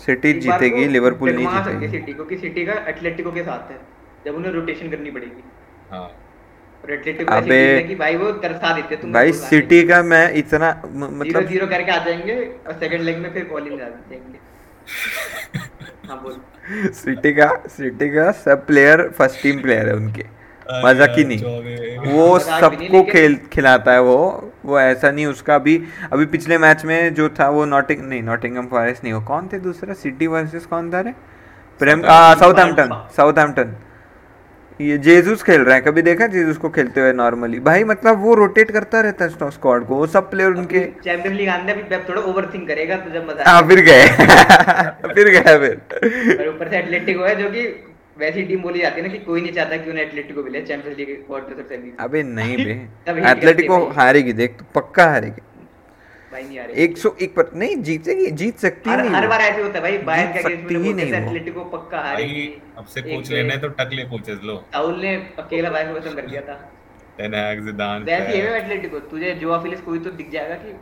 सिटी 0.00 0.32
जीतेगी 0.32 0.88
लिवरपूल 0.88 1.30
नहीं 1.30 1.46
जीतेगी। 1.46 1.88
सिटी 1.88 2.12
को 2.12 2.24
कि 2.24 2.38
सिटी 2.38 2.66
का 2.66 2.72
एटलेटिको 2.72 3.32
के 3.32 3.42
साथ 3.42 3.70
है 3.70 3.80
जब 4.24 4.34
उन्हें 4.34 4.52
रोटेशन 4.52 4.90
करनी 4.90 5.10
पड़ेगी। 5.10 5.44
हाँ। 5.90 6.24
और 6.84 6.92
एटलेटिको 6.92 7.32
अबे- 7.32 7.88
है 7.88 7.94
भाई 7.94 8.16
वो 8.16 8.32
तरसा 8.32 8.74
देते 8.74 8.96
तुम 8.96 9.12
भाई 9.12 9.32
सिटी 9.32 9.88
का 9.88 10.02
मैं 10.02 10.34
इतना 10.34 10.82
म- 10.86 10.98
ज़ीरो 10.98 11.16
मतलब 11.16 11.46
ज़ीरो 11.46 11.66
करके 11.66 11.90
आ 11.90 12.04
जाएँगे 12.04 12.54
और 12.66 12.72
सेकंड 12.72 13.00
लेग 13.00 13.18
में 13.18 13.32
फिर 13.32 13.44
कॉलिंग 13.44 13.80
आ 13.80 13.84
जाएँगे 13.84 14.47
सिटी 16.94 17.32
का 17.34 17.48
सिटी 17.68 18.08
का 18.10 18.30
सब 18.40 18.66
प्लेयर 18.66 19.08
फ़र्स्ट 19.18 19.42
टीम 19.42 19.60
प्लेयर 19.62 19.88
है 19.88 19.94
उनके। 19.96 20.24
मज़ाक 20.84 21.14
ही 21.18 21.24
नहीं। 21.24 21.40
वो 22.06 22.38
सबको 22.38 23.02
खेल 23.04 23.36
खिलाता 23.52 23.92
है 23.92 24.00
वो। 24.02 24.18
वो 24.64 24.78
ऐसा 24.80 25.10
नहीं 25.10 25.26
उसका 25.26 25.54
अभी 25.54 25.76
अभी 26.12 26.26
पिछले 26.26 26.58
मैच 26.58 26.84
में 26.84 27.14
जो 27.14 27.28
था 27.38 27.48
वो 27.50 27.64
नॉटिंग 27.64 28.00
नहीं 28.02 28.22
नॉटिंगम 28.22 28.66
फॉरेस्ट 28.70 29.04
नहीं 29.04 29.12
वो 29.12 29.20
कौन 29.26 29.48
थे 29.52 29.58
दूसरा? 29.60 29.94
सिटी 29.94 30.26
वर्सेस 30.26 30.66
कौन 30.66 30.92
था 30.92 31.00
रे? 31.00 31.12
प्रेम 31.80 32.02
साउथ 32.02 32.58
हेम्पटन 32.58 32.88
साउथहैम्पटन 32.88 33.08
साउथहैम्पटन 33.16 33.74
ये 34.80 34.96
जेजूस 34.98 35.42
खेल 35.42 35.60
रहा 35.60 35.74
है। 35.74 35.80
कभी 35.80 36.02
देखा 36.02 36.26
जेजूस 36.26 36.56
को 36.56 36.68
खेलते 36.70 37.00
हुए 37.00 37.12
नॉर्मली 37.12 37.58
भाई 37.60 37.84
मतलब 37.84 38.20
वो 38.22 38.34
रोटेट 38.34 38.70
करता 38.70 39.00
रहता 39.00 39.24
है 39.24 39.50
स्क्वाड 39.50 39.84
को 39.86 39.94
वो 39.94 40.06
सब 40.06 40.30
प्लेयर 40.30 40.50
उनके 40.52 40.80
चैंपियंस 41.04 41.36
लीग 41.36 41.48
आने 41.48 41.72
अभी 41.72 41.82
पेप 41.82 42.04
थोड़ा 42.08 42.22
ओवरथिंक 42.22 42.66
करेगा 42.68 42.96
तो 42.96 43.10
जब 43.10 43.26
मज़ा 43.30 43.50
हाँ 43.50 43.62
फिर 43.68 43.80
गए। 43.80 44.06
फिर 45.14 45.30
गए 45.30 45.58
फिर। 45.58 46.38
और 46.40 46.48
ऊपर 46.48 46.70
से 46.70 46.78
एटलेटिको 46.78 47.24
है 47.24 47.34
जो 47.42 47.50
कि 47.50 47.66
वैसी 48.18 48.42
टीम 48.42 48.62
बोली 48.62 48.80
जाती 48.80 49.00
है 49.00 49.06
ना 49.06 49.12
कि 49.12 49.18
कोई 49.24 49.40
नहीं 49.40 49.52
चाहता 49.52 49.76
कि 49.76 49.90
उन्हें 49.90 50.04
एटलेटिको 50.04 50.42
मिले 50.42 50.60
चैंपियंस 50.60 50.96
लीग 50.98 51.14
क्वार्टर 51.26 51.62
सेमी 51.68 51.92
अबे 52.00 52.22
नहीं 52.30 52.56
बे। 52.64 52.74
भाई। 53.12 53.94
हारेगी 53.96 54.32
देख 54.32 54.56
तो 54.58 54.64
पक्का 54.74 55.06
हारेगी। 55.10 55.42
आ 56.58 56.64
रही। 56.64 56.84
101 56.84 57.34
पर 57.34 57.50
नहीं 57.54 57.76
जीतेगी 57.76 58.30
जीत 58.30 58.58
सकती 58.58 58.90
हर 58.90 59.02
नहीं 59.02 59.10
हर 59.10 59.26
बार 59.26 59.40
ऐसे 59.40 59.62
होता 59.62 59.74
है 59.74 59.80
भाई 59.80 59.98
बायर 59.98 60.26
जीत 60.26 60.46
के 60.46 60.54
अगेंस्ट 60.54 60.72
में 60.72 60.80
ही 60.80 60.92
नहीं। 60.92 61.12
एटलेटिको 61.12 61.64
पक्का 61.64 62.00
हारेगी 62.00 62.62
अब 62.78 62.84
से 62.84 63.02
कोच 63.02 63.30
लेना 63.30 63.54
है 63.54 63.60
तो 63.60 63.68
टकले 63.68 64.04
कोचेस 64.04 64.38
लो। 64.44 64.64
साउल 64.72 65.00
ने 65.00 65.14
अकेला 65.38 65.70
बायर 65.70 65.92
को 65.92 66.14
कर 66.14 66.26
दिया 66.26 66.40
था। 66.40 66.72
टेन 67.18 67.34
हैग 67.34 67.64
जिदान 67.66 68.02
वैसे 68.02 68.32
ही 68.32 68.40
है। 68.40 68.56
एटलेटिको 68.62 68.98
तुझे 68.98 69.34
कोई 69.76 69.98
तो 69.98 70.10
दिख 70.10 70.30
जाएगा 70.30 70.54
कि 70.54 70.72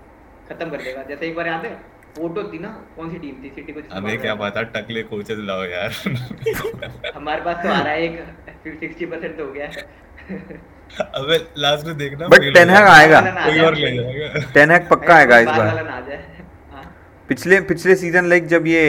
खत्म 0.49 0.71
कर 0.71 0.77
देगा। 0.77 1.03
जैसे 1.03 1.27
एक 1.27 1.37
बार 1.37 1.47
याद 1.47 1.65
है 1.65 1.97
फ़ोटो 2.17 2.43
थी 2.43 2.59
ना 2.59 2.69
कौन 2.97 3.11
सी 3.11 3.19
टीम 3.19 3.43
थी? 3.45 3.49
सिटी 3.51 3.73
को 3.73 3.81
हमें 3.95 4.21
क्या 4.21 4.35
पता 4.35 4.63
टकले 4.63 5.03
कोचेस 5.03 5.39
लाओ 5.39 5.65
यार। 5.65 5.91
हमारे 7.17 7.41
पास 7.41 7.57
तो 7.63 7.69
आ 7.69 7.81
रहा 7.81 7.93
है 7.93 8.05
एक 8.05 8.25
फिर 8.65 8.75
सिक्सटी 8.75 9.07
परसेंट 9.07 9.41
हो 9.41 9.53
गया। 9.53 9.67
है 9.67 10.76
अबे 11.01 11.37
लास्ट 11.59 11.87
में 11.87 11.97
देखना 11.99 12.27
हो 12.27 12.37
जाएगा। 12.37 12.79
आएगा। 12.93 13.21
कोई 13.21 13.61
और 13.61 13.75
ले 13.75 13.97
जाएगा। 13.97 14.79
पक्का 14.91 15.15
आएगा 15.15 15.39
इस 15.39 15.47
बार। 15.47 15.67
वाला 15.67 15.83
ना 15.83 15.93
आ 15.93 16.01
जाए। 16.01 16.25
हाँ। 16.73 16.85
पिछले 17.29 17.61
पिछले 17.61 17.95
सीज़न 17.97 18.29
लाइक 18.29 18.47
जब 18.47 18.67
ये 18.67 18.85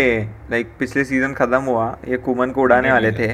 लाइक 0.51 0.71
पिछले 0.79 1.03
सीज़न 1.03 1.33
खत्म 1.33 1.61
हुआ 1.61 1.97
ये 2.07 2.17
कुमन 2.17 2.51
को 2.51 2.61
उड़ाने 2.61 2.91
वाले 2.91 3.11
थे 3.11 3.27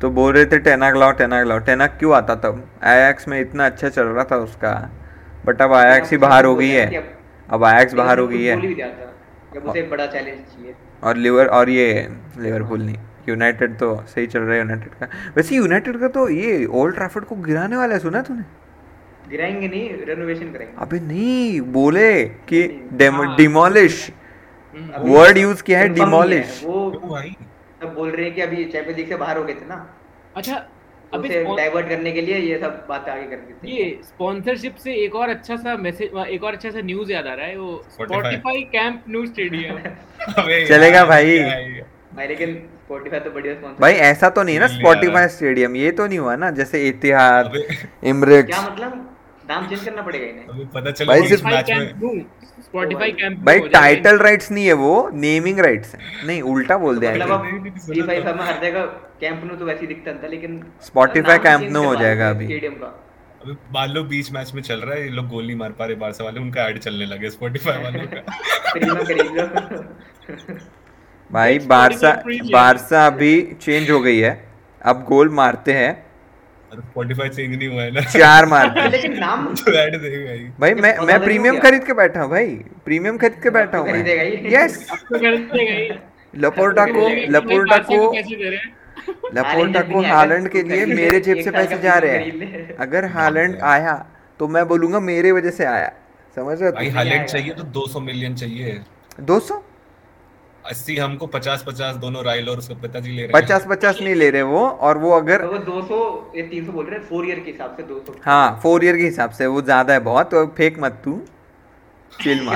तो 0.00 0.10
बोल 0.10 0.32
रहे 0.34 0.44
थे 0.46 0.58
टेनाक 0.58 0.96
लाओ 0.96 1.12
टेनाक 1.12 1.46
लाओ। 1.46 1.58
टेनाक 1.58 1.96
क्यों 1.98 2.14
आता 2.16 2.34
तब 2.34 2.68
आयैक्स 2.84 3.28
में 3.28 3.40
इतना 3.40 3.66
अच्छा 3.66 3.88
चल 3.88 4.02
रहा 4.02 4.24
था 4.24 4.36
उसका। 4.36 4.72
बट 5.46 5.62
अब 5.62 5.72
आयैक्स 5.72 6.10
ही 6.10 6.16
बाहर 6.16 6.44
हो 6.44 6.54
गई 6.56 6.68
है। 6.68 6.86
अब 7.50 7.64
आयैक्स 7.64 7.94
बाहर 7.94 8.18
हो 8.18 8.26
गई 8.28 8.44
है। 8.44 8.54
फुटबॉल 8.54 8.74
दिया 8.74 8.88
था। 8.88 9.12
जब 9.54 9.66
उसे 9.66 9.78
एक 9.78 9.90
बड़ा 9.90 10.06
चैलेंज 10.06 10.38
चाहिए। 10.38 10.74
और 11.02 11.16
लिवर 11.16 11.46
और 11.46 11.70
ये 11.70 12.08
लिवरपूल 12.38 12.82
नहीं। 12.82 12.96
यूनाइटेड 13.28 13.76
तो 13.78 13.94
सही 14.08 14.26
चल 14.26 14.40
रहा 14.40 14.52
है 14.52 14.58
यूनाइटेड 14.58 14.94
का। 14.94 15.08
वैसे 15.36 15.56
यूनाइटेड 15.56 15.98
का 16.00 16.08
तो 16.08 16.28
ये 16.30 16.64
ओल्ड 16.80 16.94
ट्रैफर्ड 16.94 17.24
को 17.24 17.36
गिराने 17.42 17.76
वाला 17.76 17.94
है 17.94 18.00
सुना 18.00 18.22
तूने? 18.22 18.44
गिराएँगे 19.30 19.68
नहीं 19.68 20.06
रेनोवेशन 20.06 20.52
करेंगे। 20.52 20.72
अबे 20.78 21.00
नहीं 21.02 21.60
बोले 21.72 22.24
कि। 22.48 22.62
डिमोलिश 23.36 24.10
वर्ड 24.74 25.38
यूज़ 25.38 25.62
किया 25.62 25.78
है 25.78 25.88
डिमोलिश 25.94 26.60
वो 26.64 26.90
भाई 27.04 27.36
सब 27.82 27.94
बोल 27.94 28.10
रहे 28.10 28.24
हैं 28.24 28.34
कि 28.34 28.40
अभी 28.40 28.64
चैंपियंस 28.64 28.96
लीग 28.96 29.08
से 29.08 29.16
बाहर 29.16 29.36
हो 29.38 29.44
गए 29.44 29.54
थे 29.54 29.68
ना। 29.68 29.76
अच्छा 30.36 30.58
तो 31.12 31.18
अभी 31.18 31.28
डाइवर्ट 31.28 31.88
करने 31.88 32.10
के 32.12 32.20
लिए 32.22 32.38
ये 32.38 32.58
सब 32.60 32.84
बातें 32.88 33.10
आगे 33.12 33.22
कर 33.22 33.36
देते 33.36 33.68
ये 33.68 33.84
स्पॉन्सरशिप 34.04 34.74
से 34.76 34.94
एक 35.04 35.14
और 35.16 35.28
अच्छा 35.28 35.56
सा 35.56 35.76
मैसेज 35.76 36.16
एक 36.26 36.42
और 36.44 36.52
अच्छा 36.52 36.70
सा 36.70 36.80
न्यूज़ 36.84 37.12
याद 37.12 37.26
आ 37.26 37.34
रहा 37.34 37.46
है 37.46 37.56
वो 37.58 37.82
स्पॉटिफाई 37.92 38.62
कैंप 38.72 39.04
न्यू 39.08 39.24
स्टेडियम 39.26 39.78
चलेगा 40.66 41.04
भाई। 41.04 41.38
भाई 41.38 42.26
लेकिन 42.28 42.56
स्पॉटिफाई 42.88 43.20
तो 43.20 43.30
स्पॉन्सर 43.30 43.80
भाई 43.80 43.92
ऐसा 43.92 44.28
तो 44.28 44.42
नहीं 44.42 44.54
है 44.54 44.60
ना 44.60 44.66
स्पॉटिफाई 44.66 45.28
स्टेडियम 45.28 45.76
ये 45.76 45.90
तो 45.90 46.06
नहीं 46.06 46.18
हुआ 46.18 46.36
ना 46.36 46.50
जैसे 46.50 46.88
इतिहाद 46.88 47.52
इमरेट्स। 48.04 48.48
क्या 48.48 48.70
मतलब? 48.70 49.14
नाम 49.48 49.66
चेंज 49.66 49.84
करना 49.84 50.02
पड़ेगा 50.02 50.26
इन्हें। 50.26 50.66
पता 50.68 50.90
चला 50.90 51.12
भाई 51.12 51.28
सिर्फ- 51.28 51.44
मैच 51.44 51.70
में 51.70 52.24
स्पॉटिफाई 52.60 53.12
कैंप 53.12 53.38
भाई 53.38 53.60
टाइटल 53.60 54.18
राइट्स 54.18 54.50
नहीं 54.50 54.66
है 54.66 54.72
वो 54.72 55.10
नेमिंग 55.14 55.58
राइट्स 55.60 55.94
है। 55.94 56.00
नहीं 56.26 56.42
उल्टा 56.42 56.76
बोल 56.78 56.98
दिया 56.98 57.12
मतलब 57.12 57.28
है। 57.28 57.34
अब 57.34 57.44
नहीं, 57.44 57.52
नहीं, 57.52 57.72
फ्री 57.72 58.02
फायर 58.02 58.34
में 58.34 58.44
हर 58.44 58.62
जगह 58.62 58.80
कैंप 59.20 59.44
नो 59.44 59.56
तो 59.56 59.64
वैसे 59.64 59.80
ही 59.80 59.86
दिखता 59.86 60.12
था 60.12 60.26
लेकिन 60.26 60.64
Camp 61.38 61.56
change 61.56 61.76
Nou 61.76 61.84
हो 61.86 61.96
जाएगा 61.96 62.30
अभी। 62.30 62.44
स्टेडियम 62.44 62.72
का। 62.72 63.04
अभी 63.44 63.52
मान 63.52 63.90
लो 63.90 64.02
बीच 64.04 64.32
मैच 64.32 64.52
में 64.54 64.62
चल 64.62 64.80
रहा 64.80 64.94
है 64.94 65.02
ये 65.02 65.08
लोग 65.08 65.28
गोल 65.28 65.54
मार 65.54 65.70
पा 65.70 65.84
रहे 65.84 65.96
बारसा 65.96 66.24
वाले 66.24 66.40
उनका 66.40 66.62
ऐड 66.62 66.78
चलने 66.78 67.06
लगे 67.06 67.30
स्पॉटिफाई 67.30 67.82
वालों 67.82 68.06
का। 68.06 68.22
भाई 71.32 71.58
बारसा 71.58 72.22
बारसा 72.52 73.06
अभी 73.06 73.56
चेंज 73.62 73.90
हो 73.90 74.00
गई 74.00 74.18
है। 74.18 74.48
अब 74.82 75.04
गोल 75.08 75.28
मारते 75.28 75.72
हैं। 75.72 76.08
मेरे 90.86 91.20
जेब 91.20 91.40
से 91.40 91.50
पैसे 91.50 91.78
जा 91.78 91.98
रहे 91.98 92.12
हैं। 92.12 92.76
अगर 92.76 93.04
हालैंड 93.04 93.60
आया 93.62 94.06
तो 94.38 94.48
मैं 94.48 94.68
बोलूँगा 94.68 95.00
मेरे 95.00 95.32
वजह 95.32 95.50
से 95.50 95.64
आया। 95.64 95.92
समझ 96.36 96.62
रहे 96.62 96.70
दो 97.64 97.86
सौ 97.86 98.00
मिलियन 98.00 98.34
चाहिए। 98.34 98.80
200 99.20 99.64
अस्सी 100.68 100.96
हमको 100.96 101.26
पचास 101.26 101.64
पचास 101.66 101.96
दोनों 101.96 102.24
रायल 102.24 102.48
और 102.48 102.58
उसके 102.58 102.74
पिताजी 102.74 103.10
ले 103.10 103.16
रहे 103.16 103.26
हैं। 103.26 103.32
पचास 103.32 103.66
पचास 103.70 104.00
नहीं 104.00 104.14
ले 104.14 104.30
रहे 104.30 104.42
वो 104.42 104.66
और 104.88 104.98
वो 104.98 105.10
अगर 105.10 105.42
तो 105.42 105.58
दो 105.58 105.82
सौ 105.82 105.98
तीन 106.36 106.66
सौ 106.66 106.72
बोल 106.72 106.86
रहे 106.86 107.00
फोर 107.00 107.26
ईयर 107.26 107.40
के 107.40 107.50
हिसाब 107.50 107.76
से 107.76 107.82
दो 107.82 107.98
सौ। 108.06 108.14
हाँ 108.24 108.60
फोर 108.62 108.84
ईयर 108.84 108.96
के 108.96 109.02
हिसाब 109.02 109.30
से 109.30 109.46
वो 109.46 109.62
ज़्यादा 109.62 109.92
है 109.92 110.00
बहुत 110.00 110.30
तो 110.34 110.44
मत 110.82 111.00
तू। 111.04 111.20
तो 112.10 112.24
तो 112.24 112.54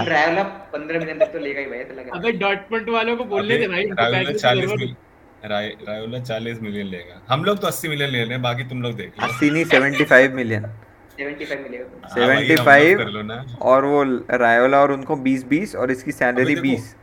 बाकी 8.38 8.64
तुम 8.64 8.82
लोग 8.82 9.00
हाँ, 9.18 9.28
और 13.60 13.84
वो 13.84 14.02
रायोला 14.36 14.80
और 14.80 14.92
उनको 14.92 15.16
बीस 15.16 15.44
बीस 15.44 15.74
और 15.76 15.90
इसकी 15.90 16.12
सैलरी 16.12 16.56
20 16.56 16.94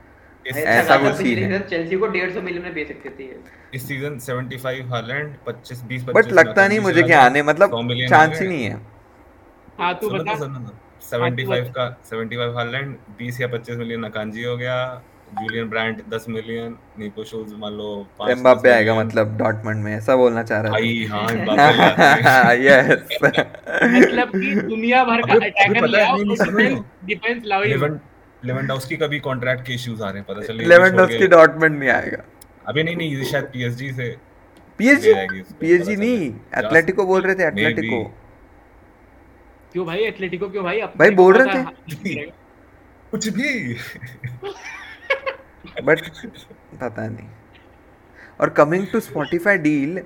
ऐसा 0.58 0.98
कुछ 0.98 1.16
सीन 1.16 1.52
है। 1.52 1.60
चेल्सी 1.70 1.96
को 1.96 2.08
150 2.08 2.42
मिलियन 2.44 2.64
में 2.64 2.74
बेच 2.74 2.88
सकते 2.88 3.10
थे 3.20 3.30
इस 3.76 3.88
सीज़न 3.88 4.18
75 4.20 4.82
हालैंड 4.92 5.34
25 5.48 5.84
20 5.90 6.04
बट 6.16 6.32
लगता 6.34 6.68
नहीं 6.68 6.80
मुझे 6.80 7.04
कि 7.04 7.14
आने 7.20 7.44
मतलब 7.44 7.70
चांस 8.10 8.42
ही। 8.42 8.48
नहीं 8.48 8.64
है। 8.64 8.82
हाँ 9.80 9.94
तू 10.02 10.10
बता 10.10 10.34
तो 10.34 10.40
सुनो 10.40 10.60
तो 10.60 10.74
75 11.10 11.70
का 11.78 11.86
75 12.10 12.56
हालैंड 12.56 12.96
20 13.20 13.40
या 13.42 13.48
25 13.48 13.78
मिलियन 13.78 14.04
अकांजी 14.04 14.44
हो 14.44 14.58
गया 14.58 14.80
जूलियन 15.32 15.68
ब्रांड 15.70 16.02
10 16.10 16.26
मिलियन 16.30 16.76
निको 17.00 17.24
शूज़ 17.24 17.54
मान 17.56 17.74
लो 17.74 17.90
5 18.20 18.30
एम्बापे 18.32 18.70
आएगा 18.72 18.94
मतलब 18.96 19.36
डॉटमंड 19.38 19.84
में 19.84 19.94
ऐसा 19.96 20.16
बोलना 20.16 20.44
चाह 20.44 20.62
रहा 20.62 20.72
भाई 20.72 21.06
हाँ 21.12 21.26
एम्बापे 21.32 21.72
ले 21.78 21.84
आते 21.84 22.04
हैं। 22.04 22.24
था 22.24 22.52
यस 22.54 23.20
मतलब 23.22 24.32
कि 24.32 24.56
दुनिया 24.62 25.04
भर 25.06 25.22
का 25.22 25.34
अटैकर 25.36 25.82
पता 25.82 25.86
ले 25.88 26.00
है, 26.00 26.08
आओ 26.08 26.16
नहीं, 26.16 26.26
नहीं, 26.26 26.38
और 26.38 26.46
सुनो 26.46 26.84
डिफेंस 27.06 27.44
लाओ 27.46 27.64
ही। 27.64 27.74
लेवेंडोस्की 28.46 28.98
का 28.98 29.08
भी 29.08 29.20
कॉन्ट्रैक्ट 29.20 29.66
के 29.66 29.74
इश्यूज़ 29.74 30.04
आ 30.04 30.10
रहे 30.10 30.18
हैं 30.18 30.26
पता 30.28 30.42
चले 30.42 30.66
लेवेंडोस्की 30.66 31.28
डॉटमंड 31.28 31.80
नहीं 31.80 31.90
आएगा। 31.90 32.24
अबे 32.68 32.84
नहीं 32.84 32.96
नहीं 32.96 33.16
ये 33.16 33.26
शायद 33.26 33.46
पीएसजी 33.54 33.92
से 33.94 34.16
पीएसजी 34.80 35.14
पीएसजी 35.60 35.96
नहीं 35.96 36.32
चले। 36.32 36.60
एथलेटिको 36.60 37.06
बोल 37.06 37.22
रहे 37.22 37.36
थे. 37.36 37.44
एथलेटिको 37.44 38.04
क्यों 39.74 39.86
भाई 39.86 40.04
एथलेटिको 40.04 40.50
क्यों 40.50 40.64
भाई? 40.64 40.82
भाई 40.82 41.10
बोल 41.12 41.38
रहे 41.38 41.54
थे। 41.56 42.26
कुछ 43.12 43.28
भी। 43.30 43.74
बट 45.84 46.00
पता 46.82 47.08
नहीं। 47.08 47.28
और 48.40 48.50
कमिंग 48.50 48.88
टू 48.88 49.00
स्पॉटिफाई 49.00 49.58
डील 49.58 50.02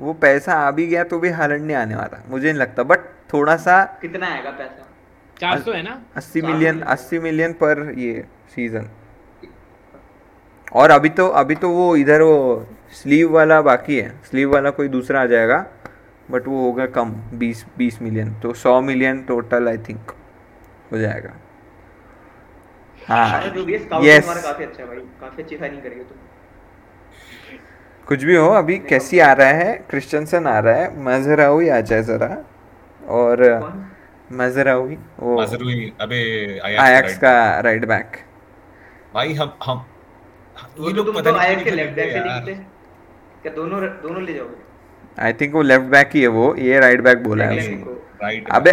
वो 0.00 0.12
पैसा 0.14 0.54
आ 0.54 0.70
भी 0.70 0.86
गया 0.86 1.04
तो 1.04 1.18
भी 1.18 1.28
हालैंड 1.30 1.64
नहीं 1.64 1.76
आने 1.76 1.94
वाला 1.96 2.22
मुझे 2.28 2.46
नहीं 2.46 2.60
लगता। 2.60 2.82
बट 2.82 2.98
थोड़ा 3.32 3.56
सा 3.56 3.82
कितना 4.02 4.26
आएगा 4.26 4.50
पैसा? 4.50 4.85
चार 5.36 5.60
सौ 5.60 5.72
है 5.72 5.82
ना? 5.82 6.00
80 6.16 6.40
चार 6.40 6.50
मिलियन। 6.50 6.82
80 6.84 7.18
मिलियन 7.18 7.52
पर 7.52 7.92
ये 7.98 8.24
सीज़न 8.54 8.88
और 10.72 10.90
अभी 10.90 11.08
तो 11.08 11.26
अभी 11.40 11.54
तो 11.54 11.70
वो 11.70 11.94
इधर 11.96 12.22
वो 12.22 12.66
स्लीव 12.92 13.32
वाला 13.32 13.60
बाकी 13.62 13.96
है। 13.98 14.08
स्लीव 14.24 14.52
वाला 14.52 14.70
कोई 14.70 14.88
दूसरा 14.88 15.20
आ 15.22 15.26
जाएगा 15.26 15.64
बट 16.28 16.46
वो 16.48 16.62
होगा 16.62 16.86
कम 16.94 17.12
20 17.34 17.64
20 17.78 18.00
मिलियन। 18.02 18.32
तो 18.40 18.52
100 18.54 18.80
मिलियन 18.82 19.22
टोटल 19.22 19.68
आई 19.68 19.78
थिंक 19.78 20.12
हो 20.92 20.98
जाएगा। 20.98 21.32
हाँ 23.08 23.42
यस 23.42 23.86
काफ़ी 23.86 24.64
अच्छा 24.64 24.84
भाई। 24.84 24.98
काफ़ी 25.20 25.56
साइनिंग 25.56 25.82
करी 25.82 25.94
तुम। 25.94 26.18
कुछ 28.06 28.24
भी 28.24 28.36
हो 28.36 28.48
अभी 28.52 28.78
कैसी 28.80 29.18
आ 29.18 29.32
रहा 29.32 29.48
है? 29.48 29.72
क्रिश्चियनसन 29.90 30.46
आ 30.46 30.58
रहा 30.58 30.74
है। 30.74 31.02
मजरावी 31.04 31.68
आ 31.68 31.80
जाए 31.80 32.02
जरा। 32.02 32.36
और 33.10 33.36
कौन? 33.60 33.84
मजरावी 34.32 34.96
वो 35.20 35.40
मजरूई 35.40 35.92
अबे 36.00 36.20
आयक्स 36.64 37.18
का 37.18 37.32
राइट 37.66 37.84
बैक 37.88 38.16
भाई 39.14 39.34
हम 39.34 39.52
हम 39.64 39.84
ये 40.78 40.90
तो 40.90 40.96
लोग 40.96 41.14
पता 41.14 41.30
तो 41.30 41.36
नहीं 41.36 41.46
आयत 41.48 41.64
के 41.64 41.70
लेफ़्ट 41.70 41.94
बैक 41.96 42.12
से 42.12 42.20
निकले 42.24 42.54
क्या 43.42 43.52
दोनों 43.54 43.80
दोनों 44.02 44.22
ले 44.22 44.32
जाओगे? 44.34 44.56
आई 45.18 45.32
थिंक 45.40 45.54
वो 45.54 45.62
लेफ़्ट 45.62 45.86
बैक 45.90 46.10
ही 46.14 46.22
है 46.22 46.28
वो 46.38 46.54
ये 46.58 46.78
राइट 46.80 47.00
बैक 47.02 47.22
बोला 47.24 47.44
है 47.44 47.56
Exactly. 47.56 47.74
उसने। 47.74 47.84
को। 47.84 47.92
राइट 48.22 48.48
अबे 48.58 48.70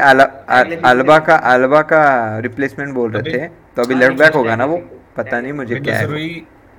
अल्बा 0.89 1.17
का 1.27 1.35
अल्बा 1.53 1.81
का 1.91 2.01
रिप्लेसमेंट 2.45 2.93
बोल 2.93 3.11
रहे 3.11 3.33
थे 3.33 3.47
तो 3.75 3.81
अभी 3.83 3.93
हाँ, 3.93 4.01
लेफ़्ट 4.01 4.17
बैक 4.19 4.33
होगा 4.35 4.55
ना 4.55 4.65
वो? 4.65 4.77
पता 5.17 5.39
नहीं 5.41 5.53
मुझे 5.53 5.79
क्या 5.79 5.97
है। 5.97 6.05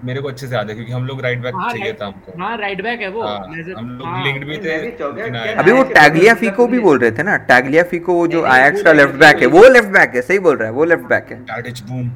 मेरे 0.04 0.20
को 0.20 0.28
अच्छे 0.28 0.46
से 0.46 0.54
याद 0.54 0.68
है 0.68 0.74
क्योंकि 0.74 0.92
हम 0.92 1.06
लोग 1.06 1.20
राइट 1.20 1.40
बैक 1.40 1.54
हाँ, 1.54 1.70
चाहिए 1.72 1.92
था 1.92 2.06
हमको। 2.06 2.32
हाँ 2.40 2.56
राइट 2.58 2.82
बैक 2.82 3.00
है 3.00 3.08
वो। 3.08 3.22
हाँ, 3.22 3.38
हम 3.76 3.88
लोग 3.90 4.06
हाँ, 4.06 4.24
लिंक्ड 4.24 4.44
भी 4.44 4.56
थे 4.58 4.78
भी 4.80 5.20
आया- 5.22 5.58
अभी 5.58 5.72
वो 5.72 5.82
टैगलिया 5.90 6.34
फीको 6.34 6.66
भी 6.66 6.78
बोल 6.80 6.98
रहे 6.98 7.10
थे 7.10 7.22
ना 7.22 7.36
टैगलिया 7.48 7.82
फीको 7.84 8.14
वो 8.14 8.26
जो 8.26 8.42
आयक्स 8.52 8.82
का 8.82 8.92
लेफ़्ट 8.92 9.14
बैक 9.16 9.40
है 9.40 9.46
वो 9.48 9.62
लेफ़्ट 9.68 9.88
बैक 9.90 10.14
है 10.14 10.22
सही 10.22 10.38
बोल 10.38 10.56
रहा 10.56 10.68
है 10.68 10.74
वो 10.74 10.84
लेफ़्ट 10.84 11.04
बैक 11.06 11.32
है। 11.32 11.38
टैडिच 11.44 11.80
बूम 11.82 12.08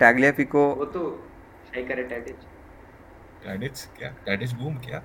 टैगलिया 0.00 0.32
फीको 0.32 0.66
वो 0.74 0.84
तो 0.94 1.04
सही 1.74 1.82
करे 1.84 2.02
टैटिच 2.04 2.34
टैडिच 3.44 3.84
क्या? 3.98 4.08
टैडिच 4.26 4.52
बूम 4.52 4.74
क्या? 4.78 4.98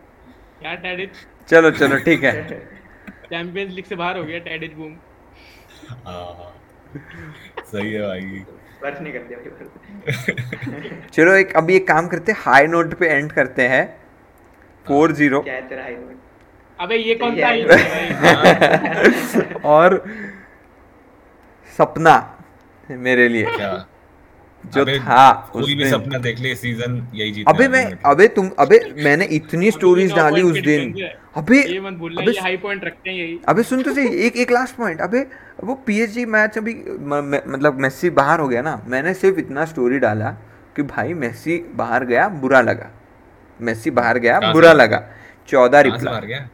क्या 0.62 0.74
टैडिच 0.78 1.10
चलो 1.50 1.72
चलो 1.72 1.98
ठीक 2.00 2.24
है। 2.24 2.34
चैंपियंस 3.30 3.74
लीग 3.74 3.86
से 3.86 3.96
बाहर 3.96 4.18
हो 4.18 4.24
गया 4.24 4.40
टैडिच 4.42 4.74
बूम 4.74 4.94
हाँ। 6.06 6.54
सही 7.64 7.92
है 7.94 8.02
भाई। 8.02 8.46
वर्ष 8.88 9.00
नहीं 9.02 9.14
करते 9.14 9.36
भाई 9.36 11.00
चलो 11.14 11.34
एक 11.36 11.56
अभी 11.58 11.76
एक 11.76 11.88
काम 11.88 12.08
करते 12.08 12.32
हैं 12.32 12.40
हाई 12.42 12.68
नोट 12.68 12.94
पे 13.00 13.08
एंड 13.10 13.32
करते 13.32 13.68
हैं। 13.68 13.84
फोर 14.86 15.12
ज़ीरो 15.12 15.40
क्या 15.42 15.54
है 15.54 15.68
तेरा 15.70 15.84
हाई 15.84 15.96
नोट 15.96 16.16
अबे 16.80 16.96
ये 16.96 17.16
कौन 17.22 17.36
सा 17.38 17.48
और 19.76 20.04
सपना 21.78 22.16
मेरे 23.08 23.28
लिए। 23.30 23.46
क्या? 23.56 23.72
जो 24.66 24.82
अबे, 24.82 24.98
था 25.00 25.32
उस 25.46 25.52
कोई 25.54 25.76
भी 25.76 25.84
दिन 25.84 25.92
सपना 25.92 26.18
देख 26.20 26.40
ले 26.40 26.54
सीज़न 26.56 26.96
यही 27.16 27.32
जीतने 27.32 27.54
अबे 27.54 27.68
मैं 27.68 27.86
अबे 28.06 28.28
तुम 28.28 28.50
अबे 28.60 28.80
मैंने 29.04 29.26
इतनी 29.34 29.72
स्टोरीज 29.72 30.14
डाली 30.14 30.42
उस 30.42 30.58
दिन। 30.60 30.94
अबे 31.36 31.62
ये 31.64 31.80
मत 31.80 31.94
भूलना 31.94 32.22
अबे 32.22 32.32
ये 32.32 32.40
हाई 32.40 32.58
पॉइंट 32.58 32.84
रखते 32.86 33.10
हैं 33.10 33.18
यही। 33.18 33.40
अबे 33.48 33.64
सुन 33.64 33.82
तो 33.84 33.94
सही 33.94 34.26
एक 34.28 34.38
एक 34.38 34.52
लास्ट 34.52 34.76
पॉइंट 34.76 35.02
अबे 35.02 35.26
वो 35.64 35.76
पीएसजी 35.88 36.26
मैच 36.28 36.58
अभी 36.58 36.74
मतलब 37.00 37.80
मेस्सी 37.82 38.10
बाहर 38.12 38.40
हो 38.40 38.48
गया 38.48 38.62
ना 38.62 38.82
मैंने 38.88 39.14
सिर्फ़ 39.14 39.40
इतना 39.40 39.66
स्टोरी 39.66 40.00
डाला 40.00 40.32
कि 40.76 40.84
भाई 40.86 41.14
मेस्सी 41.16 41.58
बाहर 41.76 42.06
गया 42.06 42.28
बुरा 42.42 42.62
लगा। 42.62 42.90
मेस्सी 43.60 43.92
बाहर 43.92 44.18
गया 44.20 44.40
बुरा 44.54 44.74
लगा। 44.74 45.04
चौदह 45.50 45.82
रिप्लाई 45.82 46.28
गया? 46.28 46.48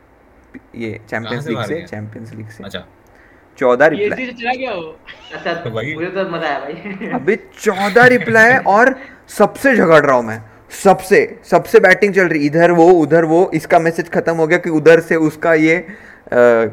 ये 0.76 1.00
चैंपियंस 1.10 1.48
लीग 1.48 1.64
से 1.64 1.82
चैंपियंस 1.84 2.34
लीग 2.34 2.50
से। 2.50 2.64
अच्छा। 2.64 2.86
चौदह 3.58 3.88
रिप्लाई 3.88 4.26
चला 4.28 4.54
गया 4.54 4.72
वो 4.74 4.96
अच्छा 5.34 5.54
तो 5.54 5.70
भाई- 5.72 5.94
मुझे 5.96 6.08
तो 6.10 6.30
मज़ा 6.30 6.48
आया 6.48 6.60
भाई 6.60 7.10
अबे 7.14 7.36
चौदह 7.60 8.06
रिप्लाई 8.16 8.58
और 8.70 8.96
सबसे 9.38 9.76
झगड़ 9.76 10.06
रहा 10.06 10.16
हूँ 10.16 10.26
मैं 10.26 10.42
सबसे 10.84 11.20
सबसे 11.50 11.80
बैटिंग 11.80 12.14
चल 12.14 12.28
रही 12.28 12.46
इधर 12.46 12.72
वो 12.74 12.88
उधर 13.02 13.26
वो 13.26 13.50
इसका 13.54 13.80
मैसेज 13.80 14.10
खत्म 14.10 14.36
हो 14.36 14.48
गया 14.48 14.58
कि 14.58 14.70
उधर 14.80 15.00
से 15.10 15.16
उसका 15.28 15.54
ये 15.64 15.76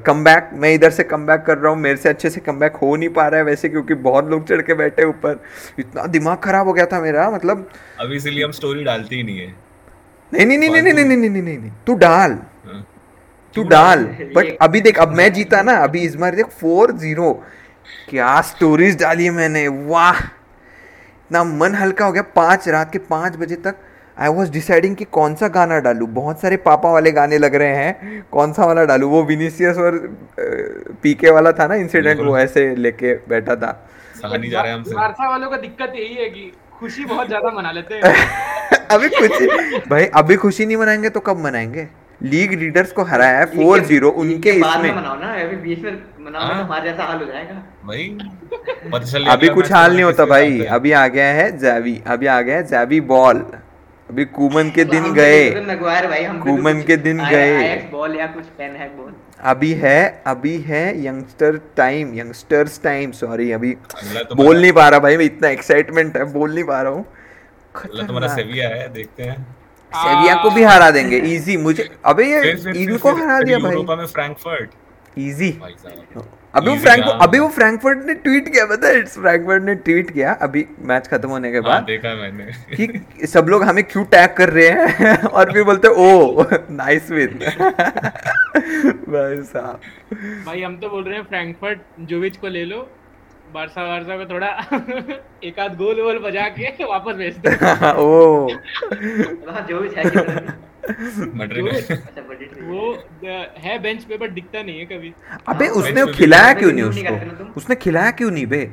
कम 0.07 0.23
बैक 0.25 0.51
मैं 0.55 0.73
इधर 0.75 0.91
से 0.91 1.03
कम 1.05 1.27
बैक 1.27 1.41
कर 1.47 1.59
रहा 1.59 1.73
हूँ 1.73 1.79
मेरे 1.81 1.97
से 1.97 2.09
अच्छे 2.09 2.31
से 2.31 2.41
कम 2.41 2.59
बैक 2.59 2.77
हो 2.83 2.95
नहीं 2.97 3.09
पा 3.11 3.27
रहा 3.29 3.39
है 3.41 3.45
वैसे 3.45 3.69
क्योंकि 3.69 3.95
बहुत 4.05 4.29
लोग 4.31 4.47
चढ़ 4.49 4.61
के 4.63 4.75
बैठे 4.75 5.05
ऊपर 5.05 5.41
इतना 5.79 6.07
दिमाग 6.09 6.39
खराब 6.45 6.67
हो 6.67 6.73
गया 6.73 6.87
था 6.93 7.01
मेरा 7.01 7.31
मतलब 7.31 7.69
अभी 8.01 8.17
इसीलिए 8.17 8.45
हम 8.45 8.51
स्टोरी 8.53 8.85
डालते 8.85 9.17
ही 9.17 9.23
नहीं 9.23 9.39
है 9.39 9.55
नहीं 10.33 10.47
नहीं 10.47 10.59
नहीं 10.59 10.71
नहीं 10.71 10.83
नहीं 10.83 10.93
नहीं 10.95 11.17
नहीं 11.17 11.31
नहीं 11.31 11.43
नहीं 11.43 11.59
नहीं 11.59 11.71
तू 11.87 11.95
डाल 11.99 12.39
हाँ। 12.67 12.85
तू 13.57 13.63
डाल 13.69 14.05
बट 14.37 14.57
अभी 14.63 14.81
देख 14.81 14.99
अब 14.99 15.15
मैं 15.15 15.33
जीता 15.33 15.63
ना 15.63 15.77
अभी 15.85 16.01
इस 16.01 16.15
बार 16.17 16.35
देख 16.35 16.47
फोर 16.61 16.93
ज़ीरो 16.99 17.33
क्या 18.09 18.41
स्टोरीज 18.43 18.99
डाली 19.01 19.25
है 19.25 19.31
मैंने 19.31 19.67
वाह। 19.69 20.19
इतना 20.19 21.43
मन 21.45 21.75
हल्का 21.75 22.05
हो 22.07 22.13
गया 22.13 22.23
पाँच 22.37 22.69
रात 22.69 22.93
के 22.93 22.99
पाँच 22.99 23.37
बजे 23.37 23.57
तक। 23.57 23.77
आई 24.17 24.29
वॉज़ 24.29 24.51
डिसाइडिंग 24.53 24.97
कि 24.97 25.05
कौन 25.13 25.35
सा 25.35 25.49
गाना 25.49 25.79
डालूं। 25.81 26.09
बहुत 26.15 26.41
सारे 26.41 26.57
पापा 26.57 26.91
वाले 26.93 27.13
गाने 27.13 27.39
लग 27.39 27.55
रहे 27.55 27.77
हैं 27.77 28.23
कौन 28.33 28.53
सा 28.53 28.67
वाला 28.67 28.85
डालूं। 28.85 29.11
वो 29.11 29.23
विनीसियस 29.25 29.79
और 29.79 29.99
पीके 31.03 31.31
वाला 31.31 31.53
था 31.53 31.67
ना 31.67 31.75
इंसिडेंट 31.75 32.21
वो 32.21 32.37
ऐसे 32.39 32.75
लेके 32.77 33.15
बैठा 33.29 33.57
था। 33.57 33.71
नहीं 34.25 34.51
जा 34.51 34.63
रहे 34.63 34.73
हमसे। 34.73 34.95
बारसा 34.95 35.29
वालों 35.31 35.51
का 35.51 35.57
दिक्कत 35.57 35.93
यही 35.97 36.15
है 36.15 36.29
कि 36.31 36.53
खुशी 36.81 37.05
बहुत 37.05 37.27
ज़्यादा 37.29 37.51
मना 37.51 37.73
लेते 37.73 37.95
हैं। 37.95 38.79
अभी 38.91 39.09
खुशी 39.09 39.47
भाई 39.89 40.05
अभी 40.15 40.37
खुशी 40.37 40.67
नहीं 40.67 40.77
मनाएँगे 40.77 41.09
तो 41.09 41.21
कब 41.21 41.45
मनाएँगे? 41.45 41.89
लीग 42.23 42.53
लीडर्स 42.61 42.91
को 42.93 43.03
हराया 43.05 43.39
है 43.39 43.45
फोर 43.47 43.81
ज़ीरो 43.85 44.11
उनके 44.23 44.53
बाद 44.61 44.81
में 44.81 44.89
इसमें 44.89 45.01
मनाओ 45.01 45.19
ना 45.21 45.33
अभी 45.43 45.57
बीच 45.57 45.79
में 45.85 45.93
मनाओ 46.21 46.43
तो 46.43 46.55
हाँ। 46.55 46.65
हमारे 46.65 46.91
जैसा 46.91 47.05
हाल 47.05 47.19
हो 47.19 47.25
जाएगा। 47.27 47.55
भाई 47.87 49.29
अभी 49.33 49.49
कुछ 49.49 49.73
हाल 49.73 49.93
नहीं 49.93 50.05
होता 50.05 50.25
भाई 50.27 50.61
अभी 50.79 50.93
आ 50.93 51.07
गया 51.09 51.27
है 51.35 51.51
जैवी 51.59 52.01
अभी 52.07 52.27
आ 52.27 52.41
गया 52.41 52.57
है 52.57 52.63
जैवी 52.67 53.01
बॉल। 53.13 53.45
अभी 54.09 54.25
कूमन 54.37 54.71
के 54.71 54.85
दिन 54.85 55.13
गए। 55.15 55.51
कूमन 56.45 56.83
के 56.87 56.97
दिन 56.97 57.19
गए। 57.25 57.77
बॉल 57.93 58.17
या 58.17 58.27
कुछ 58.27 58.45
पेन 58.59 58.77
है 58.77 58.89
बॉल 58.97 59.13
अभी 59.51 59.73
है 59.83 59.99
अभी 60.27 60.57
है 60.61 60.83
youngster 61.05 61.61
time 61.77 62.15
youngsters 62.15 62.81
time 62.83 63.11
sorry 63.21 63.51
अभी 63.53 63.73
तो 64.29 64.35
बोल 64.35 64.61
नहीं 64.61 64.73
पा 64.73 64.89
रहा 64.89 65.01
भाई 65.01 65.17
मैं 65.17 65.25
इतना 65.25 65.49
एक्साइटमेंट 65.49 66.17
है 66.17 66.25
बोल 66.33 66.55
नहीं 66.55 66.65
पा 66.65 66.81
रहा 66.83 66.93
हूँ। 66.93 67.05
तुम्हारा 67.77 68.29
सेविया 68.35 68.69
है 68.69 68.89
देखते 68.93 69.23
हैं। 69.23 69.47
सेविया 69.95 70.35
को 70.43 70.51
भी 70.51 70.63
हरा 70.63 70.91
देंगे। 70.91 71.17
इजी 71.35 71.57
मुझे 71.57 71.89
अबे 72.05 72.25
ये 72.27 72.51
इनको 72.83 73.13
हरा 73.15 73.41
दिया 73.41 73.59
यूरोपा 73.59 73.97
में 73.97 74.07
फ्रैंकफर्ट। 74.07 74.71
इजी 75.19 75.51
अभी 76.55 76.71
वो 76.71 76.77
फ्रैंक 76.77 77.05
अभी 77.23 77.39
वो 77.39 77.49
फ्रैंकफर्ट 77.49 77.99
ने 78.07 78.15
ट्वीट 78.15 78.49
किया 78.53 78.65
पता 78.67 78.89
है? 78.89 79.03
फ्रैंकफर्ट 79.05 79.63
ने 79.63 79.75
ट्वीट 79.75 80.11
किया। 80.11 80.33
अभी 80.43 80.65
मैच 80.91 81.07
खत्म 81.09 81.29
होने 81.29 81.51
के 81.53 81.57
हाँ 81.57 81.67
बाद 81.69 81.83
देखा 81.83 82.15
मैंने। 82.15 82.77
कि 82.77 83.27
सब 83.27 83.47
लोग 83.49 83.63
हमें 83.65 83.83
क्यों 83.85 84.05
टैग 84.15 84.35
कर 84.37 84.51
रहे 84.51 84.69
हैं? 84.69 85.23
और 85.25 85.53
फिर 85.53 85.65
बोलते 85.65 85.89
ओ 85.89 86.45
नाइस 86.71 87.11
विन 87.11 87.39
भाई 89.09 89.43
साहब। 89.43 89.81
भाई 90.47 90.63
हम 90.63 90.77
तो 90.79 90.89
बोल 90.89 91.05
रहे 91.05 91.17
हैं 91.17 91.25
फ्रैंकफर्ट 91.25 91.81
जोविच 92.11 92.37
को 92.37 92.49
ले 92.49 92.65
लो 92.65 92.89
बारसा 93.55 93.87
बारसा 93.87 94.17
को 94.17 94.25
थोड़ा 94.25 94.49
एक 95.45 95.59
आध 95.59 95.77
गोल 95.77 96.01
वोल 96.01 96.19
बजा 96.19 96.49
के 96.49 96.85
वापस 96.85 97.15
भेज 97.15 97.37
दो। 97.39 97.51
ओ। 98.03 98.49
जो 99.69 99.81
भी 99.81 99.89
है 99.97 100.05
कि- 100.11 100.55
मैड्रिड 101.35 101.69
अच्छा 101.69 102.21
वो 102.61 102.93
है 103.59 103.79
बेंच 103.79 104.05
पे 104.05 104.17
बट 104.17 104.31
दिखता 104.31 104.63
नहीं 104.63 104.79
है 104.79 104.85
कभी। 104.85 105.13
अबे 105.49 105.67
हाँ, 105.67 105.75
उसने 105.75 106.13
खिलाया 106.13 106.53
क्यों 106.53 106.73
नहीं 106.73 106.85
उसको? 106.85 107.53
उसने 107.57 107.75
खिलाया 107.77 108.11
क्यों 108.11 108.31
नहीं 108.31 108.47
बे? 108.47 108.73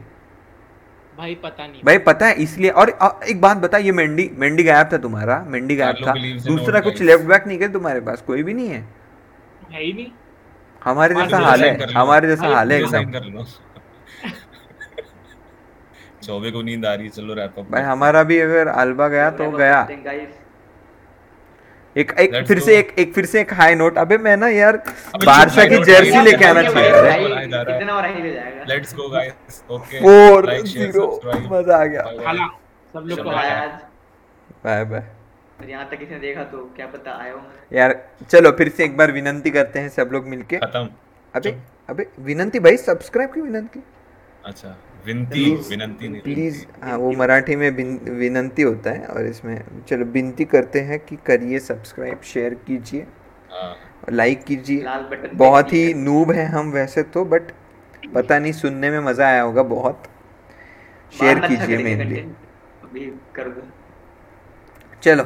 भाई 1.17 1.35
पता 1.35 1.67
नहीं। 1.67 1.81
भाई 1.85 1.97
पता 1.97 2.25
है 2.25 2.33
इसलिए 2.33 2.69
और 2.69 2.97
एक 3.29 3.41
बात 3.41 3.57
बता 3.57 3.77
ये 3.77 3.91
मेंडी 3.91 4.29
मेंडी 4.33 4.63
गायब 4.63 4.89
था 4.93 4.97
तुम्हारा? 4.97 5.45
मेंडी 5.47 5.75
गायब 5.75 5.95
था। 6.07 6.13
दूसरा 6.47 6.79
कुछ 6.79 7.01
लेफ़्ट 7.01 7.25
बैक 7.25 7.47
नहीं 7.47 7.59
है 7.59 7.71
तुम्हारे 7.73 7.99
पास? 7.99 8.21
कोई 8.21 8.43
भी 8.43 8.53
नहीं 8.53 8.69
है। 8.69 8.81
है 9.71 9.83
ही 9.83 9.93
नहीं। 9.93 10.07
हमारे 10.83 11.15
हाँ, 11.15 11.23
जैसा 11.23 11.37
हाल 11.37 11.63
है। 11.63 11.93
हमारे 11.93 12.27
जैसा 12.27 12.47
हाल 12.47 12.71
है 12.71 12.81
एकदम। 12.81 13.11
कर 13.11 13.23
लो। 13.23 13.45
चौबे 16.27 16.51
को 16.51 16.61
नींद 16.63 16.85
आ 16.85 16.93
रही 16.93 17.05
है 17.05 17.11
चलो 17.11 17.33
रैप 17.35 17.59
अप 17.59 17.71
भाई 17.71 17.83
हमारा 17.83 18.23
भी 18.23 18.39
अगर 18.41 18.67
अल्बा 18.69 19.07
गया 19.09 19.29
तो 19.33 19.49
गया। 19.53 19.87
एक 21.95 22.11
एक 22.13 22.31
Let's 22.31 22.47
फिर 22.47 22.59
go. 22.59 22.65
से 22.65 22.77
एक 22.79 22.93
एक 22.99 23.13
फिर 23.13 23.25
से 23.25 23.39
एक 23.41 23.53
हाई 23.53 23.75
नोट 23.75 23.97
अबे 23.97 24.17
मैं 24.19 24.35
ना 24.37 24.47
यार 24.49 24.77
बारसा 25.23 25.63
की 25.67 25.77
जर्सी 25.83 26.21
लेके 26.23 26.45
आना 26.45 26.61
चाहिए। 26.63 27.47
कितना 27.47 27.93
और 27.93 28.05
हाई 28.05 28.21
ले 28.21 28.33
जाएगा? 28.33 28.63
Let's 28.69 28.95
go 28.95 29.09
guys 29.09 29.63
okay 29.71 29.99
four 29.99 30.45
like 30.47 30.65
share 30.65 30.91
zero 30.91 31.05
subscribe 31.05 31.53
मज़ा 31.53 31.77
आ 31.77 31.85
गया। 31.85 32.03
सब 32.93 33.07
लोग 33.07 33.23
को 33.23 33.29
आया 33.31 33.55
आज। 33.61 33.71
बाय 34.65 34.83
बाय 34.85 35.03
और 35.59 35.69
यहाँ 35.69 35.87
तक 35.91 35.99
किसी 35.99 36.13
ने 36.13 36.19
देखा 36.19 36.43
तो 36.45 36.57
क्या 36.75 36.87
पता 36.87 37.17
आया 37.21 37.33
हूँ। 37.33 37.43
यार 37.71 37.95
चलो 38.29 38.51
फिर 38.57 38.69
से 38.69 38.85
एक 38.85 38.97
बार 38.97 39.11
विनंती 39.11 39.51
करते 39.51 39.79
हैं 39.79 39.89
सब 39.91 40.09
लोग 40.13 40.27
मिलके। 40.27 40.57
खत्म। 40.59 40.87
अबे 41.33 41.57
अबे 41.89 42.07
विनंती 42.21 42.59
भाई 42.61 42.77
सब्सक्राइब 42.79 43.33
की 43.33 43.41
विनंती। 43.41 43.79
अच्छा 44.47 44.75
विनती 45.05 45.43
विनंती 45.69 46.07
नहीं 46.07 46.21
प्लीज़। 46.21 46.65
हाँ 46.83 46.97
वो 46.97 47.11
मराठी 47.11 47.55
में 47.55 47.69
विनंती 48.19 48.61
होता 48.61 48.91
है 48.91 49.05
और 49.05 49.25
इसमें 49.25 49.83
चलो 49.89 50.05
विनती 50.13 50.45
करते 50.45 50.79
हैं 50.81 50.99
कि 50.99 51.15
करिए 51.25 51.59
सब्सक्राइब 51.59 52.21
शेयर 52.23 52.53
कीजिए 52.67 53.05
हाँ। 53.51 53.75
लाइक 54.11 54.43
कीजिए। 54.43 54.83
बटन 54.83 55.27
पे 55.27 55.35
बहुत 55.35 55.73
ही 55.73 55.93
नूब 55.93 56.31
है 56.31 56.45
हम 56.47 56.71
वैसे 56.71 57.03
तो 57.15 57.25
बट 57.25 57.51
पता 58.15 58.39
नहीं 58.39 58.51
सुनने 58.53 58.89
में 58.91 58.99
मज़ा 59.01 59.27
आया 59.27 59.41
होगा 59.41 59.63
बहुत। 59.65 60.03
शेयर 61.13 61.37
अच्छा 61.37 61.47
कीजिए 61.47 61.77
मेनली 61.83 62.21
कर 63.35 63.49
दो। 63.49 63.67
चलो। 65.03 65.23